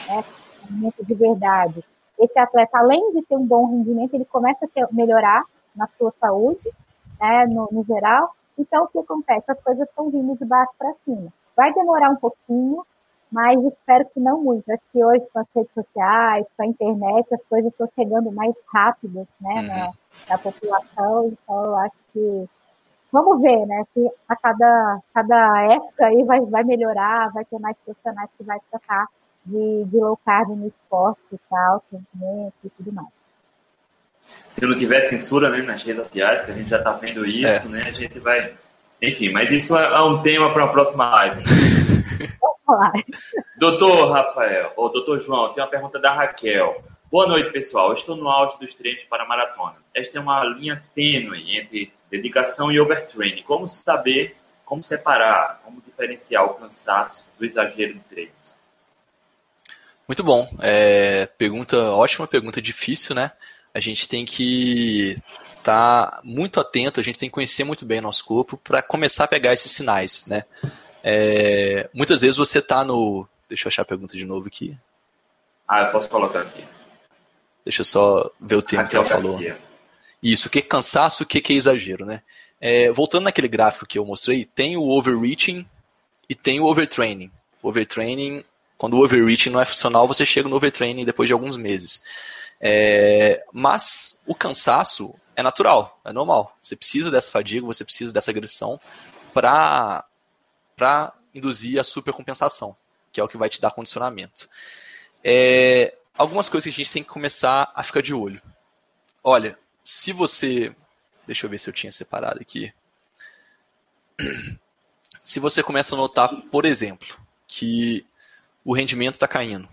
né? 0.08 0.24
alimento 0.64 1.04
de 1.04 1.14
verdade, 1.14 1.84
esse 2.18 2.38
atleta, 2.38 2.78
além 2.78 3.12
de 3.12 3.22
ter 3.22 3.36
um 3.36 3.46
bom 3.46 3.66
rendimento, 3.66 4.14
ele 4.14 4.26
começa 4.26 4.66
a 4.66 4.68
ter, 4.68 4.86
melhorar 4.92 5.44
na 5.74 5.88
sua 5.96 6.12
saúde, 6.20 6.70
né? 7.18 7.46
no, 7.46 7.68
no 7.72 7.82
geral, 7.84 8.34
então, 8.60 8.84
o 8.84 8.88
que 8.88 8.98
acontece? 8.98 9.44
As 9.48 9.60
coisas 9.62 9.88
estão 9.88 10.10
vindo 10.10 10.36
de 10.36 10.44
baixo 10.44 10.72
para 10.78 10.92
cima. 11.04 11.32
Vai 11.56 11.72
demorar 11.72 12.10
um 12.10 12.16
pouquinho, 12.16 12.84
mas 13.32 13.58
espero 13.64 14.06
que 14.10 14.20
não 14.20 14.42
muito. 14.42 14.70
Acho 14.70 14.82
que 14.92 15.02
hoje, 15.02 15.26
com 15.32 15.38
as 15.38 15.46
redes 15.54 15.72
sociais, 15.72 16.46
com 16.54 16.62
a 16.62 16.66
internet, 16.66 17.34
as 17.34 17.42
coisas 17.48 17.72
estão 17.72 17.88
chegando 17.94 18.30
mais 18.30 18.54
rápidas 18.70 19.26
né, 19.40 19.54
uhum. 19.54 19.66
na, 19.66 19.92
na, 20.28 20.38
população, 20.38 21.28
então 21.28 21.64
eu 21.64 21.76
acho 21.76 21.96
que. 22.12 22.48
Vamos 23.12 23.40
ver, 23.40 23.66
né? 23.66 23.84
Se 23.92 24.08
a 24.28 24.36
cada, 24.36 25.00
cada 25.12 25.62
época 25.64 26.06
aí 26.06 26.22
vai, 26.24 26.40
vai 26.40 26.64
melhorar, 26.64 27.32
vai 27.32 27.44
ter 27.44 27.58
mais 27.58 27.76
profissionais 27.84 28.30
que 28.38 28.44
vai 28.44 28.58
tratar 28.70 29.06
de, 29.44 29.84
de 29.84 29.96
low 29.96 30.18
carb 30.24 30.50
no 30.50 30.68
esporte 30.68 31.20
e 31.32 31.38
tal, 31.48 31.82
e 31.92 32.70
tudo 32.76 32.92
mais. 32.92 33.08
Se 34.46 34.64
não 34.64 34.76
tiver 34.76 35.00
censura 35.02 35.50
né, 35.50 35.62
nas 35.62 35.82
redes 35.82 36.06
sociais, 36.06 36.42
que 36.42 36.52
a 36.52 36.54
gente 36.54 36.68
já 36.68 36.78
está 36.78 36.92
vendo 36.92 37.26
isso, 37.26 37.66
é. 37.66 37.68
né? 37.68 37.82
A 37.82 37.92
gente 37.92 38.18
vai. 38.18 38.54
Enfim, 39.02 39.30
mas 39.32 39.50
isso 39.50 39.76
é 39.76 40.02
um 40.02 40.22
tema 40.22 40.52
para 40.52 40.64
a 40.64 40.68
próxima 40.68 41.10
live. 41.10 41.42
doutor 43.58 44.12
Rafael, 44.12 44.72
ou 44.76 44.92
doutor 44.92 45.20
João, 45.20 45.52
tem 45.52 45.64
uma 45.64 45.70
pergunta 45.70 45.98
da 45.98 46.12
Raquel. 46.12 46.82
Boa 47.10 47.26
noite, 47.26 47.50
pessoal. 47.50 47.92
Estou 47.92 48.14
no 48.14 48.28
auge 48.28 48.56
dos 48.60 48.72
treinos 48.72 49.04
para 49.04 49.26
maratona. 49.26 49.74
Esta 49.92 50.18
é 50.18 50.20
uma 50.20 50.44
linha 50.44 50.80
tênue 50.94 51.58
entre 51.58 51.92
dedicação 52.08 52.70
e 52.70 52.78
overtraining. 52.78 53.42
Como 53.42 53.66
saber, 53.66 54.36
como 54.64 54.84
separar, 54.84 55.60
como 55.64 55.82
diferenciar 55.84 56.44
o 56.44 56.54
cansaço 56.54 57.26
do 57.36 57.44
exagero 57.44 57.94
de 57.94 58.00
treinos? 58.00 58.54
Muito 60.06 60.22
bom. 60.22 60.48
É, 60.60 61.26
pergunta, 61.36 61.76
ótima 61.90 62.28
pergunta, 62.28 62.62
difícil, 62.62 63.12
né? 63.12 63.32
A 63.74 63.80
gente 63.80 64.08
tem 64.08 64.24
que 64.24 65.20
estar 65.58 66.10
tá 66.12 66.20
muito 66.22 66.60
atento, 66.60 67.00
a 67.00 67.02
gente 67.02 67.18
tem 67.18 67.28
que 67.28 67.34
conhecer 67.34 67.64
muito 67.64 67.84
bem 67.84 67.98
o 67.98 68.02
nosso 68.02 68.24
corpo 68.24 68.56
para 68.56 68.82
começar 68.82 69.24
a 69.24 69.28
pegar 69.28 69.52
esses 69.52 69.72
sinais, 69.72 70.24
né? 70.28 70.44
É, 71.02 71.90
muitas 71.92 72.20
vezes 72.20 72.36
você 72.36 72.60
está 72.60 72.84
no. 72.84 73.26
Deixa 73.48 73.66
eu 73.66 73.68
achar 73.68 73.82
a 73.82 73.86
pergunta 73.86 74.16
de 74.16 74.24
novo 74.24 74.46
aqui. 74.46 74.78
Ah, 75.66 75.82
eu 75.82 75.90
posso 75.90 76.08
colocar 76.08 76.42
aqui. 76.42 76.64
Deixa 77.70 77.82
eu 77.82 77.84
só 77.84 78.28
ver 78.40 78.56
o 78.56 78.62
termo 78.62 78.88
que 78.88 78.96
ela 78.96 79.04
falou. 79.04 79.38
Isso, 80.20 80.48
o 80.48 80.50
que 80.50 80.58
é 80.58 80.62
cansaço, 80.62 81.22
o 81.22 81.26
que 81.26 81.52
é 81.52 81.56
exagero, 81.56 82.04
né? 82.04 82.20
É, 82.60 82.90
voltando 82.90 83.24
naquele 83.24 83.46
gráfico 83.46 83.86
que 83.86 83.96
eu 83.96 84.04
mostrei, 84.04 84.44
tem 84.44 84.76
o 84.76 84.82
overreaching 84.82 85.64
e 86.28 86.34
tem 86.34 86.58
o 86.58 86.64
overtraining. 86.64 87.30
O 87.62 87.68
overtraining, 87.68 88.44
quando 88.76 88.94
o 88.94 89.04
overreaching 89.04 89.50
não 89.50 89.60
é 89.60 89.64
funcional, 89.64 90.08
você 90.08 90.26
chega 90.26 90.48
no 90.48 90.56
overtraining 90.56 91.04
depois 91.04 91.28
de 91.28 91.32
alguns 91.32 91.56
meses. 91.56 92.02
É, 92.60 93.44
mas 93.52 94.20
o 94.26 94.34
cansaço 94.34 95.14
é 95.36 95.42
natural, 95.42 96.00
é 96.04 96.12
normal. 96.12 96.56
Você 96.60 96.74
precisa 96.74 97.08
dessa 97.08 97.30
fadiga, 97.30 97.64
você 97.64 97.84
precisa 97.84 98.12
dessa 98.12 98.32
agressão 98.32 98.80
para 99.32 100.04
para 100.76 101.12
induzir 101.32 101.78
a 101.78 101.84
supercompensação, 101.84 102.74
que 103.12 103.20
é 103.20 103.24
o 103.24 103.28
que 103.28 103.36
vai 103.36 103.48
te 103.48 103.60
dar 103.60 103.70
condicionamento. 103.70 104.48
É, 105.22 105.94
algumas 106.20 106.50
coisas 106.50 106.64
que 106.64 106.80
a 106.80 106.84
gente 106.84 106.92
tem 106.92 107.02
que 107.02 107.08
começar 107.08 107.72
a 107.74 107.82
ficar 107.82 108.02
de 108.02 108.12
olho. 108.12 108.42
Olha, 109.24 109.58
se 109.82 110.12
você. 110.12 110.74
Deixa 111.26 111.46
eu 111.46 111.50
ver 111.50 111.58
se 111.58 111.68
eu 111.68 111.72
tinha 111.72 111.90
separado 111.90 112.40
aqui. 112.40 112.72
Se 115.22 115.38
você 115.38 115.62
começa 115.62 115.94
a 115.94 115.98
notar, 115.98 116.28
por 116.50 116.64
exemplo, 116.64 117.16
que 117.46 118.04
o 118.64 118.74
rendimento 118.74 119.14
está 119.14 119.28
caindo, 119.28 119.68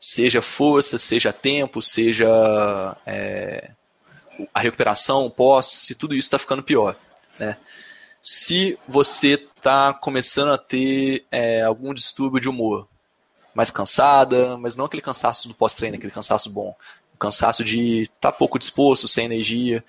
seja 0.00 0.40
força, 0.40 0.98
seja 0.98 1.32
tempo, 1.32 1.82
seja 1.82 2.96
é, 3.04 3.72
a 4.54 4.60
recuperação, 4.60 5.28
pós, 5.28 5.66
se 5.66 5.94
tudo 5.94 6.14
isso 6.14 6.26
está 6.26 6.38
ficando 6.38 6.62
pior. 6.62 6.96
Né? 7.38 7.56
Se 8.20 8.78
você 8.88 9.34
está 9.34 9.92
começando 9.92 10.52
a 10.52 10.58
ter 10.58 11.26
é, 11.30 11.62
algum 11.62 11.92
distúrbio 11.92 12.40
de 12.40 12.48
humor, 12.48 12.88
mais 13.54 13.70
cansada, 13.70 14.56
mas 14.56 14.76
não 14.76 14.84
aquele 14.84 15.02
cansaço 15.02 15.48
do 15.48 15.54
pós-treino, 15.54 15.96
aquele 15.96 16.12
cansaço 16.12 16.50
bom. 16.50 16.74
O 17.14 17.18
cansaço 17.18 17.62
de 17.62 18.02
estar 18.02 18.32
tá 18.32 18.32
pouco 18.32 18.58
disposto, 18.58 19.08
sem 19.08 19.24
energia, 19.24 19.84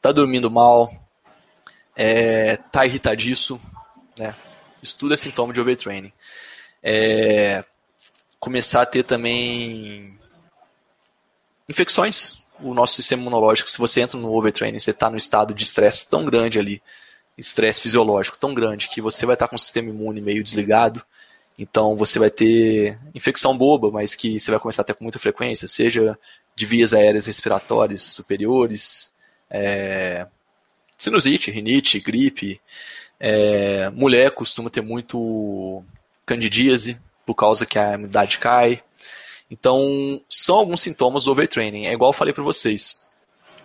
tá 0.00 0.12
dormindo 0.12 0.50
mal, 0.50 0.92
é, 1.96 2.56
tá 2.56 2.84
irritadiço, 2.86 3.60
né? 4.18 4.34
Isso 4.82 4.96
tudo 4.96 5.14
é 5.14 5.16
sintoma 5.16 5.52
de 5.52 5.60
overtraining. 5.60 6.12
É, 6.82 7.64
começar 8.38 8.82
a 8.82 8.86
ter 8.86 9.02
também 9.02 10.16
infecções. 11.68 12.44
O 12.60 12.74
nosso 12.74 12.94
sistema 12.94 13.22
imunológico, 13.22 13.70
se 13.70 13.78
você 13.78 14.00
entra 14.00 14.18
no 14.18 14.32
overtraining, 14.32 14.78
você 14.78 14.90
está 14.90 15.10
no 15.10 15.16
estado 15.16 15.54
de 15.54 15.64
estresse 15.64 16.08
tão 16.08 16.24
grande 16.24 16.58
ali 16.58 16.82
estresse 17.38 17.80
fisiológico 17.80 18.36
tão 18.36 18.52
grande 18.52 18.88
que 18.88 19.00
você 19.00 19.24
vai 19.24 19.34
estar 19.34 19.46
com 19.46 19.54
o 19.54 19.58
sistema 19.58 19.88
imune 19.90 20.20
meio 20.20 20.42
desligado. 20.42 21.02
Então 21.58 21.96
você 21.96 22.18
vai 22.18 22.30
ter 22.30 22.98
infecção 23.14 23.56
boba, 23.56 23.90
mas 23.90 24.14
que 24.14 24.38
você 24.38 24.50
vai 24.50 24.60
começar 24.60 24.82
a 24.82 24.84
ter 24.84 24.94
com 24.94 25.04
muita 25.04 25.18
frequência, 25.18 25.66
seja 25.66 26.18
de 26.54 26.66
vias 26.66 26.94
aéreas 26.94 27.26
respiratórias 27.26 28.02
superiores, 28.02 29.12
é, 29.50 30.26
sinusite, 30.96 31.50
rinite, 31.50 32.00
gripe. 32.00 32.60
É, 33.20 33.90
mulher 33.90 34.30
costuma 34.30 34.70
ter 34.70 34.80
muito 34.80 35.82
candidíase, 36.24 37.00
por 37.28 37.34
causa 37.34 37.66
que 37.66 37.78
a 37.78 37.94
imunidade 37.94 38.38
cai. 38.38 38.82
Então, 39.50 40.20
são 40.28 40.56
alguns 40.56 40.80
sintomas 40.80 41.24
do 41.24 41.32
overtraining. 41.32 41.86
É 41.86 41.92
igual 41.92 42.10
eu 42.10 42.14
falei 42.14 42.32
para 42.32 42.42
vocês. 42.42 43.04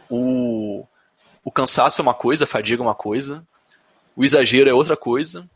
O, 0.09 0.85
o 1.43 1.51
cansaço 1.51 2.01
é 2.01 2.03
uma 2.03 2.13
coisa, 2.13 2.43
a 2.43 2.47
fadiga 2.47 2.81
é 2.81 2.85
uma 2.85 2.95
coisa, 2.95 3.45
o 4.15 4.23
exagero 4.23 4.69
é 4.69 4.73
outra 4.73 4.97
coisa. 4.97 5.49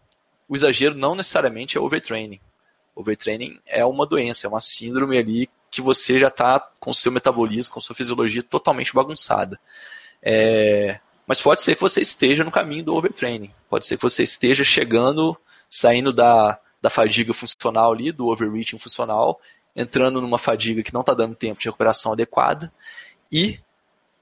O 0.47 0.55
exagero 0.55 0.95
não 0.95 1.15
necessariamente 1.15 1.77
é 1.77 1.81
overtraining. 1.81 2.39
Overtraining 2.95 3.59
é 3.65 3.85
uma 3.85 4.05
doença, 4.05 4.47
é 4.47 4.49
uma 4.49 4.59
síndrome 4.59 5.17
ali 5.17 5.49
que 5.69 5.81
você 5.81 6.19
já 6.19 6.29
está 6.29 6.59
com 6.79 6.93
seu 6.93 7.11
metabolismo, 7.11 7.73
com 7.73 7.81
sua 7.81 7.95
fisiologia 7.95 8.41
totalmente 8.41 8.93
bagunçada. 8.93 9.59
É, 10.21 10.99
mas 11.25 11.41
pode 11.41 11.61
ser 11.61 11.75
que 11.75 11.81
você 11.81 12.01
esteja 12.01 12.43
no 12.43 12.51
caminho 12.51 12.85
do 12.85 12.95
overtraining. 12.95 13.51
Pode 13.69 13.85
ser 13.85 13.97
que 13.97 14.03
você 14.03 14.23
esteja 14.23 14.63
chegando, 14.63 15.37
saindo 15.69 16.13
da, 16.13 16.59
da 16.81 16.89
fadiga 16.89 17.33
funcional 17.33 17.91
ali, 17.91 18.11
do 18.11 18.27
overreaching 18.27 18.77
funcional, 18.77 19.39
entrando 19.75 20.21
numa 20.21 20.37
fadiga 20.37 20.81
que 20.81 20.93
não 20.93 21.01
está 21.01 21.13
dando 21.13 21.35
tempo 21.35 21.59
de 21.59 21.65
recuperação 21.65 22.13
adequada 22.13 22.71
e 23.31 23.59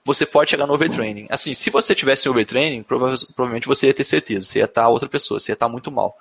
você 0.05 0.25
pode 0.25 0.51
chegar 0.51 0.67
no 0.67 0.73
overtraining. 0.73 1.25
Assim, 1.31 1.53
se 1.55 1.71
você 1.71 1.95
tivesse 1.95 2.29
overtraining, 2.29 2.83
prova 2.83 3.15
provavelmente 3.35 3.67
você 3.67 3.87
ia 3.87 3.93
ter 3.93 4.03
certeza, 4.03 4.45
você 4.45 4.59
ia 4.59 4.65
estar 4.65 4.87
outra 4.87 5.09
pessoa, 5.09 5.39
você 5.39 5.51
ia 5.51 5.55
estar 5.55 5.67
muito 5.67 5.91
mal. 5.91 6.15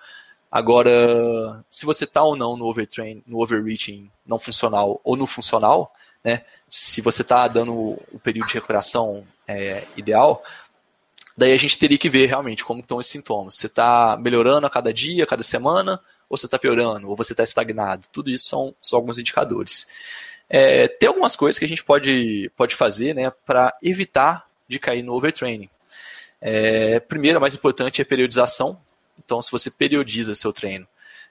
Agora, 0.51 1.63
se 1.69 1.85
você 1.85 2.05
está 2.05 2.23
ou 2.23 2.35
não 2.35 2.57
no 2.57 2.65
overtraining, 2.65 3.23
no 3.27 3.43
overreaching 3.43 4.11
não 4.27 4.39
funcional 4.39 5.01
ou 5.05 5.17
no 5.17 5.27
funcional, 5.27 5.93
né, 6.25 6.45
se 6.69 7.03
você 7.03 7.21
está 7.21 7.47
dando 7.47 7.75
o 7.75 8.19
período 8.23 8.49
de 8.49 8.55
recuperação 8.55 9.27
é, 9.47 9.87
ideal, 9.97 10.43
daí 11.37 11.53
a 11.53 11.59
gente 11.59 11.79
teria 11.79 11.99
que 11.99 12.09
ver 12.09 12.27
realmente 12.27 12.65
como 12.65 12.81
estão 12.81 12.97
os 12.97 13.07
sintomas. 13.07 13.57
Você 13.57 13.67
está 13.67 14.17
melhorando 14.19 14.67
a 14.67 14.71
cada 14.71 14.95
dia, 14.95 15.25
a 15.25 15.27
cada 15.27 15.43
semana, 15.43 16.01
ou 16.27 16.39
você 16.39 16.47
está 16.47 16.59
piorando, 16.59 17.11
ou 17.11 17.17
você 17.17 17.35
está 17.35 17.43
estagnado. 17.43 18.09
Tudo 18.11 18.31
isso 18.31 18.49
são, 18.49 18.75
são 18.81 18.99
alguns 18.99 19.19
indicadores. 19.19 19.89
É, 20.49 20.89
tem 20.89 21.09
algumas 21.09 21.37
coisas 21.37 21.59
que 21.59 21.65
a 21.65 21.69
gente 21.69 21.85
pode, 21.85 22.51
pode 22.57 22.75
fazer 22.75 23.15
né, 23.15 23.31
para 23.45 23.77
evitar 23.83 24.47
de 24.69 24.79
cair 24.79 25.03
no 25.03 25.15
overtraining. 25.15 25.69
É, 26.41 27.01
primeiro, 27.01 27.39
a 27.39 27.41
mais 27.41 27.55
importante 27.55 28.01
é 28.01 28.03
a 28.03 28.07
periodização. 28.07 28.81
Então, 29.19 29.41
se 29.41 29.51
você 29.51 29.71
periodiza 29.71 30.35
seu 30.35 30.53
treino, 30.53 30.87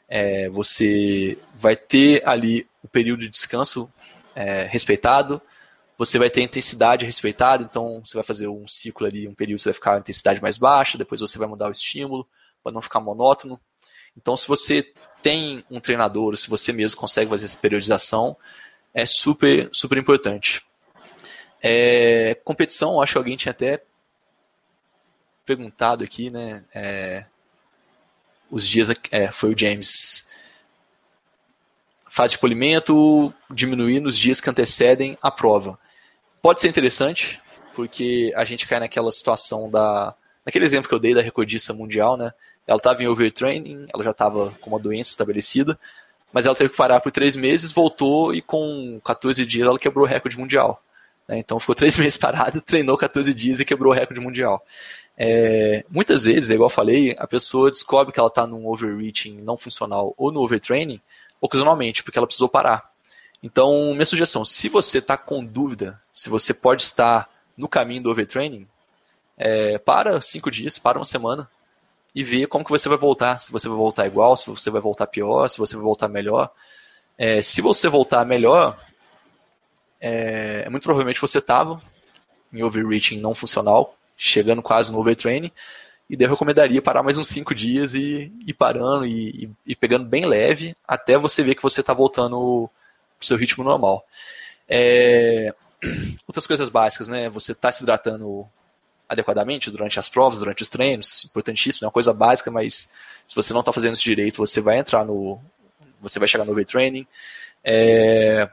é, 0.07 0.49
você 0.49 1.37
vai 1.55 1.75
ter 1.75 2.27
ali 2.27 2.67
o 2.83 2.87
período 2.87 3.21
de 3.21 3.29
descanso 3.29 3.91
é, 4.35 4.63
respeitado, 4.63 5.41
você 5.97 6.17
vai 6.17 6.29
ter 6.29 6.41
a 6.41 6.45
intensidade 6.45 7.05
respeitada, 7.05 7.63
então 7.63 8.01
você 8.03 8.15
vai 8.15 8.23
fazer 8.23 8.47
um 8.47 8.67
ciclo 8.67 9.05
ali, 9.05 9.27
um 9.27 9.33
período 9.33 9.61
você 9.61 9.69
vai 9.69 9.73
ficar 9.73 9.95
a 9.95 9.99
intensidade 9.99 10.41
mais 10.41 10.57
baixa, 10.57 10.97
depois 10.97 11.21
você 11.21 11.37
vai 11.37 11.47
mudar 11.47 11.69
o 11.69 11.71
estímulo 11.71 12.27
para 12.63 12.71
não 12.71 12.81
ficar 12.81 12.99
monótono. 12.99 13.59
Então, 14.17 14.35
se 14.35 14.47
você 14.47 14.91
tem 15.21 15.63
um 15.69 15.79
treinador, 15.79 16.35
se 16.37 16.49
você 16.49 16.73
mesmo 16.73 16.99
consegue 16.99 17.29
fazer 17.29 17.45
essa 17.45 17.57
periodização, 17.57 18.35
é 18.93 19.05
super, 19.05 19.69
super 19.71 19.97
importante. 19.97 20.63
É, 21.61 22.35
competição, 22.43 23.01
acho 23.01 23.13
que 23.13 23.17
alguém 23.17 23.37
tinha 23.37 23.51
até 23.51 23.81
perguntado 25.45 26.03
aqui, 26.03 26.29
né? 26.29 26.63
É, 26.73 27.25
os 28.51 28.67
dias, 28.67 28.89
é, 29.11 29.31
foi 29.31 29.53
o 29.53 29.57
James. 29.57 30.29
Fase 32.07 32.33
de 32.33 32.39
polimento, 32.39 33.33
diminuir 33.49 33.99
nos 33.99 34.17
dias 34.17 34.39
que 34.39 34.49
antecedem 34.49 35.17
a 35.21 35.31
prova. 35.31 35.79
Pode 36.41 36.61
ser 36.61 36.67
interessante, 36.67 37.41
porque 37.73 38.31
a 38.35 38.45
gente 38.45 38.67
cai 38.67 38.79
naquela 38.79 39.09
situação 39.11 39.71
da. 39.71 40.13
Naquele 40.45 40.65
exemplo 40.65 40.89
que 40.89 40.93
eu 40.93 40.99
dei 40.99 41.15
da 41.15 41.21
recordista 41.21 41.73
mundial, 41.73 42.17
né? 42.17 42.33
Ela 42.67 42.77
estava 42.77 43.01
em 43.01 43.07
overtraining, 43.07 43.87
ela 43.93 44.03
já 44.03 44.11
estava 44.11 44.51
com 44.61 44.69
uma 44.69 44.79
doença 44.79 45.09
estabelecida, 45.09 45.79
mas 46.33 46.47
ela 46.47 46.55
teve 46.55 46.71
que 46.71 46.75
parar 46.75 46.99
por 46.99 47.11
três 47.11 47.35
meses, 47.35 47.71
voltou 47.71 48.33
e 48.33 48.41
com 48.41 48.99
14 49.05 49.45
dias 49.45 49.67
ela 49.67 49.77
quebrou 49.77 50.03
o 50.03 50.09
recorde 50.09 50.37
mundial. 50.37 50.83
Né? 51.27 51.37
Então 51.37 51.59
ficou 51.59 51.75
três 51.75 51.97
meses 51.97 52.17
parada, 52.17 52.59
treinou 52.59 52.97
14 52.97 53.31
dias 53.33 53.59
e 53.59 53.65
quebrou 53.65 53.93
o 53.93 53.95
recorde 53.95 54.19
mundial. 54.19 54.65
É, 55.15 55.85
muitas 55.87 56.23
vezes, 56.23 56.49
igual 56.49 56.71
eu 56.71 56.73
falei, 56.73 57.15
a 57.19 57.27
pessoa 57.27 57.69
descobre 57.69 58.11
que 58.11 58.19
ela 58.19 58.29
está 58.29 58.47
num 58.47 58.67
overreaching 58.67 59.39
não 59.41 59.55
funcional 59.55 60.15
ou 60.17 60.31
no 60.31 60.41
overtraining 60.41 60.99
ocasionalmente, 61.39 62.03
porque 62.03 62.17
ela 62.17 62.25
precisou 62.25 62.49
parar. 62.49 62.91
Então, 63.43 63.93
minha 63.93 64.05
sugestão, 64.05 64.43
se 64.43 64.69
você 64.69 64.97
está 64.97 65.17
com 65.17 65.45
dúvida, 65.45 66.01
se 66.11 66.29
você 66.29 66.53
pode 66.53 66.81
estar 66.81 67.29
no 67.55 67.67
caminho 67.67 68.01
do 68.01 68.09
overtraining, 68.09 68.65
é, 69.37 69.77
para 69.77 70.19
cinco 70.21 70.49
dias, 70.49 70.79
para 70.79 70.97
uma 70.97 71.05
semana 71.05 71.47
e 72.15 72.23
vê 72.23 72.45
como 72.45 72.63
que 72.63 72.71
você 72.71 72.87
vai 72.87 72.97
voltar. 72.97 73.39
Se 73.39 73.51
você 73.51 73.67
vai 73.67 73.77
voltar 73.77 74.05
igual, 74.05 74.35
se 74.35 74.45
você 74.45 74.69
vai 74.69 74.81
voltar 74.81 75.07
pior, 75.07 75.47
se 75.47 75.57
você 75.57 75.75
vai 75.75 75.83
voltar 75.83 76.07
melhor. 76.07 76.51
É, 77.17 77.41
se 77.41 77.61
você 77.61 77.87
voltar 77.87 78.25
melhor, 78.25 78.77
é, 79.99 80.67
muito 80.69 80.83
provavelmente 80.83 81.21
você 81.21 81.39
estava 81.39 81.81
em 82.51 82.63
overreaching 82.63 83.19
não 83.19 83.33
funcional, 83.33 83.97
chegando 84.17 84.61
quase 84.61 84.91
no 84.91 84.99
overtraining, 84.99 85.51
e 86.09 86.15
daí 86.15 86.25
eu 86.25 86.31
recomendaria 86.31 86.81
parar 86.81 87.01
mais 87.01 87.17
uns 87.17 87.27
5 87.29 87.55
dias 87.55 87.93
e 87.93 88.31
ir 88.45 88.53
parando 88.53 89.05
e, 89.05 89.45
e, 89.45 89.49
e, 89.67 89.75
pegando 89.75 90.05
bem 90.05 90.25
leve 90.25 90.75
até 90.87 91.17
você 91.17 91.41
ver 91.41 91.55
que 91.55 91.63
você 91.63 91.79
está 91.79 91.93
voltando 91.93 92.69
pro 93.17 93.27
seu 93.27 93.37
ritmo 93.37 93.63
normal. 93.63 94.05
É, 94.67 95.53
outras 96.27 96.45
coisas 96.45 96.69
básicas, 96.69 97.07
né? 97.07 97.29
Você 97.29 97.53
está 97.53 97.71
se 97.71 97.83
hidratando 97.83 98.47
adequadamente 99.13 99.71
durante 99.71 99.99
as 99.99 100.09
provas, 100.09 100.39
durante 100.39 100.61
os 100.61 100.69
treinos, 100.69 101.25
importantíssimo, 101.25 101.85
é 101.85 101.87
uma 101.87 101.91
coisa 101.93 102.13
básica, 102.13 102.51
mas 102.51 102.93
se 103.27 103.35
você 103.35 103.53
não 103.53 103.61
está 103.61 103.71
fazendo 103.71 103.93
isso 103.93 104.03
direito, 104.03 104.37
você 104.37 104.61
vai 104.61 104.77
entrar 104.77 105.05
no. 105.05 105.39
Você 106.01 106.19
vai 106.19 106.27
chegar 106.27 106.45
no 106.45 106.51
overtraining. 106.51 107.07
É, 107.63 108.49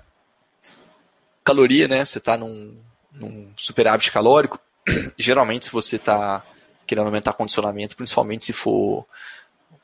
caloria, 1.43 1.89
né? 1.89 2.05
Você 2.05 2.19
está 2.19 2.37
num, 2.37 2.77
num 3.13 3.51
superávit 3.57 4.13
calórico. 4.13 4.61
Geralmente, 5.19 5.67
se 5.67 5.73
você 5.73 5.97
está 5.97 6.45
querendo 6.87 7.07
aumentar 7.07 7.33
condicionamento, 7.33 7.97
principalmente 7.97 8.47
se 8.47 8.53
for 8.53 9.05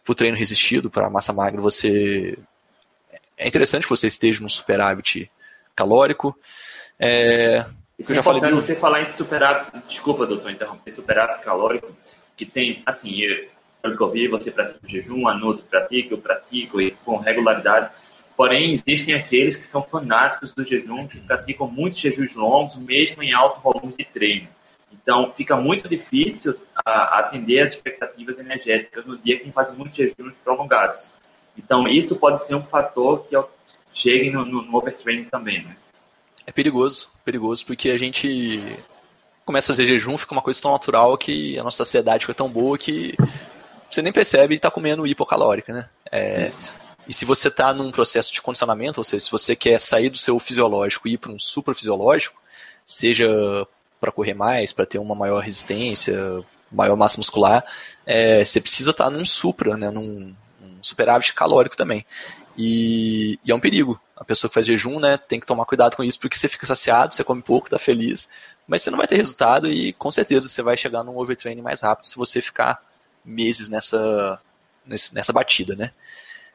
para 0.05 0.13
o 0.13 0.15
treino 0.15 0.37
resistido, 0.37 0.89
para 0.89 1.11
massa 1.11 1.33
magra, 1.33 1.61
você 1.61 2.39
é 3.37 3.47
interessante 3.47 3.83
que 3.83 3.91
você 3.91 4.07
esteja 4.07 4.41
num 4.41 4.49
superávit 4.49 5.31
calórico. 5.75 6.39
É, 6.99 7.67
Isso 7.99 8.13
é 8.13 8.19
importante 8.19 8.41
falei, 8.41 8.55
você 8.55 8.77
falar 8.77 9.03
em 9.03 9.07
superávit, 9.07 9.73
desculpa, 9.87 10.27
doutor, 10.27 10.51
interromper, 10.51 10.91
superávit 10.91 11.43
calórico, 11.43 11.97
que 12.37 12.45
tem, 12.45 12.83
assim, 12.85 13.19
eu, 13.23 13.49
pelo 13.81 13.97
que 13.97 14.03
eu 14.03 14.11
vi, 14.11 14.29
você 14.29 14.51
pratica 14.51 14.87
o 14.87 14.89
jejum, 14.89 15.27
a 15.27 15.35
Nutri 15.35 15.65
pratica, 15.69 16.13
eu 16.13 16.19
pratico 16.19 16.81
e 16.81 16.91
com 16.91 17.17
regularidade, 17.17 17.91
porém 18.37 18.75
existem 18.75 19.15
aqueles 19.15 19.57
que 19.57 19.67
são 19.67 19.83
fanáticos 19.83 20.53
do 20.53 20.63
jejum, 20.63 21.07
que 21.09 21.19
praticam 21.21 21.67
muitos 21.67 21.99
jejuns 21.99 22.35
longos, 22.35 22.77
mesmo 22.77 23.23
em 23.23 23.33
alto 23.33 23.61
volume 23.61 23.95
de 23.97 24.05
treino. 24.05 24.49
Então, 24.93 25.33
fica 25.33 25.57
muito 25.57 25.89
difícil 25.89 26.55
a, 26.85 27.21
atender 27.21 27.61
as 27.61 27.73
expectativas 27.73 28.39
energéticas 28.39 29.07
no 29.07 29.17
dia 29.17 29.39
que 29.39 29.51
faz 29.53 29.75
muitos 29.75 29.97
jejuns 29.97 30.35
prolongados. 30.45 31.11
Então, 31.57 31.89
isso 31.89 32.17
pode 32.17 32.45
ser 32.45 32.55
um 32.55 32.63
fator 32.63 33.27
que 33.27 33.37
chegue 33.93 34.31
no, 34.31 34.45
no, 34.45 34.63
no 34.63 34.77
overtraining 34.77 35.25
também, 35.25 35.65
né? 35.65 35.77
É 36.47 36.53
perigoso, 36.53 37.11
perigoso, 37.25 37.67
porque 37.67 37.91
a 37.91 37.99
gente 37.99 38.63
começa 39.45 39.67
a 39.67 39.75
fazer 39.75 39.87
jejum, 39.87 40.17
fica 40.17 40.33
uma 40.33 40.43
coisa 40.43 40.61
tão 40.61 40.73
natural 40.73 41.17
que 41.19 41.59
a 41.59 41.65
nossa 41.65 41.79
saciedade 41.85 42.25
fica 42.25 42.35
tão 42.35 42.49
boa 42.49 42.79
que 42.79 43.17
você 43.91 44.03
nem 44.03 44.13
percebe 44.13 44.55
e 44.55 44.57
está 44.57 44.71
comendo 44.71 45.07
hipocalórica, 45.07 45.73
né? 45.73 45.89
É, 46.11 46.49
e 47.09 47.15
se 47.15 47.25
você 47.25 47.49
está 47.49 47.73
num 47.73 47.91
processo 47.91 48.33
de 48.33 48.43
condicionamento, 48.43 48.99
ou 48.99 49.05
seja, 49.05 49.25
se 49.25 49.31
você 49.31 49.55
quer 49.55 49.81
sair 49.81 50.11
do 50.11 50.19
seu 50.19 50.39
fisiológico 50.39 51.07
e 51.07 51.13
ir 51.13 51.19
para 51.19 51.31
um 51.31 51.39
suprafisiológico, 51.39 52.41
seja 52.85 53.29
para 54.01 54.13
correr 54.13 54.35
mais, 54.35 54.73
para 54.73 54.87
ter 54.87 54.99
uma 54.99 55.15
maior 55.15 55.41
resistência, 55.41 56.17
maior 56.71 56.97
massa 56.97 57.19
muscular, 57.19 57.65
é, 58.05 58.45
você 58.45 58.61
precisa 58.61 58.91
estar 58.91 59.05
tá 59.05 59.11
num 59.11 59.25
supra, 59.25 59.77
né, 59.77 59.91
num, 59.91 60.35
num 60.61 60.79
superávit 60.83 61.33
calórico 61.33 61.77
também. 61.77 62.05
E, 62.57 63.39
e, 63.45 63.51
é 63.51 63.55
um 63.55 63.61
perigo. 63.61 64.01
A 64.17 64.25
pessoa 64.25 64.49
que 64.49 64.55
faz 64.55 64.67
jejum, 64.67 64.99
né, 64.99 65.17
tem 65.17 65.39
que 65.39 65.47
tomar 65.47 65.67
cuidado 65.67 65.97
com 65.97 66.03
isso, 66.03 66.19
porque 66.19 66.37
você 66.37 66.49
fica 66.49 66.65
saciado, 66.67 67.15
você 67.15 67.23
come 67.23 67.43
pouco, 67.43 67.69
tá 67.69 67.79
feliz, 67.79 68.29
mas 68.67 68.83
você 68.83 68.91
não 68.91 68.99
vai 68.99 69.07
ter 69.07 69.17
resultado 69.17 69.69
e 69.69 69.93
com 69.93 70.11
certeza 70.11 70.49
você 70.49 70.63
vai 70.63 70.77
chegar 70.77 71.05
num 71.05 71.19
overtraining 71.19 71.63
mais 71.63 71.81
rápido 71.81 72.07
se 72.07 72.17
você 72.17 72.41
ficar 72.41 72.83
meses 73.25 73.69
nessa, 73.69 74.41
nessa 74.87 75.33
batida, 75.33 75.77
né. 75.77 75.93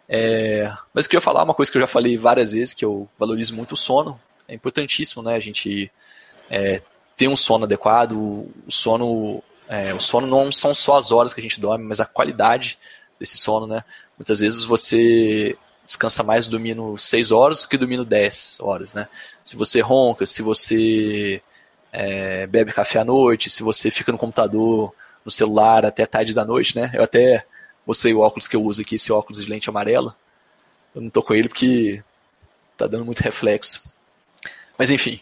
É, 0.09 0.73
mas 0.93 1.05
eu 1.05 1.09
queria 1.09 1.21
falar 1.21 1.43
uma 1.43 1.53
coisa 1.53 1.71
que 1.71 1.77
eu 1.77 1.81
já 1.81 1.87
falei 1.87 2.17
várias 2.17 2.51
vezes, 2.51 2.73
que 2.73 2.83
eu 2.83 3.07
valorizo 3.17 3.55
muito 3.55 3.73
o 3.73 3.77
sono. 3.77 4.19
É 4.47 4.53
importantíssimo, 4.53 5.23
né, 5.23 5.35
a 5.35 5.39
gente 5.39 5.89
é, 6.49 6.81
ter 7.15 7.27
um 7.27 7.37
sono 7.37 7.63
adequado. 7.63 8.13
O 8.13 8.51
sono, 8.67 9.41
é, 9.69 9.93
o 9.93 10.01
sono 10.01 10.27
não 10.27 10.51
são 10.51 10.75
só 10.75 10.97
as 10.97 11.11
horas 11.11 11.33
que 11.33 11.39
a 11.39 11.43
gente 11.43 11.61
dorme, 11.61 11.85
mas 11.85 12.01
a 12.01 12.05
qualidade 12.05 12.77
desse 13.17 13.37
sono, 13.37 13.65
né? 13.67 13.85
Muitas 14.17 14.39
vezes 14.39 14.65
você 14.65 15.55
descansa 15.85 16.23
mais 16.23 16.47
dormindo 16.47 16.97
6 16.97 17.31
horas 17.31 17.61
do 17.61 17.67
que 17.67 17.77
dormindo 17.77 18.05
10 18.05 18.59
horas, 18.61 18.93
né? 18.93 19.07
Se 19.43 19.55
você 19.55 19.81
ronca, 19.81 20.25
se 20.25 20.41
você 20.41 21.41
é, 21.91 22.47
bebe 22.47 22.71
café 22.71 22.99
à 22.99 23.05
noite, 23.05 23.49
se 23.49 23.63
você 23.63 23.91
fica 23.91 24.11
no 24.11 24.17
computador, 24.17 24.93
no 25.25 25.31
celular 25.31 25.85
até 25.85 26.05
tarde 26.05 26.33
da 26.33 26.45
noite, 26.45 26.75
né? 26.75 26.91
Eu 26.93 27.03
até 27.03 27.45
mostrei 27.85 28.13
o 28.13 28.19
óculos 28.19 28.47
que 28.47 28.55
eu 28.55 28.63
uso 28.63 28.81
aqui, 28.81 28.95
esse 28.95 29.11
óculos 29.11 29.43
de 29.43 29.49
lente 29.49 29.69
amarela. 29.69 30.15
Eu 30.95 31.01
não 31.01 31.09
tô 31.09 31.21
com 31.21 31.33
ele 31.33 31.49
porque 31.49 32.03
tá 32.77 32.87
dando 32.87 33.05
muito 33.05 33.21
reflexo. 33.21 33.83
Mas 34.77 34.89
enfim, 34.89 35.19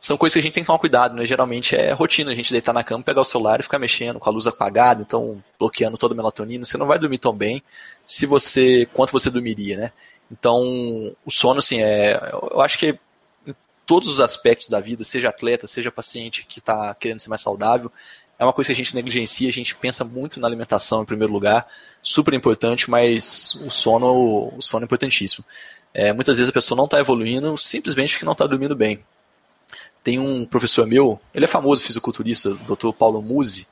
são 0.00 0.16
coisas 0.16 0.34
que 0.34 0.40
a 0.40 0.42
gente 0.42 0.54
tem 0.54 0.62
que 0.62 0.66
tomar 0.66 0.78
cuidado, 0.78 1.14
né? 1.14 1.24
Geralmente 1.24 1.76
é 1.76 1.92
rotina 1.92 2.32
a 2.32 2.34
gente 2.34 2.52
deitar 2.52 2.72
na 2.72 2.82
cama, 2.82 3.04
pegar 3.04 3.20
o 3.20 3.24
celular 3.24 3.60
e 3.60 3.62
ficar 3.62 3.78
mexendo 3.78 4.18
com 4.18 4.28
a 4.28 4.32
luz 4.32 4.46
apagada, 4.46 5.00
então 5.00 5.42
bloqueando 5.58 5.96
toda 5.96 6.14
a 6.14 6.16
melatonina. 6.16 6.64
Você 6.64 6.76
não 6.76 6.86
vai 6.86 6.98
dormir 6.98 7.18
tão 7.18 7.32
bem 7.32 7.62
se 8.06 8.26
você. 8.26 8.86
quanto 8.92 9.12
você 9.12 9.30
dormiria, 9.30 9.76
né? 9.76 9.92
Então, 10.30 10.62
o 11.24 11.30
sono, 11.30 11.58
assim, 11.58 11.82
é. 11.82 12.30
Eu 12.32 12.60
acho 12.60 12.78
que 12.78 12.98
em 13.46 13.54
todos 13.86 14.08
os 14.08 14.20
aspectos 14.20 14.68
da 14.68 14.80
vida, 14.80 15.04
seja 15.04 15.28
atleta, 15.28 15.66
seja 15.66 15.90
paciente 15.90 16.46
que 16.46 16.58
está 16.58 16.94
querendo 16.94 17.20
ser 17.20 17.28
mais 17.28 17.40
saudável, 17.40 17.92
é 18.38 18.44
uma 18.44 18.52
coisa 18.52 18.68
que 18.68 18.72
a 18.72 18.76
gente 18.76 18.94
negligencia, 18.94 19.48
a 19.48 19.52
gente 19.52 19.74
pensa 19.74 20.04
muito 20.04 20.40
na 20.40 20.48
alimentação 20.48 21.02
em 21.02 21.06
primeiro 21.06 21.32
lugar, 21.32 21.66
super 22.02 22.34
importante, 22.34 22.90
mas 22.90 23.54
o 23.64 23.70
sono, 23.70 24.52
o 24.56 24.60
sono 24.60 24.84
é 24.84 24.86
importantíssimo. 24.86 25.44
É, 25.94 26.12
muitas 26.12 26.38
vezes 26.38 26.48
a 26.48 26.52
pessoa 26.52 26.76
não 26.76 26.86
está 26.86 26.98
evoluindo 26.98 27.56
simplesmente 27.58 28.14
porque 28.14 28.24
não 28.24 28.32
está 28.32 28.46
dormindo 28.46 28.74
bem. 28.74 29.04
Tem 30.02 30.18
um 30.18 30.44
professor 30.44 30.86
meu, 30.86 31.20
ele 31.32 31.44
é 31.44 31.48
famoso 31.48 31.84
fisiculturista, 31.84 32.50
o 32.50 32.74
Dr. 32.74 32.92
Paulo 32.92 33.22
Musi. 33.22 33.68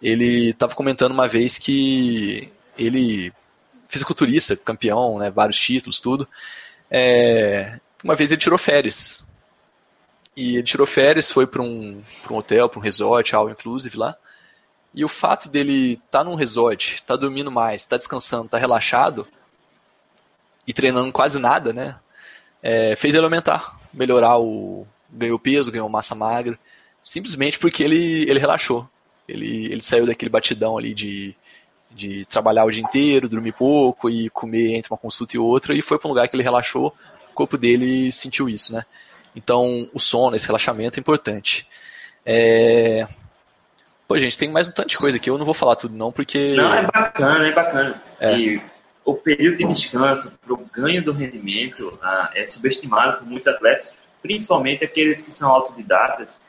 Ele 0.00 0.50
estava 0.50 0.74
comentando 0.74 1.12
uma 1.12 1.28
vez 1.28 1.58
que 1.58 2.50
ele, 2.78 3.32
fisiculturista, 3.88 4.56
campeão, 4.56 5.18
né, 5.18 5.30
vários 5.30 5.58
títulos, 5.58 6.00
tudo. 6.00 6.28
É, 6.90 7.78
uma 8.02 8.14
vez 8.14 8.30
ele 8.30 8.40
tirou 8.40 8.58
férias. 8.58 9.24
E 10.36 10.56
ele 10.56 10.62
tirou 10.62 10.86
férias, 10.86 11.30
foi 11.30 11.46
para 11.46 11.62
um, 11.62 12.02
um 12.30 12.34
hotel, 12.34 12.68
para 12.68 12.78
um 12.78 12.82
resort, 12.82 13.34
all 13.34 13.50
inclusive 13.50 13.96
lá. 13.96 14.16
E 14.94 15.04
o 15.04 15.08
fato 15.08 15.48
dele 15.48 15.94
estar 15.94 16.18
tá 16.18 16.24
num 16.24 16.34
resort, 16.34 16.94
estar 16.94 17.14
tá 17.14 17.16
dormindo 17.16 17.50
mais, 17.50 17.82
estar 17.82 17.96
tá 17.96 17.98
descansando, 17.98 18.46
estar 18.46 18.58
tá 18.58 18.60
relaxado 18.60 19.26
e 20.66 20.72
treinando 20.72 21.12
quase 21.12 21.38
nada, 21.38 21.72
né? 21.72 21.96
É, 22.62 22.96
fez 22.96 23.14
ele 23.14 23.24
aumentar, 23.24 23.78
melhorar 23.92 24.38
o, 24.38 24.86
ganhou 25.10 25.38
peso, 25.38 25.70
ganhou 25.70 25.88
massa 25.88 26.14
magra, 26.14 26.58
simplesmente 27.00 27.58
porque 27.58 27.82
ele, 27.82 28.28
ele 28.28 28.38
relaxou. 28.38 28.88
Ele, 29.28 29.66
ele 29.66 29.82
saiu 29.82 30.06
daquele 30.06 30.30
batidão 30.30 30.78
ali 30.78 30.94
de, 30.94 31.34
de 31.96 32.26
trabalhar 32.26 32.64
o 32.64 32.70
dia 32.70 32.82
inteiro, 32.82 33.28
dormir 33.28 33.52
pouco 33.52 34.10
e 34.10 34.28
comer 34.30 34.74
entre 34.74 34.92
uma 34.92 34.98
consulta 34.98 35.36
e 35.36 35.38
outra, 35.38 35.74
e 35.74 35.80
foi 35.80 35.98
para 35.98 36.06
um 36.06 36.10
lugar 36.10 36.28
que 36.28 36.36
ele 36.36 36.42
relaxou, 36.42 36.94
o 37.30 37.34
corpo 37.34 37.56
dele 37.56 38.12
sentiu 38.12 38.48
isso, 38.48 38.72
né? 38.72 38.84
Então, 39.34 39.88
o 39.92 39.98
sono, 39.98 40.36
esse 40.36 40.46
relaxamento 40.46 40.98
é 40.98 41.00
importante. 41.00 41.66
É... 42.24 43.08
Pô, 44.06 44.16
gente, 44.18 44.38
tem 44.38 44.48
mais 44.48 44.68
um 44.68 44.72
tanto 44.72 44.88
de 44.88 44.98
coisa 44.98 45.16
aqui, 45.16 45.28
eu 45.28 45.38
não 45.38 45.44
vou 45.44 45.54
falar 45.54 45.76
tudo 45.76 45.96
não, 45.96 46.12
porque... 46.12 46.54
Não, 46.54 46.72
é 46.72 46.82
bacana, 46.82 47.48
é 47.48 47.52
bacana. 47.52 48.02
É. 48.20 48.38
E 48.38 48.62
o 49.04 49.14
período 49.14 49.56
de 49.56 49.64
descanso 49.64 50.32
para 50.44 50.52
o 50.52 50.66
ganho 50.72 51.02
do 51.02 51.12
rendimento 51.12 51.98
ah, 52.02 52.30
é 52.34 52.44
subestimado 52.44 53.18
por 53.18 53.26
muitos 53.26 53.48
atletas, 53.48 53.96
principalmente 54.22 54.84
aqueles 54.84 55.22
que 55.22 55.32
são 55.32 55.50
autodidatas, 55.50 56.40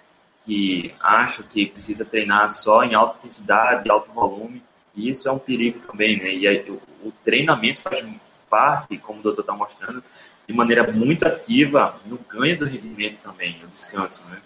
que 0.46 0.94
acham 1.00 1.46
que 1.46 1.66
precisa 1.68 2.06
treinar 2.06 2.54
só 2.54 2.84
em 2.84 2.96
alta 2.96 3.18
intensidade, 3.18 3.90
alto 3.90 4.12
volume, 4.12 4.64
e 4.98 5.10
isso 5.10 5.30
é 5.30 5.32
um 5.32 5.38
perigo 5.38 5.80
também, 5.88 6.18
né? 6.18 6.34
E 6.34 6.48
aí, 6.48 6.66
o, 6.70 6.82
o 7.08 7.14
treinamento 7.24 7.82
faz 7.82 8.04
parte, 8.50 8.98
como 8.98 9.20
o 9.20 9.24
doutor 9.24 9.42
está 9.42 9.54
mostrando, 9.54 10.04
de 10.48 10.54
maneira 10.54 10.92
muito 10.92 11.26
ativa 11.26 12.00
no 12.06 12.18
ganho 12.18 12.58
do 12.58 12.66
rendimento 12.66 13.22
também, 13.22 13.60
no 13.62 13.68
descanso, 13.68 14.26
né? 14.26 14.42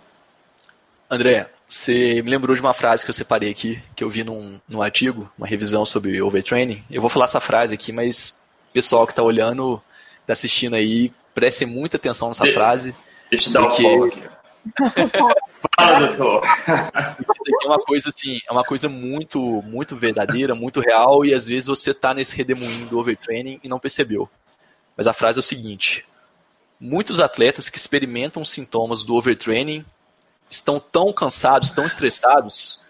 André, 1.09 1.49
você 1.67 2.21
me 2.21 2.29
lembrou 2.29 2.55
de 2.55 2.61
uma 2.61 2.73
frase 2.73 3.03
que 3.03 3.09
eu 3.09 3.13
separei 3.13 3.49
aqui, 3.49 3.81
que 3.95 4.03
eu 4.03 4.09
vi 4.09 4.23
num, 4.23 4.59
num 4.67 4.81
artigo, 4.81 5.31
uma 5.37 5.47
revisão 5.47 5.85
sobre 5.85 6.21
overtraining. 6.21 6.83
Eu 6.89 7.01
vou 7.01 7.09
falar 7.09 7.25
essa 7.25 7.39
frase 7.39 7.73
aqui, 7.73 7.91
mas 7.91 8.45
o 8.69 8.73
pessoal 8.73 9.05
que 9.05 9.13
está 9.13 9.23
olhando, 9.23 9.81
está 10.21 10.33
assistindo 10.33 10.75
aí, 10.75 11.13
preste 11.33 11.65
muita 11.65 11.97
atenção 11.97 12.27
nessa 12.29 12.45
de, 12.45 12.53
frase. 12.53 12.95
Deixa 13.29 13.49
eu 13.49 13.53
dar 13.53 13.67
um 13.67 13.71
follow 13.71 14.05
aqui. 14.05 14.21
Fala, 15.79 16.07
doutor. 16.07 16.43
Isso 16.45 17.55
aqui 17.55 17.65
é 17.65 17.67
uma 17.67 17.79
coisa 17.79 18.09
assim, 18.09 18.39
é 18.47 18.51
uma 18.51 18.63
coisa 18.63 18.89
muito, 18.89 19.39
muito 19.63 19.95
verdadeira, 19.95 20.53
muito 20.53 20.79
real, 20.79 21.25
e 21.25 21.33
às 21.33 21.47
vezes 21.47 21.65
você 21.65 21.93
tá 21.93 22.13
nesse 22.13 22.35
redemoinho 22.35 22.87
do 22.87 22.99
overtraining 22.99 23.59
e 23.63 23.67
não 23.67 23.79
percebeu. 23.79 24.29
Mas 24.95 25.07
a 25.07 25.13
frase 25.13 25.39
é 25.39 25.41
o 25.41 25.43
seguinte: 25.43 26.05
muitos 26.79 27.19
atletas 27.19 27.69
que 27.69 27.77
experimentam 27.77 28.43
sintomas 28.45 29.03
do 29.03 29.15
overtraining 29.15 29.85
estão 30.49 30.79
tão 30.79 31.13
cansados, 31.13 31.71
tão 31.71 31.85
estressados, 31.85 32.81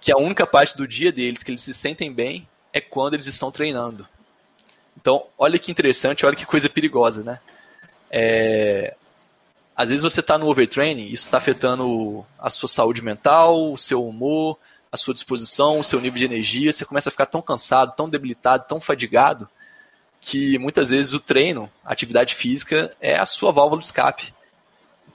que 0.00 0.12
a 0.12 0.16
única 0.16 0.46
parte 0.46 0.76
do 0.76 0.86
dia 0.86 1.10
deles 1.10 1.42
que 1.42 1.50
eles 1.50 1.62
se 1.62 1.74
sentem 1.74 2.12
bem 2.12 2.46
é 2.72 2.80
quando 2.80 3.14
eles 3.14 3.26
estão 3.26 3.50
treinando. 3.50 4.06
Então, 4.96 5.26
olha 5.38 5.58
que 5.58 5.70
interessante, 5.70 6.26
olha 6.26 6.36
que 6.36 6.44
coisa 6.44 6.68
perigosa, 6.68 7.22
né? 7.22 7.40
É, 8.10 8.94
às 9.80 9.88
vezes 9.88 10.02
você 10.02 10.20
está 10.20 10.36
no 10.36 10.46
overtraining, 10.46 11.06
isso 11.06 11.24
está 11.24 11.38
afetando 11.38 12.22
a 12.38 12.50
sua 12.50 12.68
saúde 12.68 13.00
mental, 13.00 13.72
o 13.72 13.78
seu 13.78 14.06
humor, 14.06 14.58
a 14.92 14.96
sua 14.98 15.14
disposição, 15.14 15.80
o 15.80 15.84
seu 15.84 15.98
nível 15.98 16.18
de 16.18 16.26
energia. 16.26 16.70
Você 16.70 16.84
começa 16.84 17.08
a 17.08 17.10
ficar 17.10 17.24
tão 17.24 17.40
cansado, 17.40 17.96
tão 17.96 18.06
debilitado, 18.06 18.66
tão 18.68 18.78
fadigado, 18.78 19.48
que 20.20 20.58
muitas 20.58 20.90
vezes 20.90 21.14
o 21.14 21.18
treino, 21.18 21.70
a 21.82 21.92
atividade 21.92 22.34
física, 22.34 22.94
é 23.00 23.16
a 23.18 23.24
sua 23.24 23.52
válvula 23.52 23.80
de 23.80 23.86
escape. 23.86 24.34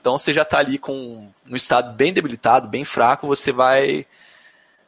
Então 0.01 0.17
você 0.17 0.33
já 0.33 0.41
está 0.41 0.57
ali 0.57 0.79
com 0.79 1.29
um 1.47 1.55
estado 1.55 1.93
bem 1.93 2.11
debilitado, 2.11 2.67
bem 2.67 2.83
fraco, 2.83 3.27
você 3.27 3.51
vai 3.51 4.03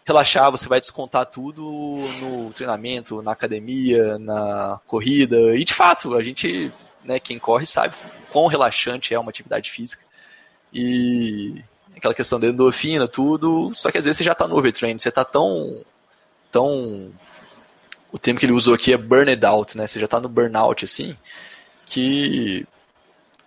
relaxar, 0.03 0.49
você 0.49 0.67
vai 0.67 0.79
descontar 0.79 1.27
tudo 1.27 1.99
no 2.19 2.51
treinamento, 2.51 3.21
na 3.21 3.33
academia, 3.33 4.17
na 4.17 4.79
corrida. 4.87 5.55
E 5.55 5.63
de 5.63 5.73
fato, 5.75 6.15
a 6.15 6.23
gente, 6.23 6.71
né, 7.03 7.19
quem 7.19 7.37
corre 7.37 7.67
sabe 7.67 7.93
quão 8.31 8.47
relaxante 8.47 9.13
é 9.13 9.19
uma 9.19 9.29
atividade 9.29 9.71
física. 9.71 10.05
E 10.73 11.63
aquela 11.95 12.13
questão 12.13 12.39
da 12.39 12.47
endorfina, 12.47 13.07
tudo. 13.07 13.71
Só 13.75 13.91
que 13.91 13.97
às 13.97 14.05
vezes 14.05 14.17
você 14.17 14.23
já 14.23 14.33
está 14.33 14.47
no 14.47 14.57
overtraining, 14.57 14.99
você 14.99 15.09
está 15.09 15.23
tão. 15.23 15.83
tão. 16.51 17.11
O 18.11 18.17
termo 18.17 18.39
que 18.39 18.45
ele 18.45 18.53
usou 18.53 18.73
aqui 18.73 18.93
é 18.93 18.97
burned 18.97 19.45
out, 19.45 19.77
né? 19.77 19.85
Você 19.85 19.99
já 19.99 20.05
está 20.05 20.19
no 20.19 20.29
burnout, 20.29 20.85
assim, 20.85 21.15
que. 21.85 22.65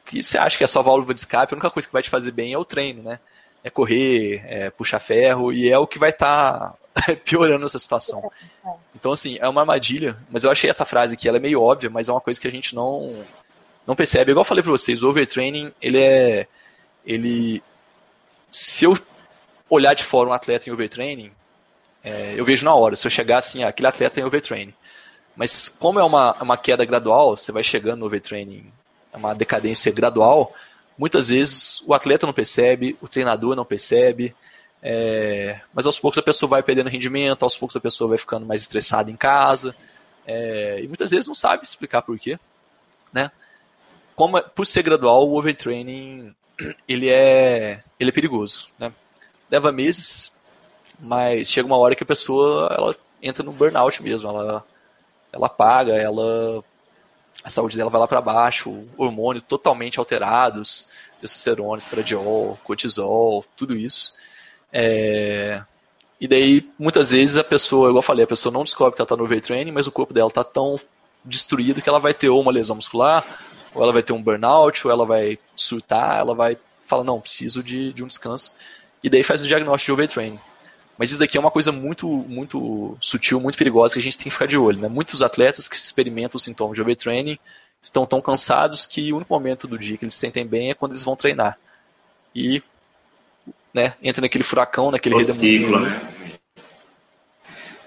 que 0.04 0.22
você 0.22 0.38
acha 0.38 0.58
que 0.58 0.64
é 0.64 0.66
só 0.66 0.82
válvula 0.82 1.14
de 1.14 1.20
escape, 1.20 1.54
a 1.54 1.56
única 1.56 1.70
coisa 1.70 1.88
que 1.88 1.92
vai 1.92 2.02
te 2.02 2.10
fazer 2.10 2.32
bem 2.32 2.52
é 2.52 2.58
o 2.58 2.64
treino, 2.64 3.02
né? 3.02 3.20
é 3.62 3.70
correr, 3.70 4.42
é 4.46 4.70
puxar 4.70 5.00
ferro, 5.00 5.52
e 5.52 5.68
é 5.68 5.78
o 5.78 5.86
que 5.86 5.98
vai 5.98 6.10
estar 6.10 6.74
tá 6.94 7.16
piorando 7.24 7.66
essa 7.66 7.78
situação. 7.78 8.30
Então, 8.94 9.12
assim, 9.12 9.36
é 9.40 9.48
uma 9.48 9.60
armadilha, 9.60 10.16
mas 10.30 10.44
eu 10.44 10.50
achei 10.50 10.68
essa 10.68 10.84
frase 10.84 11.14
aqui, 11.14 11.28
ela 11.28 11.38
é 11.38 11.40
meio 11.40 11.60
óbvia, 11.60 11.90
mas 11.90 12.08
é 12.08 12.12
uma 12.12 12.20
coisa 12.20 12.40
que 12.40 12.48
a 12.48 12.50
gente 12.50 12.74
não, 12.74 13.24
não 13.90 13.96
percebe. 13.96 14.30
Igual 14.30 14.42
eu 14.42 14.48
falei 14.48 14.62
para 14.62 14.72
vocês, 14.72 15.02
o 15.02 15.08
overtraining, 15.08 15.72
ele 15.80 15.98
é. 15.98 16.46
Ele. 17.04 17.62
Se 18.50 18.84
eu 18.84 18.98
olhar 19.68 19.94
de 19.94 20.04
fora 20.04 20.28
um 20.28 20.32
atleta 20.32 20.68
em 20.68 20.72
overtraining, 20.72 21.30
é, 22.02 22.34
eu 22.36 22.44
vejo 22.44 22.64
na 22.64 22.74
hora. 22.74 22.96
Se 22.96 23.06
eu 23.06 23.10
chegar 23.10 23.38
assim, 23.38 23.62
ah, 23.62 23.68
aquele 23.68 23.88
atleta 23.88 24.20
em 24.20 24.24
overtraining. 24.24 24.74
Mas 25.36 25.68
como 25.68 25.98
é 25.98 26.04
uma, 26.04 26.34
uma 26.42 26.56
queda 26.56 26.84
gradual, 26.84 27.36
você 27.36 27.52
vai 27.52 27.62
chegando 27.62 28.00
no 28.00 28.06
overtraining, 28.06 28.70
é 29.12 29.16
uma 29.16 29.34
decadência 29.34 29.92
gradual, 29.92 30.54
Muitas 31.00 31.30
vezes 31.30 31.80
o 31.86 31.94
atleta 31.94 32.26
não 32.26 32.32
percebe, 32.34 32.94
o 33.00 33.08
treinador 33.08 33.56
não 33.56 33.64
percebe, 33.64 34.36
é, 34.82 35.58
mas 35.72 35.86
aos 35.86 35.98
poucos 35.98 36.18
a 36.18 36.22
pessoa 36.22 36.50
vai 36.50 36.62
perdendo 36.62 36.90
rendimento, 36.90 37.42
aos 37.42 37.56
poucos 37.56 37.74
a 37.74 37.80
pessoa 37.80 38.10
vai 38.10 38.18
ficando 38.18 38.44
mais 38.44 38.60
estressada 38.60 39.10
em 39.10 39.16
casa, 39.16 39.74
é, 40.26 40.78
e 40.82 40.86
muitas 40.86 41.10
vezes 41.10 41.26
não 41.26 41.34
sabe 41.34 41.64
explicar 41.64 42.02
por 42.02 42.18
quê. 42.18 42.38
Né? 43.10 43.30
Como, 44.20 44.36
é, 44.36 44.42
por 44.42 44.66
ser 44.66 44.82
gradual, 44.82 45.26
o 45.26 45.38
overtraining 45.38 46.34
ele 46.86 47.08
é, 47.08 47.82
ele 47.98 48.10
é 48.10 48.12
perigoso. 48.12 48.68
Né? 48.78 48.92
Leva 49.50 49.72
meses, 49.72 50.38
mas 50.98 51.50
chega 51.50 51.66
uma 51.66 51.78
hora 51.78 51.94
que 51.94 52.02
a 52.02 52.06
pessoa 52.06 52.68
ela 52.70 52.94
entra 53.22 53.42
no 53.42 53.50
burnout 53.50 54.02
mesmo, 54.02 54.28
ela, 54.28 54.62
ela 55.32 55.48
paga, 55.48 55.94
ela 55.94 56.62
a 57.42 57.48
saúde 57.48 57.78
dela 57.78 57.88
vai 57.88 57.98
lá 57.98 58.06
para 58.06 58.20
baixo, 58.20 58.84
hormônios 58.98 59.42
totalmente 59.48 59.98
alterados, 59.98 60.86
testosterona, 61.18 61.78
estradiol, 61.78 62.58
cortisol, 62.62 63.42
tudo 63.56 63.74
isso. 63.74 64.12
É... 64.70 65.64
E 66.20 66.28
daí, 66.28 66.70
muitas 66.78 67.12
vezes, 67.12 67.38
a 67.38 67.44
pessoa, 67.44 67.88
igual 67.88 68.00
eu 68.00 68.06
falei, 68.06 68.24
a 68.24 68.28
pessoa 68.28 68.52
não 68.52 68.64
descobre 68.64 68.96
que 68.96 69.00
ela 69.00 69.06
está 69.06 69.16
no 69.16 69.24
overtraining, 69.24 69.72
mas 69.72 69.86
o 69.86 69.92
corpo 69.92 70.12
dela 70.12 70.28
está 70.28 70.44
tão 70.44 70.78
destruído 71.24 71.80
que 71.80 71.88
ela 71.88 71.98
vai 71.98 72.12
ter 72.12 72.28
ou 72.28 72.38
uma 72.38 72.52
lesão 72.52 72.76
muscular, 72.76 73.24
ou 73.74 73.82
ela 73.82 73.92
vai 73.92 74.02
ter 74.02 74.12
um 74.12 74.22
burnout, 74.22 74.86
ou 74.86 74.92
ela 74.92 75.06
vai 75.06 75.38
surtar, 75.54 76.18
ela 76.18 76.34
vai 76.34 76.56
falar, 76.82 77.04
não, 77.04 77.20
preciso 77.20 77.62
de, 77.62 77.92
de 77.92 78.02
um 78.02 78.06
descanso. 78.06 78.56
E 79.02 79.08
daí 79.08 79.22
faz 79.22 79.42
o 79.42 79.46
diagnóstico 79.46 79.86
de 79.86 79.92
overtraining. 79.92 80.40
Mas 80.98 81.10
isso 81.10 81.18
daqui 81.18 81.38
é 81.38 81.40
uma 81.40 81.50
coisa 81.50 81.72
muito, 81.72 82.06
muito 82.06 82.96
sutil, 83.00 83.40
muito 83.40 83.56
perigosa 83.56 83.94
que 83.94 84.00
a 84.00 84.02
gente 84.02 84.18
tem 84.18 84.24
que 84.24 84.30
ficar 84.30 84.46
de 84.46 84.58
olho. 84.58 84.80
Né? 84.80 84.88
Muitos 84.88 85.22
atletas 85.22 85.66
que 85.66 85.76
experimentam 85.76 86.36
os 86.36 86.42
sintomas 86.42 86.74
de 86.74 86.82
overtraining 86.82 87.38
estão 87.80 88.04
tão 88.04 88.20
cansados 88.20 88.84
que 88.84 89.10
o 89.12 89.16
único 89.16 89.32
momento 89.32 89.66
do 89.66 89.78
dia 89.78 89.96
que 89.96 90.04
eles 90.04 90.12
se 90.12 90.20
sentem 90.20 90.46
bem 90.46 90.70
é 90.70 90.74
quando 90.74 90.92
eles 90.92 91.02
vão 91.02 91.16
treinar. 91.16 91.58
E 92.34 92.62
né, 93.72 93.94
entra 94.02 94.20
naquele 94.20 94.44
furacão, 94.44 94.90
naquele 94.90 95.14
o 95.14 95.22
ciclo, 95.22 95.80
né? 95.80 96.00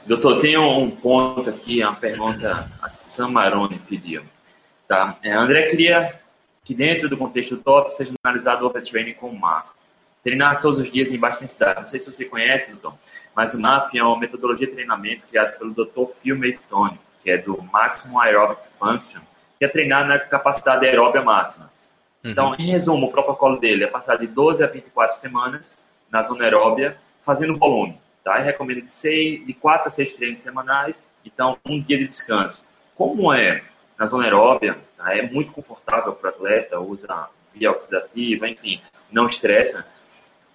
Doutor, 0.06 0.42
tem 0.42 0.58
um 0.58 0.90
ponto 0.90 1.50
aqui, 1.50 1.82
uma 1.82 1.96
pergunta 1.96 2.70
a 2.82 2.90
Samarone 2.90 3.80
pediu. 3.88 4.24
Tá? 4.94 5.18
É, 5.24 5.32
André 5.32 5.64
queria 5.64 6.20
que 6.64 6.76
dentro 6.76 7.10
do 7.10 7.18
contexto 7.18 7.58
top 7.58 7.98
seja 7.98 8.14
analisado 8.24 8.64
o 8.64 8.70
overtraining 8.70 9.14
com 9.14 9.28
o 9.28 9.40
marco. 9.40 9.74
Treinar 10.24 10.62
todos 10.62 10.80
os 10.80 10.92
dias 10.92 11.12
em 11.12 11.18
baixa 11.18 11.38
intensidade. 11.38 11.82
Não 11.82 11.88
sei 11.88 12.00
se 12.00 12.12
você 12.12 12.26
conhece, 12.26 12.72
doutor, 12.72 12.94
mas 13.36 13.56
o 13.56 13.60
MAF 13.60 13.98
é 13.98 14.04
uma 14.04 14.20
metodologia 14.20 14.68
de 14.68 14.74
treinamento 14.74 15.26
criada 15.28 15.54
pelo 15.54 15.74
Dr. 15.74 16.14
Phil 16.22 16.38
Maitone, 16.38 17.00
que 17.24 17.32
é 17.32 17.38
do 17.38 17.62
Maximum 17.64 18.20
Aerobic 18.20 18.62
Function, 18.78 19.22
que 19.58 19.66
é 19.66 19.68
treinar 19.68 20.08
na 20.08 20.20
capacidade 20.20 20.86
aeróbia 20.86 21.24
máxima. 21.24 21.72
Uhum. 22.24 22.32
Então, 22.32 22.56
em 22.56 22.68
resumo, 22.68 23.08
o 23.08 23.12
protocolo 23.12 23.60
dele 23.60 23.84
é 23.84 23.88
passar 23.88 24.18
de 24.18 24.28
12 24.28 24.64
a 24.64 24.68
24 24.68 25.18
semanas 25.18 25.82
na 26.10 26.22
zona 26.22 26.44
aeróbia, 26.44 26.96
fazendo 27.26 27.58
volume. 27.58 27.98
Tá? 28.24 28.38
Eu 28.38 28.46
recomendo 28.46 28.82
de, 28.84 28.92
seis, 28.92 29.44
de 29.46 29.54
4 29.54 29.88
a 29.88 29.92
6 29.92 30.14
treinos 30.14 30.40
semanais, 30.40 31.06
então 31.26 31.58
um 31.66 31.82
dia 31.82 31.98
de 31.98 32.06
descanso. 32.06 32.66
Como 32.96 33.34
é 33.34 33.64
na 33.98 34.06
zona 34.06 34.26
aeróbia, 34.26 34.78
tá? 34.98 35.16
é 35.16 35.22
muito 35.22 35.52
confortável 35.52 36.14
para 36.14 36.30
o 36.30 36.34
atleta, 36.34 36.80
usa 36.80 37.30
via 37.54 37.72
oxidativa, 37.72 38.48
enfim, 38.48 38.82
não 39.12 39.26
estressa 39.28 39.86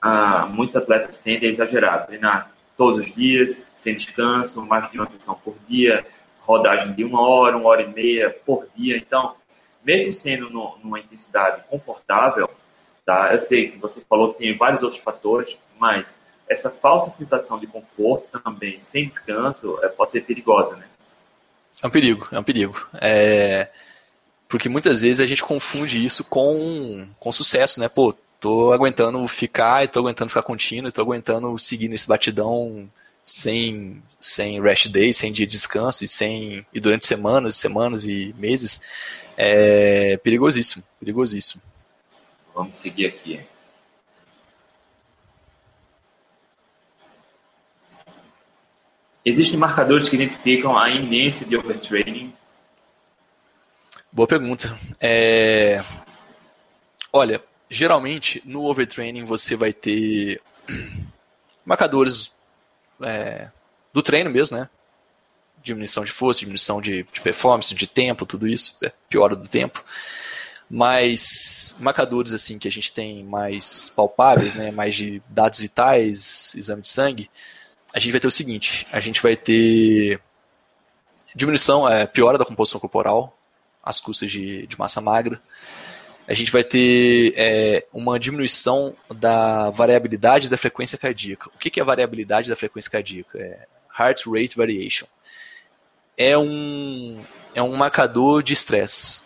ah, 0.01 0.47
muitos 0.47 0.77
atletas 0.77 1.19
tendem 1.19 1.49
a 1.49 1.53
exagerar, 1.53 2.07
treinar 2.07 2.53
todos 2.77 3.05
os 3.05 3.15
dias, 3.15 3.65
sem 3.75 3.97
descanso, 3.97 4.65
mais 4.65 4.91
de 4.91 4.99
uma 4.99 5.09
sessão 5.09 5.35
por 5.35 5.57
dia, 5.69 6.07
rodagem 6.41 6.93
de 6.93 7.05
uma 7.05 7.21
hora, 7.21 7.57
uma 7.57 7.69
hora 7.69 7.83
e 7.83 7.93
meia 7.93 8.31
por 8.47 8.67
dia. 8.75 8.97
Então, 8.97 9.35
mesmo 9.85 10.13
sendo 10.13 10.49
no, 10.51 10.79
numa 10.83 11.01
intensidade 11.01 11.63
confortável, 11.69 12.49
tá? 13.05 13.33
Eu 13.33 13.39
sei 13.39 13.71
que 13.71 13.79
você 13.79 14.01
falou 14.03 14.33
que 14.33 14.39
tem 14.39 14.57
vários 14.57 14.83
outros 14.83 15.01
fatores, 15.01 15.59
mas 15.79 16.19
essa 16.49 16.71
falsa 16.71 17.11
sensação 17.11 17.59
de 17.59 17.67
conforto 17.67 18.41
também, 18.41 18.81
sem 18.81 19.07
descanso, 19.07 19.79
é, 19.83 19.89
pode 19.89 20.13
ser 20.13 20.23
perigosa, 20.23 20.77
né? 20.77 20.87
É 21.83 21.87
um 21.87 21.91
perigo, 21.91 22.29
é 22.33 22.39
um 22.39 22.43
perigo. 22.43 22.87
É... 23.01 23.69
Porque 24.49 24.69
muitas 24.69 25.03
vezes 25.03 25.21
a 25.21 25.27
gente 25.27 25.43
confunde 25.43 26.05
isso 26.05 26.25
com, 26.25 27.07
com 27.21 27.33
sucesso, 27.33 27.79
né? 27.81 27.89
Pô, 27.89 28.15
tô 28.41 28.73
aguentando 28.73 29.27
ficar, 29.29 29.85
e 29.85 29.89
tô 29.89 30.01
aguentando 30.01 30.31
ficar 30.31 30.43
contínuo, 30.43 30.89
e 30.89 30.93
tô 30.93 31.03
aguentando 31.03 31.59
seguir 31.59 31.89
nesse 31.89 32.09
batidão 32.09 32.89
sem, 33.25 34.03
sem 34.19 34.61
rest 34.61 34.89
day, 34.89 35.13
sem 35.13 35.31
dia 35.31 35.47
de 35.47 35.53
descanso 35.53 36.03
e 36.03 36.09
sem 36.09 36.65
e 36.73 36.81
durante 36.81 37.07
semanas, 37.07 37.57
semanas 37.57 38.07
e 38.07 38.35
meses, 38.39 38.81
é 39.37 40.17
perigosíssimo, 40.17 40.83
perigosíssimo. 40.99 41.63
Vamos 42.55 42.77
seguir 42.77 43.07
aqui. 43.07 43.41
Existem 49.29 49.59
marcadores 49.59 50.09
que 50.09 50.17
identificam 50.17 50.79
a 50.79 50.89
iminência 50.89 51.47
de 51.47 51.55
overtraining? 51.55 52.33
Boa 54.11 54.27
pergunta. 54.27 54.75
É... 54.99 55.83
Olha, 57.13 57.45
geralmente 57.69 58.43
no 58.47 58.65
overtraining 58.65 59.27
você 59.27 59.55
vai 59.55 59.71
ter 59.71 60.41
marcadores 61.63 62.33
é, 63.03 63.51
do 63.93 64.01
treino 64.01 64.31
mesmo, 64.31 64.57
né? 64.57 64.67
Diminuição 65.63 66.07
de 66.07 66.11
força, 66.11 66.41
diminuição 66.41 66.81
de, 66.81 67.03
de 67.13 67.21
performance, 67.21 67.75
de 67.75 67.87
tempo, 67.87 68.25
tudo 68.25 68.49
isso, 68.49 68.79
é 68.83 68.91
piora 69.11 69.37
do 69.37 69.47
tempo. 69.47 69.85
Mas 70.71 71.77
marcadores 71.79 72.33
assim 72.33 72.59
que 72.59 72.67
a 72.67 72.73
gente 72.73 72.95
tem 72.95 73.23
mais 73.25 73.91
palpáveis, 73.91 74.55
né, 74.55 74.71
mais 74.71 74.95
de 74.95 75.23
dados 75.29 75.59
vitais, 75.59 76.55
exame 76.55 76.81
de 76.81 76.89
sangue, 76.89 77.31
a 77.95 77.99
gente 77.99 78.13
vai 78.13 78.21
ter 78.21 78.27
o 78.27 78.31
seguinte: 78.31 78.87
a 78.93 79.01
gente 79.01 79.23
vai 79.23 79.37
ter 79.37 80.21
diminuição, 81.35 81.89
é, 81.89 82.07
piora 82.07 82.39
da 82.39 82.45
composição 82.45 82.81
corporal, 82.81 83.37
às 83.83 84.01
custas 84.01 84.31
de, 84.31 84.67
de 84.67 84.79
massa 84.79 85.01
magra 85.01 85.41
a 86.29 86.35
gente 86.35 86.53
vai 86.53 86.63
ter 86.63 87.33
é, 87.37 87.87
uma 87.91 88.21
diminuição 88.21 88.95
da 89.11 89.71
variabilidade 89.71 90.51
da 90.51 90.59
frequência 90.59 90.99
cardíaca. 90.99 91.49
O 91.49 91.59
que 91.59 91.81
é 91.81 91.83
a 91.83 91.87
variabilidade 91.87 92.51
da 92.51 92.55
frequência 92.55 92.91
cardíaca? 92.91 93.39
É 93.39 93.67
heart 93.99 94.27
rate 94.27 94.55
variation. 94.55 95.07
É 96.19 96.37
um, 96.37 97.19
é 97.55 97.63
um 97.63 97.75
marcador 97.75 98.43
de 98.43 98.53
estresse. 98.53 99.23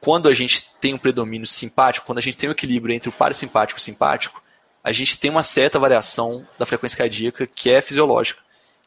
quando 0.00 0.28
a 0.28 0.34
gente 0.34 0.70
tem 0.80 0.94
um 0.94 0.98
predomínio 0.98 1.46
simpático, 1.46 2.06
quando 2.06 2.18
a 2.18 2.22
gente 2.22 2.36
tem 2.36 2.48
um 2.48 2.52
equilíbrio 2.52 2.94
entre 2.94 3.08
o 3.08 3.12
parasimpático 3.12 3.78
e 3.78 3.82
o 3.82 3.84
simpático, 3.84 4.41
a 4.82 4.92
gente 4.92 5.18
tem 5.18 5.30
uma 5.30 5.42
certa 5.42 5.78
variação 5.78 6.46
da 6.58 6.66
frequência 6.66 6.98
cardíaca 6.98 7.46
que 7.46 7.70
é 7.70 7.80
fisiológica. 7.80 8.40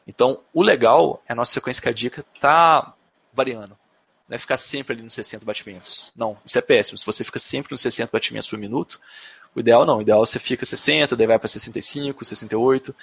Então, 0.07 0.41
o 0.53 0.61
legal 0.61 1.23
é 1.27 1.33
a 1.33 1.35
nossa 1.35 1.53
frequência 1.53 1.81
cardíaca 1.81 2.23
tá 2.39 2.93
variando. 3.33 3.77
Não 4.27 4.35
é 4.35 4.39
ficar 4.39 4.57
sempre 4.57 4.93
ali 4.93 5.03
nos 5.03 5.13
60 5.13 5.45
batimentos. 5.45 6.11
Não, 6.15 6.37
isso 6.43 6.57
é 6.57 6.61
péssimo. 6.61 6.97
Se 6.97 7.05
você 7.05 7.23
fica 7.23 7.39
sempre 7.39 7.71
nos 7.71 7.81
60 7.81 8.09
batimentos 8.11 8.49
por 8.49 8.57
minuto, 8.57 8.99
o 9.55 9.59
ideal 9.59 9.85
não. 9.85 9.99
O 9.99 10.01
ideal 10.01 10.21
é 10.21 10.25
você 10.25 10.39
fica 10.39 10.65
60, 10.65 11.15
daí 11.15 11.27
vai 11.27 11.39
para 11.39 11.47
65, 11.47 12.25
68. 12.25 12.95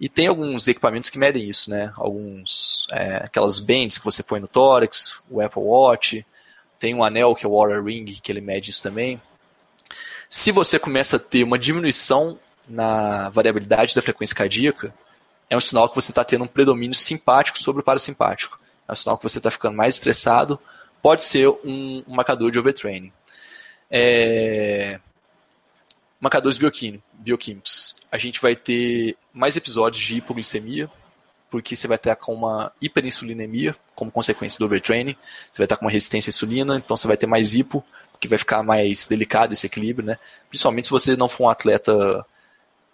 E 0.00 0.08
tem 0.08 0.26
alguns 0.26 0.66
equipamentos 0.66 1.10
que 1.10 1.18
medem 1.18 1.48
isso, 1.48 1.70
né? 1.70 1.92
Alguns, 1.94 2.86
é, 2.90 3.16
aquelas 3.18 3.60
bands 3.60 3.98
que 3.98 4.04
você 4.04 4.22
põe 4.22 4.40
no 4.40 4.48
tórax, 4.48 5.22
o 5.30 5.40
Apple 5.40 5.62
Watch, 5.62 6.26
tem 6.78 6.94
um 6.94 7.04
anel 7.04 7.34
que 7.34 7.46
é 7.46 7.48
o 7.48 7.54
Aura 7.54 7.80
Ring, 7.80 8.06
que 8.06 8.32
ele 8.32 8.40
mede 8.40 8.70
isso 8.70 8.82
também. 8.82 9.20
Se 10.32 10.50
você 10.50 10.78
começa 10.78 11.16
a 11.16 11.18
ter 11.18 11.44
uma 11.44 11.58
diminuição 11.58 12.38
na 12.66 13.28
variabilidade 13.28 13.94
da 13.94 14.00
frequência 14.00 14.34
cardíaca, 14.34 14.94
é 15.50 15.54
um 15.54 15.60
sinal 15.60 15.90
que 15.90 15.94
você 15.94 16.10
está 16.10 16.24
tendo 16.24 16.44
um 16.44 16.46
predomínio 16.46 16.96
simpático 16.96 17.58
sobre 17.58 17.82
o 17.82 17.84
parasimpático. 17.84 18.58
É 18.88 18.92
um 18.92 18.96
sinal 18.96 19.18
que 19.18 19.24
você 19.24 19.36
está 19.36 19.50
ficando 19.50 19.76
mais 19.76 19.96
estressado. 19.96 20.58
Pode 21.02 21.22
ser 21.22 21.50
um, 21.50 22.02
marcador 22.08 22.50
de 22.50 22.58
overtraining. 22.58 23.12
É... 23.90 24.98
Marcadores 26.18 26.56
bioquímicos. 26.56 27.96
A 28.10 28.16
gente 28.16 28.40
vai 28.40 28.56
ter 28.56 29.18
mais 29.34 29.54
episódios 29.54 30.02
de 30.02 30.16
hipoglicemia, 30.16 30.90
porque 31.50 31.76
você 31.76 31.86
vai 31.86 31.96
estar 31.96 32.16
com 32.16 32.32
uma 32.32 32.72
hiperinsulinemia 32.80 33.76
como 33.94 34.10
consequência 34.10 34.58
do 34.58 34.64
overtraining, 34.64 35.14
você 35.50 35.58
vai 35.58 35.66
estar 35.66 35.76
com 35.76 35.84
uma 35.84 35.90
resistência 35.90 36.30
à 36.30 36.32
insulina, 36.32 36.76
então 36.78 36.96
você 36.96 37.06
vai 37.06 37.18
ter 37.18 37.26
mais 37.26 37.54
hipo, 37.54 37.84
que 38.22 38.28
vai 38.28 38.38
ficar 38.38 38.62
mais 38.62 39.04
delicado 39.04 39.52
esse 39.52 39.66
equilíbrio, 39.66 40.06
né? 40.06 40.16
Principalmente 40.48 40.86
se 40.86 40.92
você 40.92 41.16
não 41.16 41.28
for 41.28 41.44
um 41.44 41.48
atleta 41.48 42.24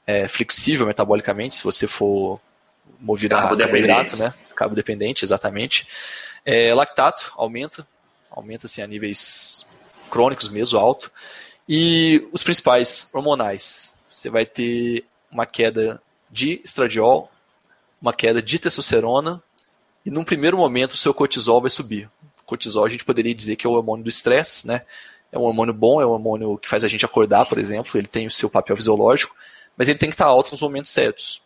é, 0.07 0.27
flexível 0.27 0.87
metabolicamente, 0.87 1.57
se 1.57 1.63
você 1.63 1.87
for 1.87 2.41
movido 2.99 3.37
a 3.37 3.43
carboidrato, 3.43 4.17
né? 4.17 4.33
Cabo 4.57 4.75
dependente, 4.75 5.27
exatamente. 5.27 5.87
É, 6.47 6.73
lactato 6.73 7.31
aumenta, 7.37 7.87
aumenta 8.31 8.65
assim, 8.65 8.81
a 8.81 8.87
níveis 8.87 9.67
crônicos 10.11 10.49
mesmo, 10.49 10.79
alto. 10.79 11.13
E 11.69 12.27
os 12.33 12.43
principais 12.43 13.11
hormonais, 13.13 13.99
você 14.09 14.31
vai 14.31 14.47
ter 14.47 15.05
uma 15.31 15.45
queda 15.45 16.01
de 16.31 16.59
estradiol, 16.65 17.31
uma 18.01 18.15
queda 18.15 18.41
de 18.41 18.59
testosterona 18.59 19.43
e 20.07 20.11
num 20.11 20.25
primeiro 20.25 20.57
momento 20.57 20.93
o 20.93 20.97
seu 20.97 21.13
cortisol 21.13 21.61
vai 21.61 21.69
subir. 21.69 22.09
cortisol 22.47 22.87
a 22.87 22.89
gente 22.89 23.05
poderia 23.05 23.35
dizer 23.35 23.57
que 23.57 23.67
é 23.67 23.71
o 23.71 23.75
hormônio 23.75 24.05
do 24.05 24.09
estresse, 24.09 24.67
né? 24.67 24.87
É 25.31 25.39
um 25.39 25.43
hormônio 25.43 25.75
bom, 25.75 26.01
é 26.01 26.07
um 26.07 26.11
hormônio 26.11 26.59
que 26.59 26.69
faz 26.69 26.85
a 26.85 26.89
gente 26.89 27.05
acordar, 27.05 27.47
por 27.47 27.59
exemplo, 27.59 27.99
ele 27.99 28.07
tem 28.07 28.27
o 28.27 28.31
seu 28.31 28.49
papel 28.49 28.77
fisiológico, 28.77 29.37
mas 29.77 29.89
ele 29.89 29.99
tem 29.99 30.09
que 30.09 30.15
estar 30.15 30.27
alto 30.27 30.53
nos 30.53 30.63
momentos 30.63 30.91
certos. 30.91 31.43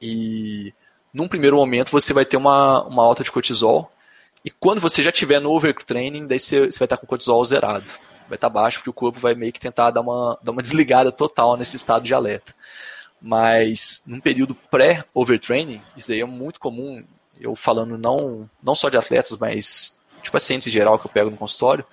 E 0.00 0.74
num 1.12 1.28
primeiro 1.28 1.56
momento 1.56 1.92
você 1.92 2.12
vai 2.12 2.24
ter 2.24 2.36
uma, 2.36 2.82
uma 2.84 3.04
alta 3.04 3.22
de 3.22 3.30
cortisol, 3.30 3.90
e 4.44 4.50
quando 4.50 4.80
você 4.80 5.02
já 5.02 5.10
tiver 5.10 5.40
no 5.40 5.50
overtraining, 5.50 6.26
daí 6.26 6.38
você, 6.38 6.70
você 6.70 6.78
vai 6.78 6.84
estar 6.84 6.98
com 6.98 7.06
cortisol 7.06 7.42
zerado. 7.44 7.90
Vai 8.28 8.36
estar 8.36 8.50
baixo, 8.50 8.78
porque 8.78 8.90
o 8.90 8.94
corpo 8.94 9.18
vai 9.18 9.34
meio 9.34 9.52
que 9.52 9.60
tentar 9.60 9.90
dar 9.90 10.02
uma, 10.02 10.38
dar 10.42 10.52
uma 10.52 10.60
desligada 10.60 11.10
total 11.10 11.56
nesse 11.56 11.76
estado 11.76 12.04
de 12.04 12.12
alerta. 12.12 12.54
Mas 13.20 14.02
num 14.06 14.20
período 14.20 14.54
pré-overtraining, 14.54 15.80
isso 15.96 16.12
aí 16.12 16.20
é 16.20 16.26
muito 16.26 16.60
comum, 16.60 17.02
eu 17.40 17.54
falando 17.54 17.96
não, 17.96 18.48
não 18.62 18.74
só 18.74 18.90
de 18.90 18.98
atletas, 18.98 19.38
mas 19.38 19.98
de 20.22 20.30
pacientes 20.30 20.68
em 20.68 20.70
geral 20.70 20.98
que 20.98 21.06
eu 21.06 21.10
pego 21.10 21.30
no 21.30 21.36
consultório, 21.38 21.86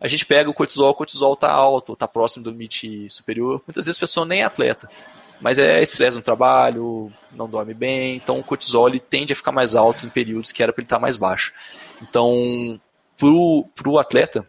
a 0.00 0.08
gente 0.08 0.24
pega 0.24 0.48
o 0.48 0.54
cortisol, 0.54 0.90
o 0.90 0.94
cortisol 0.94 1.34
está 1.34 1.50
alto, 1.50 1.92
está 1.92 2.06
próximo 2.06 2.44
do 2.44 2.50
limite 2.50 3.08
superior. 3.10 3.62
Muitas 3.66 3.86
vezes 3.86 3.98
a 3.98 4.00
pessoa 4.00 4.26
nem 4.26 4.42
é 4.42 4.44
atleta, 4.44 4.88
mas 5.40 5.58
é 5.58 5.82
estresse 5.82 6.16
no 6.16 6.22
trabalho, 6.22 7.12
não 7.32 7.48
dorme 7.48 7.74
bem, 7.74 8.16
então 8.16 8.38
o 8.38 8.44
cortisol 8.44 8.88
ele 8.88 9.00
tende 9.00 9.32
a 9.32 9.36
ficar 9.36 9.52
mais 9.52 9.74
alto 9.74 10.06
em 10.06 10.08
períodos 10.08 10.52
que 10.52 10.62
era 10.62 10.72
para 10.72 10.82
ele 10.82 10.86
estar 10.86 10.96
tá 10.96 11.02
mais 11.02 11.16
baixo. 11.16 11.52
Então, 12.02 12.80
para 13.16 13.88
o 13.88 13.98
atleta 13.98 14.46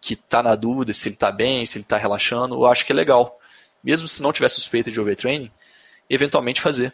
que 0.00 0.14
está 0.14 0.42
na 0.42 0.54
dúvida 0.54 0.92
se 0.92 1.08
ele 1.08 1.14
está 1.14 1.30
bem, 1.32 1.64
se 1.66 1.78
ele 1.78 1.84
está 1.84 1.96
relaxando, 1.96 2.54
eu 2.54 2.66
acho 2.66 2.84
que 2.84 2.92
é 2.92 2.94
legal 2.94 3.36
mesmo 3.86 4.08
se 4.08 4.20
não 4.20 4.32
tiver 4.32 4.48
suspeita 4.48 4.90
de 4.90 5.00
overtraining, 5.00 5.48
eventualmente 6.10 6.60
fazer 6.60 6.92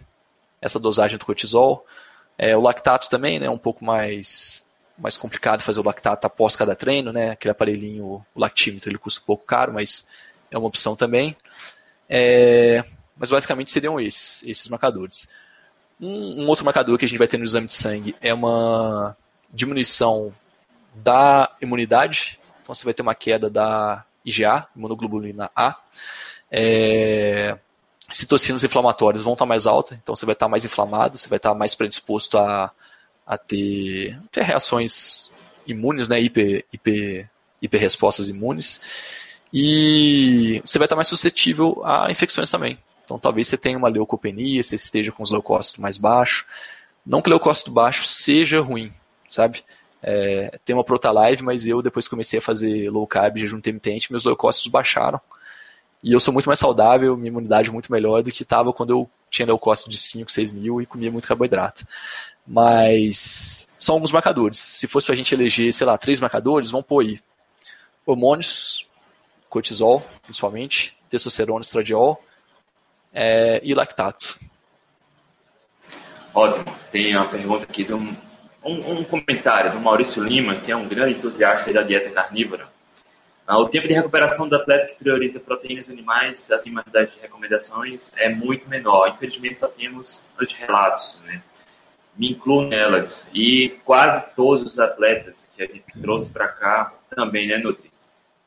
essa 0.60 0.78
dosagem 0.78 1.16
do 1.16 1.24
cortisol. 1.24 1.86
É, 2.36 2.54
o 2.54 2.60
lactato 2.60 3.08
também, 3.08 3.38
né, 3.38 3.48
um 3.48 3.56
pouco 3.56 3.82
mais 3.82 4.70
mais 4.98 5.16
complicado 5.16 5.62
fazer 5.62 5.80
o 5.80 5.84
lactato 5.84 6.26
após 6.26 6.54
cada 6.56 6.74
treino, 6.74 7.12
né? 7.12 7.30
Aquele 7.30 7.52
aparelhinho, 7.52 8.04
o 8.34 8.40
lactímetro, 8.40 8.90
ele 8.90 8.98
custa 8.98 9.20
um 9.20 9.24
pouco 9.24 9.44
caro, 9.44 9.72
mas 9.72 10.08
é 10.50 10.58
uma 10.58 10.68
opção 10.68 10.94
também. 10.94 11.36
É, 12.08 12.84
mas 13.16 13.30
basicamente 13.30 13.70
seriam 13.70 14.00
esses, 14.00 14.42
esses 14.44 14.68
marcadores. 14.68 15.32
Um, 16.00 16.42
um, 16.42 16.48
outro 16.48 16.64
marcador 16.64 16.98
que 16.98 17.04
a 17.04 17.08
gente 17.08 17.18
vai 17.18 17.28
ter 17.28 17.38
no 17.38 17.44
exame 17.44 17.66
de 17.66 17.74
sangue 17.74 18.14
é 18.20 18.34
uma 18.34 19.16
diminuição 19.52 20.34
da 20.94 21.54
imunidade. 21.60 22.38
Então 22.62 22.74
você 22.74 22.84
vai 22.84 22.94
ter 22.94 23.02
uma 23.02 23.14
queda 23.14 23.48
da 23.48 24.04
IgA, 24.24 24.66
imunoglobulina 24.76 25.50
A. 25.54 25.76
É, 26.50 27.56
citocinas 28.10 28.62
inflamatórias 28.62 29.22
vão 29.22 29.32
estar 29.32 29.46
mais 29.46 29.66
altas, 29.66 29.98
então 30.02 30.14
você 30.14 30.26
vai 30.26 30.34
estar 30.34 30.48
mais 30.48 30.64
inflamado, 30.64 31.16
você 31.16 31.28
vai 31.28 31.38
estar 31.38 31.54
mais 31.54 31.74
predisposto 31.74 32.36
a, 32.36 32.70
a 33.32 33.38
ter, 33.38 34.18
ter 34.30 34.42
reações 34.42 35.30
imunes, 35.66 36.08
né, 36.08 36.20
hiper, 36.20 36.64
hiper, 36.72 37.30
hiperrespostas 37.60 38.28
imunes, 38.28 38.80
e 39.52 40.60
você 40.64 40.78
vai 40.78 40.86
estar 40.86 40.96
mais 40.96 41.08
suscetível 41.08 41.82
a 41.84 42.10
infecções 42.10 42.50
também. 42.50 42.78
Então 43.04 43.18
talvez 43.18 43.48
você 43.48 43.56
tenha 43.56 43.78
uma 43.78 43.88
leucopenia, 43.88 44.62
você 44.62 44.76
esteja 44.76 45.12
com 45.12 45.22
os 45.22 45.30
leucócitos 45.30 45.80
mais 45.80 45.98
baixos. 45.98 46.46
Não 47.04 47.20
que 47.20 47.28
leucócito 47.28 47.70
baixo 47.70 48.04
seja 48.06 48.60
ruim, 48.60 48.92
sabe? 49.28 49.64
É, 50.02 50.58
tem 50.64 50.74
uma 50.74 50.84
protalive, 50.84 51.42
mas 51.42 51.66
eu 51.66 51.82
depois 51.82 52.08
comecei 52.08 52.38
a 52.38 52.42
fazer 52.42 52.90
low 52.90 53.06
carb, 53.06 53.38
jejum 53.38 53.58
intermitente, 53.58 54.10
meus 54.10 54.24
leucócitos 54.24 54.70
baixaram. 54.70 55.20
E 56.02 56.12
eu 56.12 56.20
sou 56.20 56.32
muito 56.32 56.46
mais 56.46 56.58
saudável, 56.58 57.16
minha 57.16 57.28
imunidade 57.28 57.68
é 57.68 57.72
muito 57.72 57.92
melhor 57.92 58.22
do 58.22 58.32
que 58.32 58.42
estava 58.42 58.72
quando 58.72 58.90
eu 58.90 59.10
tinha 59.30 59.46
leucócito 59.46 59.88
de 59.88 59.98
5, 59.98 60.30
6 60.30 60.50
mil 60.50 60.80
e 60.80 60.86
comia 60.86 61.10
muito 61.10 61.28
carboidrato. 61.28 61.86
Mas 62.46 63.72
são 63.78 63.94
alguns 63.94 64.12
marcadores. 64.12 64.58
Se 64.58 64.86
fosse 64.86 65.06
para 65.06 65.14
a 65.14 65.16
gente 65.16 65.34
eleger, 65.34 65.72
sei 65.72 65.86
lá, 65.86 65.96
três 65.96 66.20
marcadores, 66.20 66.70
vamos 66.70 66.86
pôr 66.86 67.04
aí 67.04 67.20
hormônios, 68.04 68.86
cortisol, 69.48 70.04
principalmente, 70.24 70.96
testosterona, 71.08 71.60
estradiol 71.60 72.22
é, 73.12 73.60
e 73.62 73.74
lactato. 73.74 74.40
Ótimo. 76.34 76.64
Tem 76.90 77.14
uma 77.16 77.28
pergunta 77.28 77.64
aqui 77.64 77.84
de 77.84 77.94
um, 77.94 78.16
um, 78.64 78.98
um 78.98 79.04
comentário 79.04 79.72
do 79.72 79.78
Maurício 79.78 80.22
Lima, 80.22 80.56
que 80.56 80.72
é 80.72 80.76
um 80.76 80.88
grande 80.88 81.14
entusiasta 81.14 81.72
da 81.72 81.82
dieta 81.82 82.10
carnívora. 82.10 82.68
Ah, 83.46 83.58
o 83.58 83.68
tempo 83.68 83.88
de 83.88 83.94
recuperação 83.94 84.48
do 84.48 84.56
atleta 84.56 84.86
que 84.86 84.94
prioriza 84.94 85.40
proteínas 85.40 85.90
animais 85.90 86.50
acima 86.50 86.82
das 86.90 87.10
recomendações 87.20 88.12
é 88.16 88.28
muito 88.28 88.68
menor. 88.68 89.08
Infelizmente, 89.08 89.60
só 89.60 89.68
temos 89.68 90.22
os 90.40 90.52
relatos, 90.52 91.20
né? 91.24 91.42
Me 92.16 92.32
incluo 92.32 92.62
nelas. 92.62 93.30
E 93.34 93.70
quase 93.84 94.24
todos 94.34 94.62
os 94.62 94.78
atletas 94.78 95.50
que 95.54 95.62
a 95.62 95.66
gente 95.66 96.00
trouxe 96.00 96.30
para 96.30 96.48
cá 96.48 96.92
também, 97.10 97.48
né, 97.48 97.58
Nutri? 97.58 97.90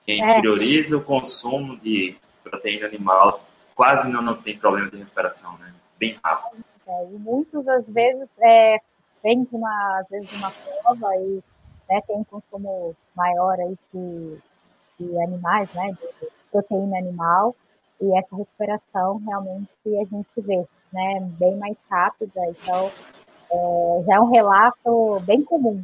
Quem 0.06 0.24
é. 0.24 0.40
prioriza 0.40 0.98
o 0.98 1.04
consumo 1.04 1.78
de 1.78 2.16
proteína 2.44 2.86
animal 2.86 3.44
quase 3.74 4.08
não, 4.08 4.22
não 4.22 4.36
tem 4.36 4.58
problema 4.58 4.90
de 4.90 4.98
recuperação, 4.98 5.58
né? 5.58 5.74
Bem 6.00 6.18
rápido. 6.24 6.64
É, 6.88 7.06
e 7.12 7.18
muitas 7.18 7.66
das 7.66 7.86
vezes 7.88 8.30
é, 8.40 8.78
vem 9.24 9.44
de 9.44 9.56
uma, 9.56 10.00
às 10.00 10.08
vezes, 10.08 10.32
uma 10.34 10.52
prova 10.52 11.16
e 11.18 11.44
né, 11.90 12.02
tem 12.08 12.18
um 12.18 12.24
consumo 12.24 12.96
maior 13.16 13.60
aí 13.60 13.76
que 13.92 14.40
de 15.00 15.22
animais, 15.24 15.70
né, 15.74 15.92
de 15.92 16.28
proteína 16.52 16.98
animal, 16.98 17.56
e 18.00 18.18
essa 18.18 18.36
recuperação 18.36 19.22
realmente 19.26 19.70
a 19.86 20.06
gente 20.06 20.30
vê, 20.38 20.66
né, 20.94 21.20
bem 21.38 21.58
mais 21.58 21.76
rápida, 21.90 22.42
então 22.48 22.92
é, 23.56 24.04
já 24.06 24.16
é 24.16 24.20
um 24.20 24.30
relato 24.30 25.20
bem 25.22 25.44
comum, 25.44 25.84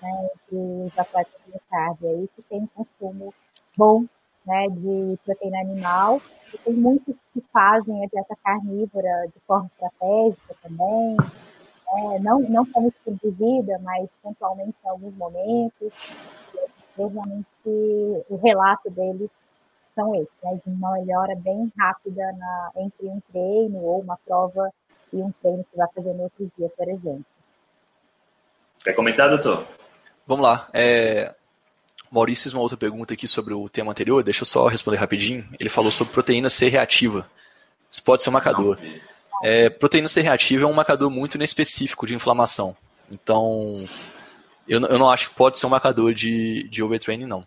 né, 0.00 0.28
entre 0.34 0.56
os 0.56 0.98
atletas 0.98 1.40
de 1.46 1.60
cardio 1.70 2.08
aí 2.08 2.28
que 2.34 2.42
tem 2.42 2.60
um 2.60 2.66
consumo 2.68 3.34
bom, 3.76 4.04
né, 4.46 4.68
de 4.68 5.18
proteína 5.24 5.60
animal, 5.60 6.20
e 6.52 6.58
tem 6.58 6.74
muitos 6.74 7.14
que 7.32 7.40
fazem 7.52 8.04
a 8.04 8.08
dieta 8.08 8.36
carnívora 8.42 9.26
de 9.26 9.40
forma 9.46 9.66
estratégica 9.66 10.54
também, 10.62 11.16
é, 11.92 12.18
não, 12.20 12.40
não 12.40 12.64
como 12.66 12.88
estilo 12.88 13.18
de 13.22 13.30
vida, 13.30 13.78
mas 13.82 14.08
pontualmente 14.22 14.74
em 14.84 14.88
alguns 14.88 15.14
momentos, 15.16 16.16
realmente 16.96 17.46
o 18.28 18.36
relato 18.42 18.90
deles 18.90 19.30
são 19.94 20.14
esses, 20.14 20.28
né, 20.42 20.60
de 20.64 20.72
uma 20.72 20.92
melhora 20.92 21.34
bem 21.36 21.70
rápida 21.76 22.32
na, 22.32 22.70
entre 22.76 23.08
um 23.08 23.20
treino 23.32 23.78
ou 23.82 24.00
uma 24.00 24.16
prova 24.24 24.72
e 25.12 25.16
um 25.16 25.32
treino 25.42 25.64
que 25.70 25.76
vai 25.76 25.86
fazer 25.94 26.12
no 26.12 26.22
outro 26.22 26.50
dia, 26.56 26.68
por 26.68 26.88
exemplo. 26.88 27.24
Quer 28.82 28.94
comentar, 28.94 29.28
doutor? 29.28 29.66
Vamos 30.26 30.44
lá. 30.44 30.68
É, 30.72 31.34
Maurício 32.10 32.44
fez 32.44 32.54
uma 32.54 32.62
outra 32.62 32.76
pergunta 32.76 33.14
aqui 33.14 33.28
sobre 33.28 33.54
o 33.54 33.68
tema 33.68 33.92
anterior, 33.92 34.22
deixa 34.22 34.42
eu 34.42 34.46
só 34.46 34.66
responder 34.66 34.96
rapidinho. 34.96 35.46
Ele 35.58 35.68
falou 35.68 35.90
sobre 35.90 36.12
proteína 36.12 36.48
C 36.48 36.68
reativa. 36.68 37.30
Isso 37.88 38.02
pode 38.02 38.22
ser 38.22 38.30
um 38.30 38.32
marcador. 38.32 38.78
É, 39.42 39.70
proteína 39.70 40.08
C 40.08 40.20
reativa 40.20 40.64
é 40.64 40.66
um 40.66 40.72
marcador 40.72 41.10
muito 41.10 41.36
inespecífico 41.36 42.06
de 42.06 42.14
inflamação. 42.14 42.76
Então, 43.10 43.84
eu, 44.68 44.80
eu 44.80 44.98
não 44.98 45.10
acho 45.10 45.28
que 45.28 45.34
pode 45.34 45.58
ser 45.58 45.66
um 45.66 45.70
marcador 45.70 46.12
de, 46.12 46.68
de 46.68 46.82
overtraining, 46.82 47.26
não. 47.26 47.46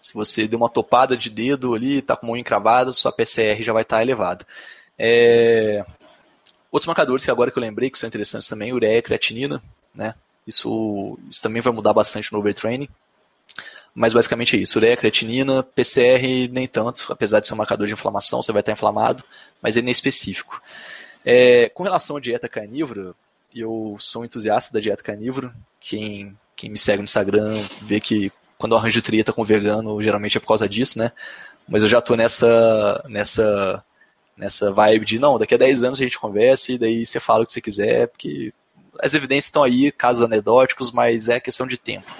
Se 0.00 0.14
você 0.14 0.48
deu 0.48 0.58
uma 0.58 0.68
topada 0.68 1.16
de 1.16 1.30
dedo 1.30 1.74
ali, 1.74 1.98
está 1.98 2.16
com 2.16 2.26
a 2.26 2.28
mão 2.28 2.36
encravada, 2.36 2.92
sua 2.92 3.12
PCR 3.12 3.62
já 3.62 3.72
vai 3.72 3.82
estar 3.82 3.96
tá 3.98 4.02
elevada. 4.02 4.44
É... 4.98 5.84
Outros 6.72 6.86
marcadores 6.86 7.24
que 7.24 7.30
agora 7.30 7.50
que 7.50 7.58
eu 7.58 7.60
lembrei 7.60 7.90
que 7.90 7.98
são 7.98 8.08
interessantes 8.08 8.48
também, 8.48 8.72
ureia 8.72 8.98
e 8.98 9.02
creatinina, 9.02 9.62
né? 9.94 10.14
Isso, 10.46 11.18
isso 11.30 11.42
também 11.42 11.60
vai 11.60 11.72
mudar 11.72 11.92
bastante 11.92 12.32
no 12.32 12.38
overtraining. 12.38 12.88
Mas 13.94 14.14
basicamente 14.14 14.56
é 14.56 14.58
isso. 14.58 14.78
Ureia, 14.78 14.96
creatinina, 14.96 15.62
PCR 15.62 16.48
nem 16.50 16.66
tanto, 16.66 17.12
apesar 17.12 17.40
de 17.40 17.46
ser 17.46 17.52
um 17.52 17.58
marcador 17.58 17.86
de 17.86 17.92
inflamação, 17.92 18.40
você 18.40 18.50
vai 18.52 18.60
estar 18.60 18.72
inflamado, 18.72 19.22
mas 19.60 19.76
ele 19.76 19.88
é 19.88 19.90
específico. 19.90 20.62
É, 21.24 21.68
com 21.68 21.82
relação 21.82 22.16
à 22.16 22.20
dieta 22.20 22.48
carnívora, 22.48 23.14
eu 23.54 23.96
sou 24.00 24.22
um 24.22 24.24
entusiasta 24.24 24.72
da 24.72 24.80
dieta 24.80 25.02
carnívora. 25.02 25.54
Quem, 25.78 26.36
quem 26.56 26.70
me 26.70 26.78
segue 26.78 26.98
no 26.98 27.04
Instagram 27.04 27.54
vê 27.82 28.00
que 28.00 28.32
quando 28.56 28.72
eu 28.72 28.78
arranjo 28.78 29.02
treta 29.02 29.32
com 29.32 29.44
vegano, 29.44 30.02
geralmente 30.02 30.38
é 30.38 30.40
por 30.40 30.46
causa 30.46 30.66
disso, 30.66 30.98
né? 30.98 31.12
Mas 31.68 31.82
eu 31.82 31.88
já 31.88 32.00
tô 32.00 32.16
nessa, 32.16 33.04
nessa, 33.08 33.84
nessa 34.36 34.72
vibe 34.72 35.04
de, 35.04 35.18
não, 35.18 35.38
daqui 35.38 35.54
a 35.54 35.58
10 35.58 35.82
anos 35.82 36.00
a 36.00 36.04
gente 36.04 36.18
conversa 36.18 36.72
e 36.72 36.78
daí 36.78 37.04
você 37.04 37.20
fala 37.20 37.42
o 37.42 37.46
que 37.46 37.52
você 37.52 37.60
quiser, 37.60 38.08
porque 38.08 38.52
as 39.00 39.14
evidências 39.14 39.46
estão 39.46 39.62
aí, 39.62 39.90
casos 39.90 40.22
anedóticos, 40.22 40.90
mas 40.90 41.28
é 41.28 41.40
questão 41.40 41.66
de 41.66 41.78
tempo. 41.78 42.10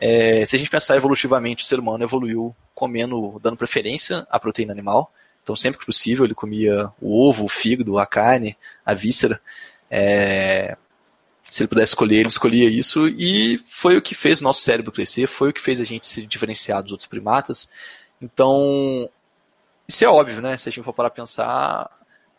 É, 0.00 0.44
se 0.44 0.56
a 0.56 0.58
gente 0.58 0.70
pensar 0.70 0.96
evolutivamente, 0.96 1.62
o 1.62 1.66
ser 1.66 1.78
humano 1.78 2.02
evoluiu 2.02 2.54
comendo, 2.74 3.38
dando 3.40 3.56
preferência 3.56 4.26
à 4.30 4.38
proteína 4.38 4.72
animal. 4.72 5.12
Então, 5.42 5.54
sempre 5.54 5.78
que 5.78 5.86
possível, 5.86 6.24
ele 6.24 6.34
comia 6.34 6.90
o 7.00 7.28
ovo, 7.28 7.44
o 7.44 7.48
fígado, 7.48 7.98
a 7.98 8.06
carne, 8.06 8.56
a 8.84 8.94
víscera. 8.94 9.40
É, 9.90 10.76
se 11.48 11.62
ele 11.62 11.68
pudesse 11.68 11.90
escolher, 11.90 12.16
ele 12.16 12.28
escolhia 12.28 12.68
isso. 12.68 13.08
E 13.08 13.58
foi 13.68 13.96
o 13.96 14.02
que 14.02 14.14
fez 14.14 14.40
o 14.40 14.44
nosso 14.44 14.60
cérebro 14.62 14.90
crescer, 14.90 15.26
foi 15.26 15.50
o 15.50 15.52
que 15.52 15.60
fez 15.60 15.78
a 15.80 15.84
gente 15.84 16.06
se 16.06 16.26
diferenciar 16.26 16.82
dos 16.82 16.92
outros 16.92 17.08
primatas. 17.08 17.70
Então, 18.20 19.08
isso 19.92 20.04
é 20.04 20.08
óbvio, 20.08 20.40
né? 20.40 20.56
Se 20.56 20.68
a 20.68 20.72
gente 20.72 20.84
for 20.84 20.92
parar 20.92 21.08
a 21.08 21.10
pensar, 21.10 21.90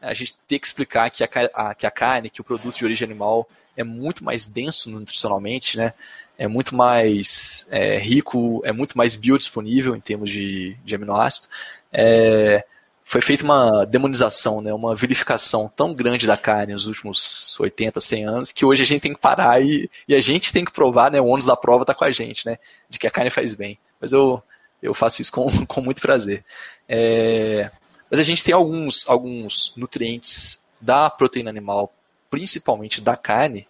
a 0.01 0.13
gente 0.13 0.35
tem 0.47 0.59
que 0.59 0.65
explicar 0.65 1.09
que 1.09 1.23
a, 1.23 1.29
a, 1.53 1.75
que 1.75 1.85
a 1.85 1.91
carne, 1.91 2.29
que 2.29 2.41
o 2.41 2.43
produto 2.43 2.77
de 2.77 2.85
origem 2.85 3.05
animal 3.05 3.47
é 3.75 3.83
muito 3.83 4.23
mais 4.23 4.45
denso 4.45 4.89
nutricionalmente, 4.89 5.77
né? 5.77 5.93
é 6.37 6.47
muito 6.47 6.75
mais 6.75 7.67
é, 7.69 7.97
rico, 7.97 8.61
é 8.65 8.71
muito 8.71 8.97
mais 8.97 9.15
biodisponível 9.15 9.95
em 9.95 9.99
termos 9.99 10.29
de, 10.29 10.75
de 10.83 10.95
aminoácido. 10.95 11.47
É, 11.91 12.65
foi 13.03 13.21
feita 13.21 13.43
uma 13.43 13.85
demonização, 13.85 14.61
né, 14.61 14.73
uma 14.73 14.95
vilificação 14.95 15.71
tão 15.75 15.93
grande 15.93 16.25
da 16.25 16.37
carne 16.37 16.73
nos 16.73 16.87
últimos 16.87 17.59
80, 17.59 17.99
100 17.99 18.25
anos, 18.25 18.51
que 18.51 18.65
hoje 18.65 18.81
a 18.81 18.85
gente 18.85 19.01
tem 19.01 19.13
que 19.13 19.19
parar 19.19 19.61
e, 19.61 19.89
e 20.07 20.15
a 20.15 20.19
gente 20.19 20.51
tem 20.51 20.65
que 20.65 20.71
provar, 20.71 21.11
né, 21.11 21.21
o 21.21 21.27
ônus 21.27 21.45
da 21.45 21.55
prova 21.55 21.83
está 21.83 21.93
com 21.93 22.05
a 22.05 22.11
gente, 22.11 22.45
né, 22.45 22.57
de 22.89 22.97
que 22.97 23.05
a 23.05 23.11
carne 23.11 23.29
faz 23.29 23.53
bem. 23.53 23.77
Mas 23.99 24.13
eu, 24.13 24.41
eu 24.83 24.93
faço 24.93 25.21
isso 25.21 25.31
com, 25.31 25.49
com 25.65 25.81
muito 25.81 26.01
prazer. 26.01 26.43
É, 26.87 27.71
mas 28.11 28.19
a 28.19 28.23
gente 28.23 28.43
tem 28.43 28.53
alguns, 28.53 29.09
alguns 29.09 29.73
nutrientes 29.77 30.67
da 30.79 31.09
proteína 31.09 31.49
animal, 31.49 31.91
principalmente 32.29 32.99
da 32.99 33.15
carne, 33.15 33.65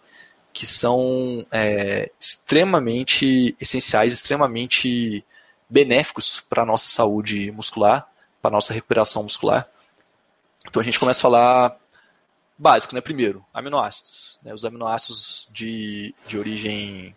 que 0.52 0.66
são 0.66 1.46
é, 1.50 2.10
extremamente 2.20 3.56
essenciais, 3.60 4.12
extremamente 4.12 5.24
benéficos 5.70 6.40
para 6.40 6.62
a 6.62 6.66
nossa 6.66 6.88
saúde 6.88 7.50
muscular, 7.52 8.06
para 8.42 8.50
a 8.50 8.52
nossa 8.52 8.74
recuperação 8.74 9.22
muscular. 9.22 9.68
Então 10.66 10.82
a 10.82 10.84
gente 10.84 10.98
começa 10.98 11.20
a 11.20 11.22
falar 11.22 11.76
básico, 12.58 12.94
né? 12.94 13.00
Primeiro, 13.00 13.44
aminoácidos. 13.52 14.38
Né? 14.42 14.52
Os 14.52 14.64
aminoácidos 14.64 15.48
de, 15.52 16.14
de 16.26 16.38
origem 16.38 17.14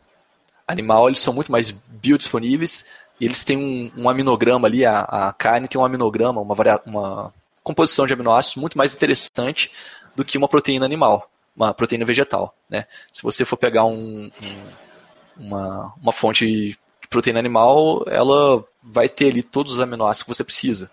animal, 0.67 1.07
eles 1.07 1.19
são 1.19 1.33
muito 1.33 1.51
mais 1.51 1.71
biodisponíveis 1.71 2.85
e 3.20 3.26
eles 3.26 3.43
têm 3.43 3.57
um, 3.57 4.03
um 4.03 4.09
aminograma 4.09 4.68
ali, 4.68 4.86
a, 4.86 4.99
a, 5.01 5.34
carne 5.34 5.68
tem 5.68 5.80
um 5.80 5.86
aminograma, 5.86 6.41
uma, 6.41 6.82
uma 6.86 7.34
composição 7.63 8.05
de 8.05 8.13
aminoácidos 8.13 8.57
muito 8.57 8.78
mais 8.78 8.93
interessante 8.93 9.72
do 10.15 10.24
que 10.24 10.38
uma 10.38 10.47
proteína 10.47 10.86
animal 10.86 11.30
uma 11.57 11.74
proteína 11.74 12.05
vegetal. 12.05 12.55
Né? 12.70 12.86
Se 13.11 13.24
você 13.24 13.43
for 13.43 13.57
pegar 13.57 13.86
um, 13.86 14.30
um, 14.30 15.45
uma, 15.45 15.93
uma 15.99 16.11
fonte 16.11 16.45
de 16.45 17.07
proteína 17.09 17.39
animal, 17.39 18.03
ela 18.07 18.63
vai 18.84 19.09
ter 19.09 19.32
ali 19.32 19.41
todos 19.41 19.74
os 19.74 19.80
aminoácidos 19.80 20.24
que 20.24 20.36
você 20.36 20.43
precisa. 20.43 20.91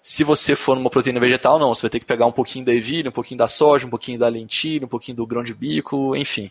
Se 0.00 0.24
você 0.24 0.56
for 0.56 0.74
numa 0.74 0.88
proteína 0.88 1.20
vegetal, 1.20 1.58
não, 1.58 1.74
você 1.74 1.82
vai 1.82 1.90
ter 1.90 2.00
que 2.00 2.06
pegar 2.06 2.24
um 2.24 2.32
pouquinho 2.32 2.64
da 2.64 2.72
ervilha, 2.72 3.10
um 3.10 3.12
pouquinho 3.12 3.36
da 3.36 3.46
soja, 3.46 3.86
um 3.86 3.90
pouquinho 3.90 4.18
da 4.18 4.28
lentilha, 4.28 4.86
um 4.86 4.88
pouquinho 4.88 5.18
do 5.18 5.26
grão 5.26 5.44
de 5.44 5.52
bico, 5.52 6.16
enfim. 6.16 6.50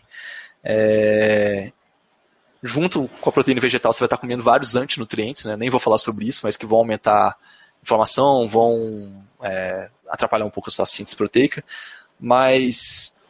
É... 0.62 1.72
Junto 2.62 3.08
com 3.20 3.30
a 3.30 3.32
proteína 3.32 3.60
vegetal, 3.60 3.92
você 3.92 4.00
vai 4.00 4.06
estar 4.06 4.16
comendo 4.16 4.42
vários 4.42 4.74
antinutrientes, 4.74 5.44
né? 5.44 5.56
nem 5.56 5.70
vou 5.70 5.78
falar 5.78 5.98
sobre 5.98 6.26
isso, 6.26 6.40
mas 6.42 6.56
que 6.56 6.66
vão 6.66 6.78
aumentar 6.78 7.28
a 7.28 7.36
inflamação, 7.82 8.48
vão 8.48 9.22
é, 9.42 9.88
atrapalhar 10.08 10.44
um 10.44 10.50
pouco 10.50 10.68
a 10.68 10.72
sua 10.72 10.86
síntese 10.86 11.14
proteica. 11.16 11.62
Mas 12.18 13.20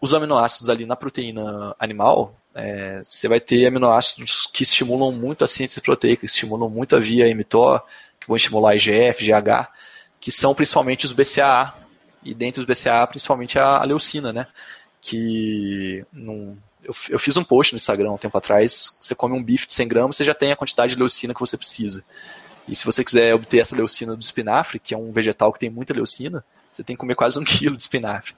os 0.00 0.12
aminoácidos 0.12 0.68
ali 0.68 0.84
na 0.84 0.96
proteína 0.96 1.74
animal, 1.78 2.34
é, 2.54 3.00
você 3.02 3.26
vai 3.26 3.40
ter 3.40 3.66
aminoácidos 3.66 4.46
que 4.52 4.62
estimulam 4.62 5.10
muito 5.12 5.44
a 5.44 5.48
síntese 5.48 5.80
proteica, 5.80 6.26
estimulam 6.26 6.68
muito 6.68 6.94
a 6.94 7.00
via 7.00 7.34
mTOR, 7.34 7.82
que 8.20 8.28
vão 8.28 8.36
estimular 8.36 8.76
IGF, 8.76 9.24
GH, 9.24 9.68
que 10.20 10.30
são 10.30 10.54
principalmente 10.54 11.04
os 11.04 11.12
BCAA, 11.12 11.74
e 12.22 12.34
dentre 12.34 12.60
os 12.60 12.66
BCAA, 12.66 13.06
principalmente 13.06 13.58
a, 13.58 13.82
leucina, 13.82 14.32
né? 14.32 14.46
Que 15.00 16.04
num, 16.12 16.56
eu, 16.84 16.94
eu, 17.10 17.18
fiz 17.18 17.36
um 17.36 17.44
post 17.44 17.72
no 17.72 17.76
Instagram 17.76 18.12
um 18.12 18.18
tempo 18.18 18.36
atrás, 18.36 18.98
você 19.00 19.14
come 19.14 19.34
um 19.34 19.42
bife 19.42 19.66
de 19.66 19.74
100 19.74 19.88
gramas, 19.88 20.16
você 20.16 20.24
já 20.24 20.34
tem 20.34 20.52
a 20.52 20.56
quantidade 20.56 20.94
de 20.94 20.98
leucina 20.98 21.34
que 21.34 21.40
você 21.40 21.56
precisa. 21.56 22.04
E 22.68 22.74
se 22.74 22.84
você 22.84 23.04
quiser 23.04 23.34
obter 23.34 23.58
essa 23.58 23.76
leucina 23.76 24.14
do 24.14 24.22
espinafre, 24.22 24.78
que 24.78 24.94
é 24.94 24.98
um 24.98 25.12
vegetal 25.12 25.52
que 25.52 25.58
tem 25.58 25.70
muita 25.70 25.92
leucina, 25.92 26.44
você 26.70 26.82
tem 26.82 26.96
que 26.96 27.00
comer 27.00 27.14
quase 27.14 27.38
um 27.38 27.44
quilo 27.44 27.76
de 27.76 27.82
espinafre. 27.82 28.34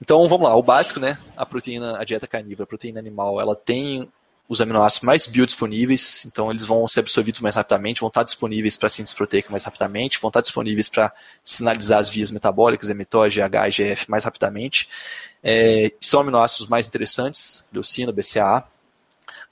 Então 0.00 0.26
vamos 0.28 0.48
lá, 0.48 0.56
o 0.56 0.62
básico, 0.62 0.98
né? 0.98 1.18
A 1.36 1.44
proteína, 1.44 1.98
a 1.98 2.04
dieta 2.04 2.26
carnívora, 2.26 2.64
a 2.64 2.66
proteína 2.66 2.98
animal, 2.98 3.40
ela 3.40 3.54
tem 3.54 4.10
os 4.50 4.60
aminoácidos 4.60 5.06
mais 5.06 5.28
biodisponíveis, 5.28 6.24
então 6.26 6.50
eles 6.50 6.64
vão 6.64 6.86
ser 6.88 7.00
absorvidos 7.00 7.40
mais 7.40 7.54
rapidamente, 7.54 8.00
vão 8.00 8.08
estar 8.08 8.24
disponíveis 8.24 8.76
para 8.76 8.88
síntese 8.88 9.14
proteica 9.14 9.48
mais 9.48 9.62
rapidamente, 9.62 10.18
vão 10.20 10.26
estar 10.26 10.40
disponíveis 10.40 10.88
para 10.88 11.12
sinalizar 11.44 12.00
as 12.00 12.08
vias 12.08 12.32
metabólicas, 12.32 12.88
mTOR, 12.88 13.28
GH, 13.28 13.68
IGF 13.68 14.10
mais 14.10 14.24
rapidamente. 14.24 14.88
É, 15.40 15.92
são 16.00 16.18
aminoácidos 16.18 16.66
mais 16.66 16.88
interessantes, 16.88 17.62
leucina, 17.72 18.10
BCAA. 18.10 18.66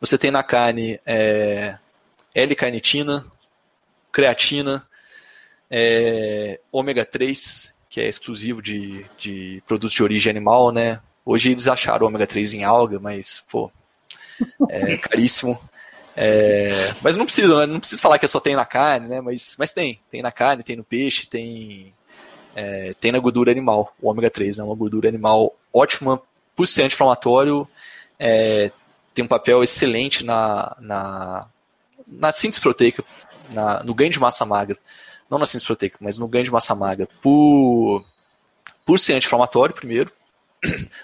Você 0.00 0.18
tem 0.18 0.32
na 0.32 0.42
carne 0.42 0.98
é, 1.06 1.78
L-carnitina, 2.34 3.24
creatina, 4.10 4.84
é, 5.70 6.58
ômega 6.72 7.04
3, 7.04 7.72
que 7.88 8.00
é 8.00 8.08
exclusivo 8.08 8.60
de, 8.60 9.06
de 9.16 9.62
produtos 9.64 9.92
de 9.92 10.02
origem 10.02 10.28
animal, 10.28 10.72
né? 10.72 11.00
Hoje 11.24 11.52
eles 11.52 11.68
acharam 11.68 12.08
ômega 12.08 12.26
3 12.26 12.54
em 12.54 12.64
alga, 12.64 12.98
mas, 12.98 13.44
pô, 13.48 13.70
é 14.68 14.96
caríssimo. 14.96 15.58
É, 16.16 16.92
mas 17.00 17.16
não 17.16 17.24
precisa, 17.24 17.60
né? 17.60 17.66
não 17.66 17.78
precisa 17.78 18.02
falar 18.02 18.18
que 18.18 18.26
só 18.26 18.40
tem 18.40 18.56
na 18.56 18.66
carne, 18.66 19.08
né? 19.08 19.20
Mas, 19.20 19.54
mas 19.58 19.72
tem, 19.72 20.00
tem 20.10 20.20
na 20.20 20.32
carne, 20.32 20.64
tem 20.64 20.74
no 20.74 20.82
peixe, 20.82 21.26
tem, 21.26 21.94
é, 22.56 22.94
tem 23.00 23.12
na 23.12 23.18
gordura 23.20 23.52
animal, 23.52 23.94
o 24.00 24.08
ômega 24.10 24.28
3, 24.28 24.56
né? 24.56 24.64
Uma 24.64 24.74
gordura 24.74 25.08
animal 25.08 25.54
ótima 25.72 26.20
por 26.56 26.66
ser 26.66 26.82
anti-inflamatório, 26.82 27.68
é, 28.18 28.72
tem 29.14 29.24
um 29.24 29.28
papel 29.28 29.62
excelente 29.62 30.24
na, 30.24 30.76
na, 30.80 31.46
na 32.06 32.32
síntese 32.32 32.60
proteica, 32.60 33.04
na, 33.50 33.82
no 33.84 33.94
ganho 33.94 34.10
de 34.10 34.18
massa 34.18 34.44
magra 34.44 34.76
não 35.28 35.38
na 35.38 35.46
síntese 35.46 35.66
proteica, 35.66 35.98
mas 36.00 36.16
no 36.16 36.26
ganho 36.26 36.44
de 36.44 36.50
massa 36.50 36.74
magra, 36.74 37.08
por, 37.22 38.04
por 38.84 38.98
ser 38.98 39.14
anti-inflamatório, 39.14 39.74
primeiro, 39.74 40.10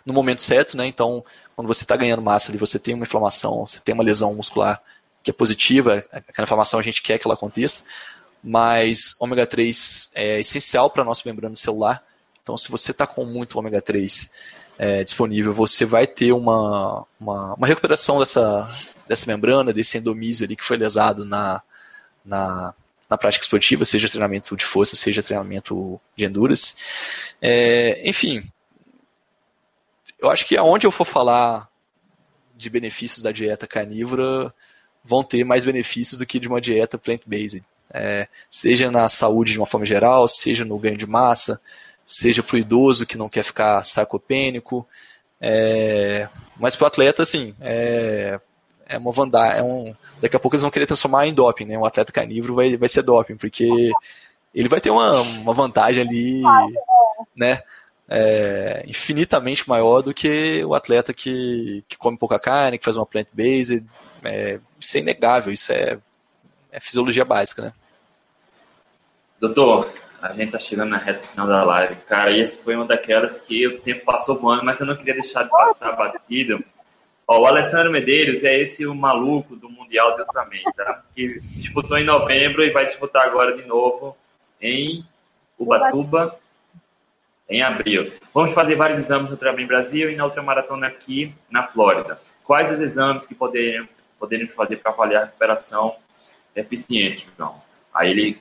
no 0.04 0.12
momento 0.12 0.42
certo, 0.42 0.76
né? 0.76 0.86
Então, 0.86 1.24
quando 1.54 1.68
você 1.68 1.84
está 1.84 1.96
ganhando 1.96 2.22
massa 2.22 2.50
ali, 2.50 2.58
você 2.58 2.78
tem 2.78 2.94
uma 2.94 3.04
inflamação, 3.04 3.66
você 3.66 3.80
tem 3.80 3.94
uma 3.94 4.04
lesão 4.04 4.34
muscular 4.34 4.82
que 5.22 5.30
é 5.30 5.34
positiva, 5.34 6.04
aquela 6.12 6.44
inflamação 6.44 6.78
a 6.78 6.82
gente 6.82 7.00
quer 7.00 7.18
que 7.18 7.26
ela 7.26 7.34
aconteça, 7.34 7.84
mas 8.42 9.16
ômega 9.18 9.46
3 9.46 10.10
é 10.14 10.38
essencial 10.38 10.90
para 10.90 11.00
a 11.00 11.04
nossa 11.04 11.22
membrana 11.24 11.56
celular. 11.56 12.02
Então, 12.42 12.58
se 12.58 12.70
você 12.70 12.90
está 12.90 13.06
com 13.06 13.24
muito 13.24 13.58
ômega 13.58 13.80
3 13.80 14.34
é, 14.78 15.02
disponível, 15.02 15.54
você 15.54 15.86
vai 15.86 16.06
ter 16.06 16.32
uma, 16.32 17.06
uma, 17.18 17.54
uma, 17.54 17.66
recuperação 17.66 18.18
dessa, 18.18 18.68
dessa 19.08 19.26
membrana, 19.26 19.72
desse 19.72 19.96
endomísio 19.96 20.44
ali 20.44 20.56
que 20.56 20.64
foi 20.64 20.76
lesado 20.76 21.24
na, 21.24 21.62
na, 22.22 22.74
na 23.08 23.16
prática 23.16 23.44
esportiva, 23.44 23.86
seja 23.86 24.10
treinamento 24.10 24.54
de 24.54 24.64
força, 24.64 24.94
seja 24.94 25.22
treinamento 25.22 25.98
de 26.14 26.26
endurance. 26.26 26.76
É, 27.40 28.02
enfim, 28.06 28.44
eu 30.24 30.30
acho 30.30 30.46
que 30.46 30.56
aonde 30.56 30.86
eu 30.86 30.90
for 30.90 31.04
falar 31.04 31.68
de 32.56 32.70
benefícios 32.70 33.22
da 33.22 33.30
dieta 33.30 33.66
carnívora, 33.66 34.52
vão 35.04 35.22
ter 35.22 35.44
mais 35.44 35.64
benefícios 35.64 36.16
do 36.16 36.24
que 36.24 36.40
de 36.40 36.48
uma 36.48 36.60
dieta 36.60 36.96
plant-based. 36.96 37.62
É, 37.92 38.26
seja 38.48 38.90
na 38.90 39.06
saúde 39.06 39.52
de 39.52 39.58
uma 39.58 39.66
forma 39.66 39.84
geral, 39.84 40.26
seja 40.26 40.64
no 40.64 40.78
ganho 40.78 40.96
de 40.96 41.06
massa, 41.06 41.60
seja 42.06 42.42
para 42.42 42.56
o 42.56 42.58
idoso 42.58 43.06
que 43.06 43.18
não 43.18 43.28
quer 43.28 43.42
ficar 43.42 43.82
sarcopênico. 43.82 44.86
É, 45.40 46.28
mas 46.58 46.74
para 46.74 46.84
o 46.84 46.88
atleta, 46.88 47.22
assim, 47.22 47.54
é, 47.60 48.40
é 48.86 48.96
uma 48.96 49.12
vantagem. 49.12 49.58
É 49.58 49.62
um, 49.62 49.94
daqui 50.22 50.36
a 50.36 50.40
pouco 50.40 50.54
eles 50.54 50.62
vão 50.62 50.70
querer 50.70 50.86
transformar 50.86 51.26
em 51.26 51.34
doping, 51.34 51.66
né? 51.66 51.76
Um 51.76 51.84
atleta 51.84 52.12
carnívoro 52.12 52.54
vai, 52.54 52.76
vai 52.78 52.88
ser 52.88 53.02
doping, 53.02 53.36
porque 53.36 53.90
ele 54.54 54.68
vai 54.68 54.80
ter 54.80 54.90
uma, 54.90 55.20
uma 55.20 55.52
vantagem 55.52 56.02
ali, 56.02 56.42
né? 57.36 57.62
É, 58.08 58.84
infinitamente 58.86 59.68
maior 59.68 60.02
do 60.02 60.12
que 60.12 60.62
o 60.64 60.74
atleta 60.74 61.14
que, 61.14 61.82
que 61.88 61.96
come 61.96 62.18
pouca 62.18 62.38
carne, 62.38 62.78
que 62.78 62.84
faz 62.84 62.96
uma 62.96 63.06
plant-based. 63.06 63.84
É, 64.22 64.60
isso 64.78 64.96
é 64.96 65.00
inegável, 65.00 65.52
isso 65.52 65.72
é, 65.72 65.98
é 66.70 66.80
fisiologia 66.80 67.24
básica, 67.24 67.62
né? 67.62 67.72
Doutor, 69.40 69.92
a 70.20 70.32
gente 70.32 70.52
tá 70.52 70.58
chegando 70.58 70.90
na 70.90 70.98
reta 70.98 71.26
final 71.28 71.46
da 71.46 71.62
live. 71.62 71.96
Cara, 72.06 72.30
e 72.30 72.40
essa 72.40 72.62
foi 72.62 72.74
uma 72.74 72.86
daquelas 72.86 73.40
que 73.40 73.66
o 73.66 73.80
tempo 73.80 74.04
passou 74.04 74.38
voando, 74.38 74.64
mas 74.64 74.80
eu 74.80 74.86
não 74.86 74.96
queria 74.96 75.14
deixar 75.14 75.42
de 75.42 75.50
passar 75.50 75.92
batido. 75.92 76.64
Ó, 77.26 77.40
o 77.40 77.46
Alessandro 77.46 77.90
Medeiros 77.90 78.44
é 78.44 78.58
esse 78.58 78.86
o 78.86 78.94
maluco 78.94 79.56
do 79.56 79.68
Mundial 79.68 80.14
de 80.14 80.22
Ultraman, 80.22 80.62
tá? 80.76 81.02
Que 81.14 81.40
disputou 81.40 81.98
em 81.98 82.04
novembro 82.04 82.64
e 82.64 82.70
vai 82.70 82.84
disputar 82.84 83.26
agora 83.26 83.56
de 83.56 83.66
novo 83.66 84.16
em 84.60 85.04
Ubatuba 85.58 86.38
em 87.48 87.62
abril. 87.62 88.12
Vamos 88.32 88.52
fazer 88.52 88.74
vários 88.74 88.98
exames 88.98 89.26
no 89.26 89.32
Ultraman 89.32 89.66
Brasil 89.66 90.10
e 90.10 90.16
na 90.16 90.24
ultramaratona 90.24 90.86
aqui 90.86 91.34
na 91.50 91.66
Flórida. 91.66 92.20
Quais 92.42 92.70
os 92.70 92.80
exames 92.80 93.26
que 93.26 93.34
poderiam, 93.34 93.88
poderiam 94.18 94.48
fazer 94.48 94.76
para 94.76 94.92
avaliar 94.92 95.22
a 95.22 95.26
recuperação 95.26 95.96
eficiente, 96.54 97.26
João? 97.36 97.62
Aí 97.92 98.10
ele 98.10 98.40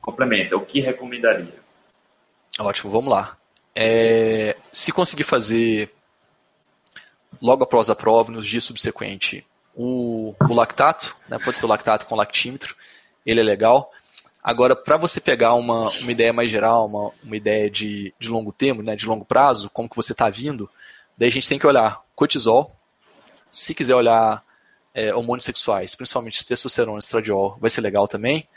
complementa, 0.00 0.56
o 0.56 0.64
que 0.64 0.80
recomendaria? 0.80 1.60
Ótimo, 2.58 2.90
vamos 2.90 3.10
lá. 3.10 3.36
É, 3.74 4.56
se 4.72 4.92
conseguir 4.92 5.24
fazer 5.24 5.90
logo 7.40 7.64
após 7.64 7.88
a 7.88 7.96
prova, 7.96 8.30
nos 8.30 8.46
dias 8.46 8.64
subsequentes, 8.64 9.42
o, 9.74 10.34
o 10.48 10.54
lactato, 10.54 11.16
né, 11.28 11.38
pode 11.38 11.56
ser 11.56 11.64
o 11.64 11.68
lactato 11.68 12.06
com 12.06 12.14
lactímetro, 12.14 12.76
ele 13.24 13.40
é 13.40 13.42
legal. 13.42 13.90
Agora, 14.42 14.74
para 14.74 14.96
você 14.96 15.20
pegar 15.20 15.54
uma, 15.54 15.88
uma 15.88 16.12
ideia 16.12 16.32
mais 16.32 16.50
geral, 16.50 16.86
uma, 16.86 17.12
uma 17.22 17.36
ideia 17.36 17.70
de, 17.70 18.12
de 18.18 18.28
longo 18.28 18.52
termo, 18.52 18.82
né, 18.82 18.96
de 18.96 19.06
longo 19.06 19.24
prazo, 19.24 19.70
como 19.70 19.88
que 19.88 19.94
você 19.94 20.12
está 20.12 20.28
vindo, 20.28 20.68
daí 21.16 21.28
a 21.28 21.32
gente 21.32 21.48
tem 21.48 21.58
que 21.58 21.66
olhar 21.66 22.02
cortisol, 22.16 22.74
se 23.48 23.74
quiser 23.74 23.94
olhar 23.94 24.42
é, 24.92 25.14
hormônios 25.14 25.44
sexuais, 25.44 25.94
principalmente 25.94 26.44
testosterona 26.44 26.98
estradiol, 26.98 27.56
vai 27.60 27.70
ser 27.70 27.82
legal 27.82 28.08
também, 28.08 28.48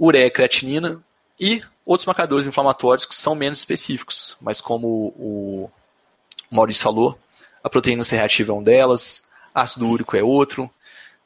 ureia, 0.00 0.30
creatinina 0.30 1.02
e 1.38 1.62
outros 1.84 2.06
marcadores 2.06 2.46
inflamatórios 2.46 3.04
que 3.04 3.14
são 3.14 3.34
menos 3.34 3.58
específicos, 3.58 4.36
mas 4.40 4.60
como 4.60 4.88
o 5.18 5.70
Maurício 6.50 6.82
falou, 6.82 7.18
a 7.62 7.68
proteína 7.68 8.02
C 8.02 8.16
reativa 8.16 8.52
é 8.52 8.54
um 8.54 8.62
delas, 8.62 9.30
ácido 9.54 9.88
úrico 9.88 10.16
é 10.16 10.22
outro, 10.22 10.70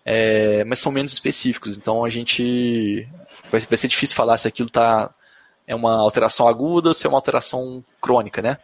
é, 0.05 0.64
mas 0.64 0.80
são 0.80 0.90
menos 0.90 1.12
específicos, 1.12 1.76
então 1.76 2.05
a 2.05 2.11
gente 2.11 3.09
vai, 3.50 3.61
ser 3.61 3.88
difícil 3.88 4.16
falar 4.16 4.36
se 4.36 4.48
aquilo 4.48 4.70
tá, 4.70 5.11
é 5.66 5.74
uma 5.74 5.94
alteração 5.94 6.48
aguda 6.48 6.88
ou 6.88 6.94
se 6.94 7.07
é 7.07 7.09
uma 7.09 7.18
alteração 7.18 7.84
crônica, 8.00 8.42
né? 8.42 8.59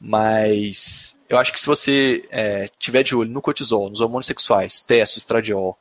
Mas 0.00 1.24
eu 1.28 1.38
acho 1.38 1.52
que 1.52 1.60
se 1.60 1.66
você 1.66 2.28
é, 2.30 2.68
tiver 2.78 3.02
de 3.02 3.16
olho 3.16 3.30
no 3.30 3.40
cortisol, 3.40 3.88
nos 3.88 4.00
hormônios 4.00 4.26
sexuais, 4.26 4.80
testo, 4.80 5.16
estradiol 5.16 5.78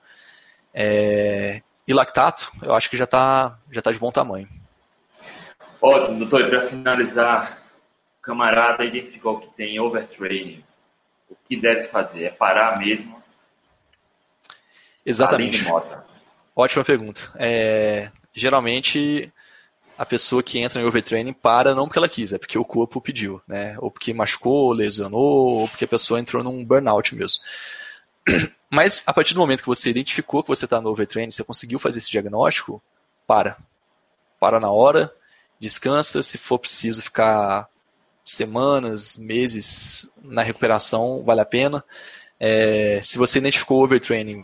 é, 0.74 1.62
e 1.88 1.94
lactato, 1.94 2.52
eu 2.62 2.74
acho 2.74 2.90
que 2.90 2.96
já 2.96 3.04
está 3.04 3.58
já 3.72 3.82
tá 3.82 3.92
de 3.92 4.00
bom 4.00 4.12
tamanho. 4.12 4.48
Ótimo, 5.82 6.20
doutor. 6.20 6.42
E 6.42 6.50
para 6.50 6.62
finalizar, 6.64 7.62
camarada 8.22 8.86
identificou 8.86 9.40
que 9.40 9.48
tem 9.48 9.80
overtraining. 9.80 10.64
O 11.30 11.36
que 11.36 11.58
deve 11.58 11.84
fazer? 11.84 12.24
É 12.26 12.30
parar 12.30 12.80
mesmo? 12.80 13.22
Exatamente. 15.06 15.66
Ótima 16.56 16.84
pergunta. 16.84 17.32
É, 17.36 18.12
geralmente 18.34 19.32
a 19.98 20.06
pessoa 20.06 20.42
que 20.42 20.60
entra 20.60 20.82
em 20.82 20.86
overtraining 20.86 21.34
para 21.34 21.76
não 21.76 21.86
porque 21.86 22.00
ela 22.00 22.10
quis, 22.10 22.34
é 22.34 22.38
porque 22.38 22.58
o 22.58 22.66
corpo 22.66 23.00
pediu, 23.00 23.42
né? 23.48 23.76
Ou 23.80 23.92
porque 23.92 24.14
machucou, 24.14 24.72
lesionou, 24.72 25.60
ou 25.60 25.68
porque 25.68 25.86
a 25.86 25.88
pessoa 25.88 26.20
entrou 26.20 26.44
num 26.44 26.64
burnout 26.66 27.16
mesmo. 27.16 27.44
Mas 28.70 29.04
a 29.06 29.14
partir 29.14 29.34
do 29.34 29.40
momento 29.40 29.62
que 29.62 29.68
você 29.68 29.90
identificou 29.90 30.42
que 30.42 30.50
você 30.50 30.66
está 30.66 30.82
no 30.82 30.90
overtraining, 30.90 31.32
você 31.32 31.44
conseguiu 31.44 31.78
fazer 31.78 32.00
esse 32.00 32.10
diagnóstico, 32.10 32.82
para. 33.28 33.58
Para 34.40 34.60
na 34.60 34.72
hora, 34.72 35.14
descansa, 35.60 36.24
se 36.24 36.38
for 36.38 36.58
preciso 36.58 37.02
ficar 37.02 37.70
semanas, 38.24 39.16
meses 39.18 40.12
na 40.24 40.42
recuperação, 40.42 41.24
vale 41.24 41.42
a 41.42 41.46
pena. 41.46 41.84
É, 42.40 43.00
se 43.02 43.18
você 43.18 43.38
identificou 43.38 43.80
o 43.80 43.84
overtraining, 43.84 44.44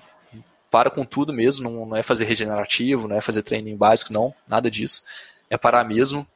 para 0.70 0.90
com 0.90 1.04
tudo 1.04 1.34
mesmo, 1.34 1.70
não, 1.70 1.86
não 1.86 1.98
é 1.98 2.04
fazer 2.04 2.26
regenerativo, 2.26 3.08
não 3.08 3.16
é 3.16 3.22
fazer 3.22 3.44
treino 3.44 3.76
básico, 3.76 4.14
não, 4.14 4.34
nada 4.48 4.70
disso. 4.70 5.04
É 5.50 5.58
parar 5.58 5.84
mesmo, 5.84 6.28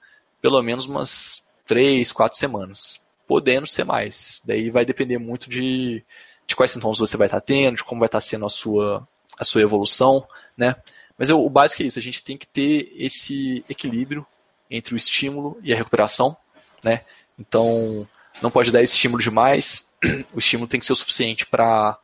pelo 0.41 0.61
menos 0.61 0.85
umas 0.85 1.51
três, 1.67 2.11
quatro 2.11 2.37
semanas. 2.37 3.01
Podendo 3.27 3.67
ser 3.67 3.83
mais. 3.83 4.41
Daí 4.45 4.69
vai 4.69 4.85
depender 4.85 5.17
muito 5.17 5.49
de, 5.49 6.03
de 6.45 6.55
quais 6.55 6.71
sintomas 6.71 6.99
você 6.99 7.15
vai 7.15 7.27
estar 7.27 7.41
tendo, 7.41 7.77
de 7.77 7.83
como 7.83 7.99
vai 7.99 8.07
estar 8.07 8.21
sendo 8.21 8.45
a 8.45 8.49
sua, 8.49 9.07
a 9.37 9.43
sua 9.43 9.61
evolução, 9.61 10.27
né? 10.57 10.75
Mas 11.17 11.29
eu, 11.29 11.43
o 11.43 11.49
básico 11.49 11.83
é 11.83 11.85
isso, 11.85 11.99
a 11.99 12.01
gente 12.01 12.23
tem 12.23 12.37
que 12.37 12.47
ter 12.47 12.91
esse 12.97 13.63
equilíbrio 13.69 14.25
entre 14.69 14.95
o 14.95 14.97
estímulo 14.97 15.57
e 15.61 15.71
a 15.71 15.77
recuperação, 15.77 16.35
né? 16.83 17.01
Então, 17.37 18.07
não 18.41 18.51
pode 18.51 18.71
dar 18.71 18.81
estímulo 18.81 19.21
demais, 19.21 19.95
o 20.33 20.39
estímulo 20.39 20.67
tem 20.67 20.79
que 20.79 20.85
ser 20.85 20.93
o 20.93 20.95
suficiente 20.95 21.45
para 21.45 21.97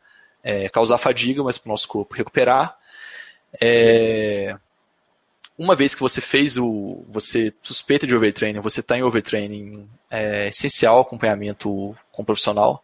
é, 0.43 0.69
causar 0.69 0.97
fadiga, 0.97 1.43
mas 1.43 1.57
para 1.57 1.69
o 1.69 1.71
nosso 1.71 1.87
corpo 1.87 2.15
recuperar. 2.15 2.77
É, 3.59 4.55
uma 5.57 5.75
vez 5.75 5.93
que 5.93 6.01
você 6.01 6.21
fez 6.21 6.57
o. 6.57 7.03
você 7.09 7.53
suspeita 7.61 8.07
de 8.07 8.15
overtraining, 8.15 8.61
você 8.61 8.79
está 8.79 8.97
em 8.97 9.03
overtraining, 9.03 9.87
é 10.09 10.47
essencial 10.47 11.01
acompanhamento 11.01 11.95
com 12.11 12.21
o 12.21 12.25
profissional. 12.25 12.83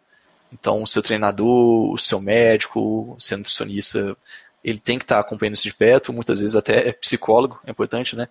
Então, 0.52 0.84
o 0.84 0.88
seu 0.88 1.02
treinador, 1.02 1.92
o 1.92 1.98
seu 1.98 2.20
médico, 2.20 3.16
o 3.18 3.20
seu 3.20 3.38
nutricionista, 3.38 4.16
ele 4.64 4.80
tem 4.80 4.98
que 4.98 5.04
estar 5.04 5.16
tá 5.16 5.22
acompanhando 5.22 5.56
isso 5.56 5.64
de 5.64 5.74
perto, 5.74 6.14
muitas 6.14 6.40
vezes 6.40 6.56
até 6.56 6.90
é 6.90 6.92
psicólogo, 6.92 7.60
é 7.66 7.72
importante, 7.72 8.16
né? 8.16 8.28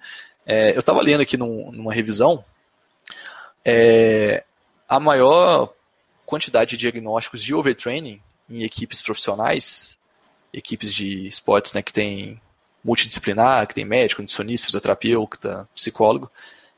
É, 0.46 0.74
eu 0.74 0.80
estava 0.80 1.00
lendo 1.00 1.22
aqui 1.22 1.36
num, 1.36 1.72
numa 1.72 1.92
revisão, 1.92 2.44
é, 3.64 4.44
a 4.88 5.00
maior 5.00 5.72
quantidade 6.26 6.70
de 6.70 6.76
diagnósticos 6.76 7.42
de 7.42 7.54
overtraining 7.54 8.20
em 8.48 8.62
equipes 8.62 9.00
profissionais, 9.00 9.98
equipes 10.52 10.92
de 10.92 11.26
esportes 11.26 11.72
né, 11.72 11.82
que 11.82 11.92
tem 11.92 12.40
multidisciplinar, 12.84 13.66
que 13.66 13.74
tem 13.74 13.84
médico, 13.84 14.20
nutricionista, 14.20 14.66
fisioterapeuta, 14.66 15.68
psicólogo, 15.74 16.30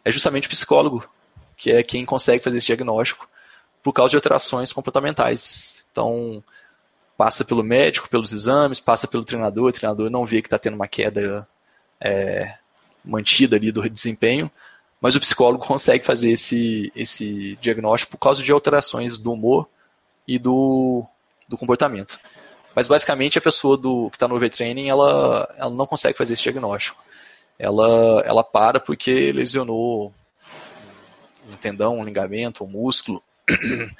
é 0.05 0.13
justamente 0.13 0.47
o 0.47 0.51
psicólogo, 0.51 1.09
que 1.57 1.71
é 1.71 1.83
quem 1.83 2.05
consegue 2.05 2.43
fazer 2.43 2.59
esse 2.59 2.67
diagnóstico 2.67 3.29
por 3.83 3.93
causa 3.93 4.11
de 4.11 4.17
alterações 4.17 4.73
comportamentais. 4.73 5.85
Então, 5.91 6.43
passa 7.17 7.45
pelo 7.45 7.65
médico, 7.65 8.09
pelos 8.09 8.33
exames, 8.33 8.79
passa 8.79 9.09
pelo 9.09 9.25
treinador, 9.25 9.69
o 9.69 9.73
treinador 9.73 10.11
não 10.11 10.25
vê 10.25 10.41
que 10.41 10.47
está 10.47 10.59
tendo 10.59 10.75
uma 10.75 10.87
queda 10.87 11.47
é, 12.01 12.55
mantida 13.05 13.57
ali 13.57 13.73
do 13.73 13.89
desempenho, 13.89 14.51
mas 15.01 15.15
o 15.15 15.21
psicólogo 15.21 15.65
consegue 15.65 16.05
fazer 16.05 16.31
esse, 16.31 16.93
esse 16.95 17.57
diagnóstico 17.61 18.13
por 18.13 18.19
causa 18.19 18.43
de 18.43 18.53
alterações 18.53 19.19
do 19.19 19.33
humor 19.33 19.69
e 20.27 20.39
do, 20.39 21.05
do 21.49 21.57
comportamento. 21.57 22.19
Mas 22.75 22.87
basicamente 22.87 23.39
a 23.39 23.43
pessoa 23.43 23.77
do, 23.77 24.11
que 24.11 24.17
está 24.17 24.29
no 24.29 24.37
overtraining, 24.37 24.89
ela, 24.89 25.49
ela 25.57 25.71
não 25.71 25.87
consegue 25.87 26.17
fazer 26.17 26.35
esse 26.35 26.43
diagnóstico. 26.43 27.03
Ela, 27.59 28.23
ela 28.25 28.45
para 28.45 28.79
porque 28.79 29.33
lesionou 29.33 30.13
um 31.51 31.57
tendão, 31.57 31.99
um 31.99 32.05
ligamento, 32.05 32.65
um 32.65 32.69
músculo. 32.69 33.23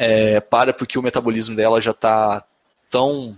É, 0.00 0.38
para 0.38 0.72
porque 0.72 0.96
o 0.96 1.02
metabolismo 1.02 1.56
dela 1.56 1.80
já 1.80 1.90
está 1.90 2.44
tão, 2.88 3.36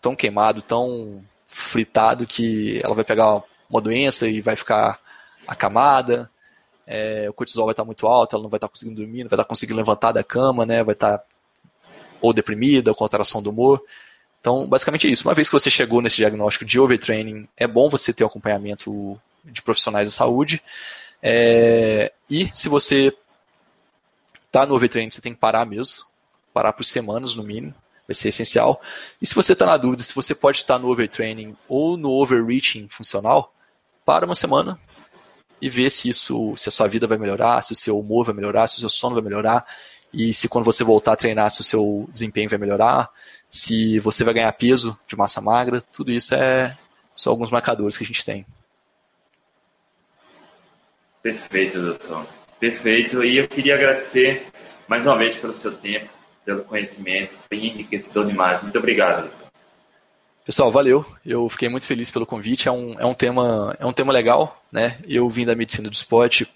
tão 0.00 0.16
queimado, 0.16 0.60
tão 0.60 1.24
fritado 1.46 2.26
que 2.26 2.80
ela 2.82 2.96
vai 2.96 3.04
pegar 3.04 3.40
uma 3.68 3.80
doença 3.80 4.26
e 4.28 4.40
vai 4.40 4.56
ficar 4.56 4.98
acamada 5.46 6.28
é, 6.92 7.30
o 7.30 7.32
cortisol 7.32 7.66
vai 7.66 7.72
estar 7.72 7.84
muito 7.84 8.04
alto, 8.08 8.34
ela 8.34 8.42
não 8.42 8.50
vai 8.50 8.58
estar 8.58 8.66
conseguindo 8.66 9.00
dormir, 9.00 9.22
não 9.22 9.30
vai 9.30 9.36
estar 9.36 9.44
conseguindo 9.44 9.76
levantar 9.76 10.10
da 10.10 10.24
cama, 10.24 10.66
né, 10.66 10.82
vai 10.82 10.92
estar 10.92 11.22
ou 12.20 12.32
deprimida, 12.32 12.90
ou 12.90 12.94
com 12.94 13.04
alteração 13.04 13.42
do 13.42 13.50
humor. 13.50 13.82
Então, 14.40 14.66
basicamente 14.66 15.06
é 15.06 15.10
isso. 15.10 15.26
Uma 15.28 15.34
vez 15.34 15.48
que 15.48 15.52
você 15.52 15.70
chegou 15.70 16.00
nesse 16.00 16.16
diagnóstico 16.16 16.64
de 16.64 16.80
overtraining, 16.80 17.48
é 17.56 17.66
bom 17.66 17.88
você 17.88 18.12
ter 18.12 18.24
um 18.24 18.26
acompanhamento 18.26 19.20
de 19.44 19.62
profissionais 19.62 20.08
da 20.08 20.14
saúde. 20.14 20.62
É, 21.22 22.12
e 22.28 22.50
se 22.54 22.68
você 22.68 23.14
está 24.46 24.64
no 24.64 24.74
overtraining, 24.74 25.10
você 25.10 25.20
tem 25.20 25.34
que 25.34 25.40
parar 25.40 25.66
mesmo, 25.66 26.04
parar 26.52 26.72
por 26.72 26.84
semanas 26.84 27.34
no 27.34 27.42
mínimo. 27.42 27.74
vai 28.08 28.14
ser 28.14 28.28
essencial. 28.30 28.80
E 29.20 29.26
se 29.26 29.34
você 29.34 29.52
está 29.52 29.66
na 29.66 29.76
dúvida 29.76 30.02
se 30.02 30.14
você 30.14 30.34
pode 30.34 30.58
estar 30.58 30.78
no 30.78 30.90
overtraining 30.90 31.56
ou 31.68 31.96
no 31.96 32.10
overreaching 32.10 32.88
funcional, 32.88 33.54
para 34.04 34.26
uma 34.26 34.34
semana 34.34 34.78
e 35.60 35.68
ver 35.68 35.90
se 35.90 36.08
isso, 36.08 36.56
se 36.56 36.68
a 36.68 36.72
sua 36.72 36.88
vida 36.88 37.06
vai 37.06 37.18
melhorar, 37.18 37.62
se 37.62 37.72
o 37.72 37.76
seu 37.76 37.98
humor 37.98 38.24
vai 38.24 38.34
melhorar, 38.34 38.66
se 38.66 38.76
o 38.76 38.80
seu 38.80 38.88
sono 38.88 39.14
vai 39.14 39.22
melhorar 39.22 39.64
e 40.12 40.34
se 40.34 40.48
quando 40.48 40.64
você 40.64 40.82
voltar 40.82 41.12
a 41.12 41.16
treinar, 41.16 41.50
se 41.50 41.60
o 41.60 41.64
seu 41.64 42.08
desempenho 42.12 42.50
vai 42.50 42.58
melhorar, 42.58 43.10
se 43.48 43.98
você 44.00 44.24
vai 44.24 44.34
ganhar 44.34 44.52
peso 44.52 44.98
de 45.06 45.16
massa 45.16 45.40
magra, 45.40 45.80
tudo 45.80 46.10
isso 46.10 46.34
é 46.34 46.76
só 47.14 47.30
alguns 47.30 47.50
marcadores 47.50 47.96
que 47.96 48.04
a 48.04 48.06
gente 48.06 48.24
tem. 48.24 48.46
Perfeito, 51.22 51.80
doutor. 51.80 52.26
Perfeito. 52.58 53.22
E 53.22 53.38
eu 53.38 53.48
queria 53.48 53.74
agradecer 53.74 54.46
mais 54.88 55.06
uma 55.06 55.16
vez 55.16 55.36
pelo 55.36 55.52
seu 55.52 55.72
tempo, 55.72 56.08
pelo 56.44 56.64
conhecimento. 56.64 57.34
Foi 57.48 57.58
enriquecedor 57.58 58.26
demais. 58.26 58.62
Muito 58.62 58.78
obrigado, 58.78 59.22
doutor. 59.22 59.50
Pessoal, 60.44 60.72
valeu. 60.72 61.04
Eu 61.24 61.48
fiquei 61.48 61.68
muito 61.68 61.86
feliz 61.86 62.10
pelo 62.10 62.26
convite. 62.26 62.68
É 62.68 62.72
um, 62.72 62.98
é 62.98 63.04
um, 63.04 63.14
tema, 63.14 63.76
é 63.78 63.86
um 63.86 63.92
tema 63.92 64.12
legal, 64.12 64.62
né? 64.72 64.98
Eu 65.06 65.28
vim 65.28 65.44
da 65.44 65.54
medicina 65.54 65.88
do 65.88 65.94
esporte. 65.94 66.48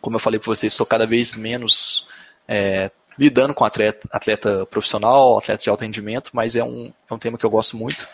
Como 0.00 0.16
eu 0.16 0.20
falei 0.20 0.38
para 0.38 0.46
vocês, 0.46 0.72
estou 0.72 0.86
cada 0.86 1.06
vez 1.06 1.34
menos 1.34 2.06
é, 2.48 2.90
lidando 3.18 3.52
com 3.52 3.64
atleta, 3.64 4.08
atleta 4.10 4.66
profissional, 4.66 5.38
atleta 5.38 5.62
de 5.62 5.70
alto 5.70 5.82
rendimento, 5.82 6.30
mas 6.32 6.56
é 6.56 6.64
um, 6.64 6.92
é 7.10 7.14
um 7.14 7.18
tema 7.18 7.36
que 7.36 7.44
eu 7.44 7.50
gosto 7.50 7.76
muito. 7.76 8.08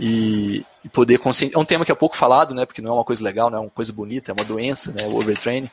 E, 0.00 0.64
e 0.84 0.88
poder 0.88 1.18
conscientizar. 1.18 1.60
É 1.60 1.62
um 1.62 1.66
tema 1.66 1.84
que 1.84 1.92
é 1.92 1.94
pouco 1.94 2.16
falado, 2.16 2.54
né? 2.54 2.64
Porque 2.64 2.80
não 2.80 2.92
é 2.92 2.94
uma 2.94 3.04
coisa 3.04 3.22
legal, 3.22 3.50
não 3.50 3.58
é 3.58 3.60
uma 3.62 3.70
coisa 3.70 3.92
bonita, 3.92 4.32
é 4.32 4.34
uma 4.34 4.44
doença, 4.44 4.90
né? 4.90 5.06
O 5.06 5.16
overtraining. 5.16 5.70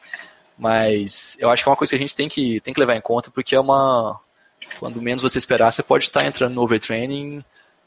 Mas 0.57 1.37
eu 1.39 1.49
acho 1.49 1.63
que 1.63 1.69
é 1.69 1.71
uma 1.71 1.77
coisa 1.77 1.91
que 1.91 1.95
a 1.95 1.99
gente 1.99 2.15
tem 2.15 2.27
que, 2.27 2.59
tem 2.59 2.73
que 2.73 2.79
levar 2.79 2.95
em 2.95 3.01
conta, 3.01 3.31
porque 3.31 3.55
é 3.55 3.59
uma. 3.59 4.19
Quando 4.77 5.01
menos 5.01 5.21
você 5.21 5.37
esperar, 5.37 5.71
você 5.71 5.81
pode 5.81 6.03
estar 6.03 6.25
entrando 6.25 6.53
no 6.53 6.61
overtraining 6.61 7.43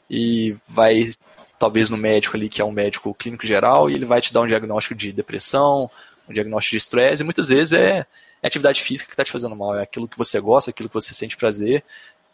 e 0.09 0.57
vai 0.67 1.11
talvez 1.59 1.89
no 1.89 1.95
médico 1.95 2.35
ali, 2.35 2.49
que 2.49 2.61
é 2.61 2.65
um 2.65 2.71
médico 2.71 3.13
clínico 3.13 3.45
geral, 3.45 3.89
e 3.89 3.93
ele 3.93 4.05
vai 4.05 4.19
te 4.19 4.33
dar 4.33 4.41
um 4.41 4.47
diagnóstico 4.47 4.95
de 4.95 5.13
depressão, 5.13 5.89
um 6.27 6.33
diagnóstico 6.33 6.71
de 6.71 6.77
estresse, 6.77 7.21
e 7.21 7.25
muitas 7.25 7.49
vezes 7.49 7.73
é, 7.73 8.05
é 8.43 8.47
atividade 8.47 8.83
física 8.83 9.07
que 9.07 9.13
está 9.13 9.23
te 9.23 9.31
fazendo 9.31 9.55
mal, 9.55 9.73
é 9.73 9.81
aquilo 9.81 10.07
que 10.07 10.17
você 10.17 10.39
gosta, 10.39 10.69
aquilo 10.69 10.89
que 10.89 10.93
você 10.93 11.13
sente 11.13 11.37
prazer, 11.37 11.81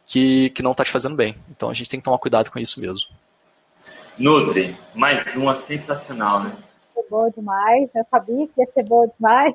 que, 0.07 0.49
que 0.49 0.64
não 0.64 0.72
está 0.72 0.84
te 0.84 0.91
fazendo 0.91 1.16
bem. 1.16 1.38
Então 1.51 1.70
a 1.70 1.74
gente 1.74 1.89
tem 1.89 1.99
que 1.99 2.03
tomar 2.03 2.18
cuidado 2.18 2.49
com 2.49 2.57
isso 2.57 2.82
mesmo. 2.82 3.07
Nutri, 4.18 4.76
mais 4.95 5.36
uma 5.36 5.53
sensacional, 5.53 6.43
né? 6.43 6.57
Foi 6.95 7.03
boa 7.10 7.30
demais, 7.30 7.89
eu 7.93 8.03
sabia 8.10 8.47
que 8.47 8.60
ia 8.60 8.68
ser 8.74 8.84
boa 8.86 9.07
demais. 9.07 9.53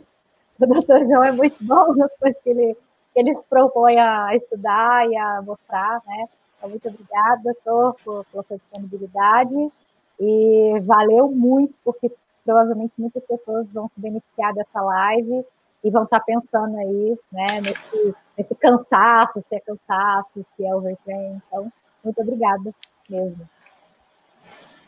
O 0.59 0.67
doutor 0.67 1.05
João 1.05 1.25
é 1.25 1.33
muito 1.33 1.57
bom 1.61 1.93
nas 1.99 2.11
coisas 2.19 2.41
que 2.43 2.51
ele, 2.51 2.75
que 3.13 3.21
ele 3.21 3.35
se 3.35 3.43
propõe 3.51 3.99
a 3.99 4.35
estudar 4.37 5.11
e 5.11 5.17
a 5.17 5.43
mostrar, 5.43 6.01
né? 6.07 6.29
Então, 6.57 6.71
muito 6.71 6.89
obrigada, 6.89 7.43
doutor, 7.43 7.97
por, 8.05 8.25
pela 8.27 8.45
sua 8.45 8.57
disponibilidade. 8.57 9.73
E 10.21 10.81
valeu 10.85 11.29
muito, 11.29 11.75
porque 11.85 12.11
provavelmente 12.45 12.93
muitas 12.97 13.25
pessoas 13.25 13.67
vão 13.73 13.91
se 13.93 14.01
beneficiar 14.01 14.55
dessa 14.55 14.81
live 14.81 15.45
e 15.85 15.91
vão 15.91 16.05
estar 16.05 16.20
pensando 16.20 16.78
aí, 16.78 17.16
né, 17.30 17.61
nesse, 17.61 18.14
nesse 18.39 18.55
cansaço, 18.55 19.45
se 19.49 19.55
é 19.55 19.61
cansaço, 19.61 20.47
se 20.57 20.64
é 20.64 20.74
overtrain. 20.74 21.41
Então, 21.47 21.70
muito 22.03 22.20
obrigada 22.22 22.74
mesmo. 23.09 23.49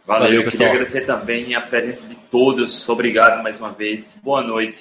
Valeu, 0.06 0.22
Valeu 0.22 0.42
eu 0.42 0.50
queria 0.50 0.70
agradecer 0.70 1.00
também 1.02 1.54
a 1.54 1.60
presença 1.60 2.08
de 2.08 2.14
todos. 2.14 2.88
Obrigado 2.88 3.42
mais 3.42 3.58
uma 3.58 3.72
vez. 3.72 4.20
Boa 4.22 4.42
noite. 4.42 4.80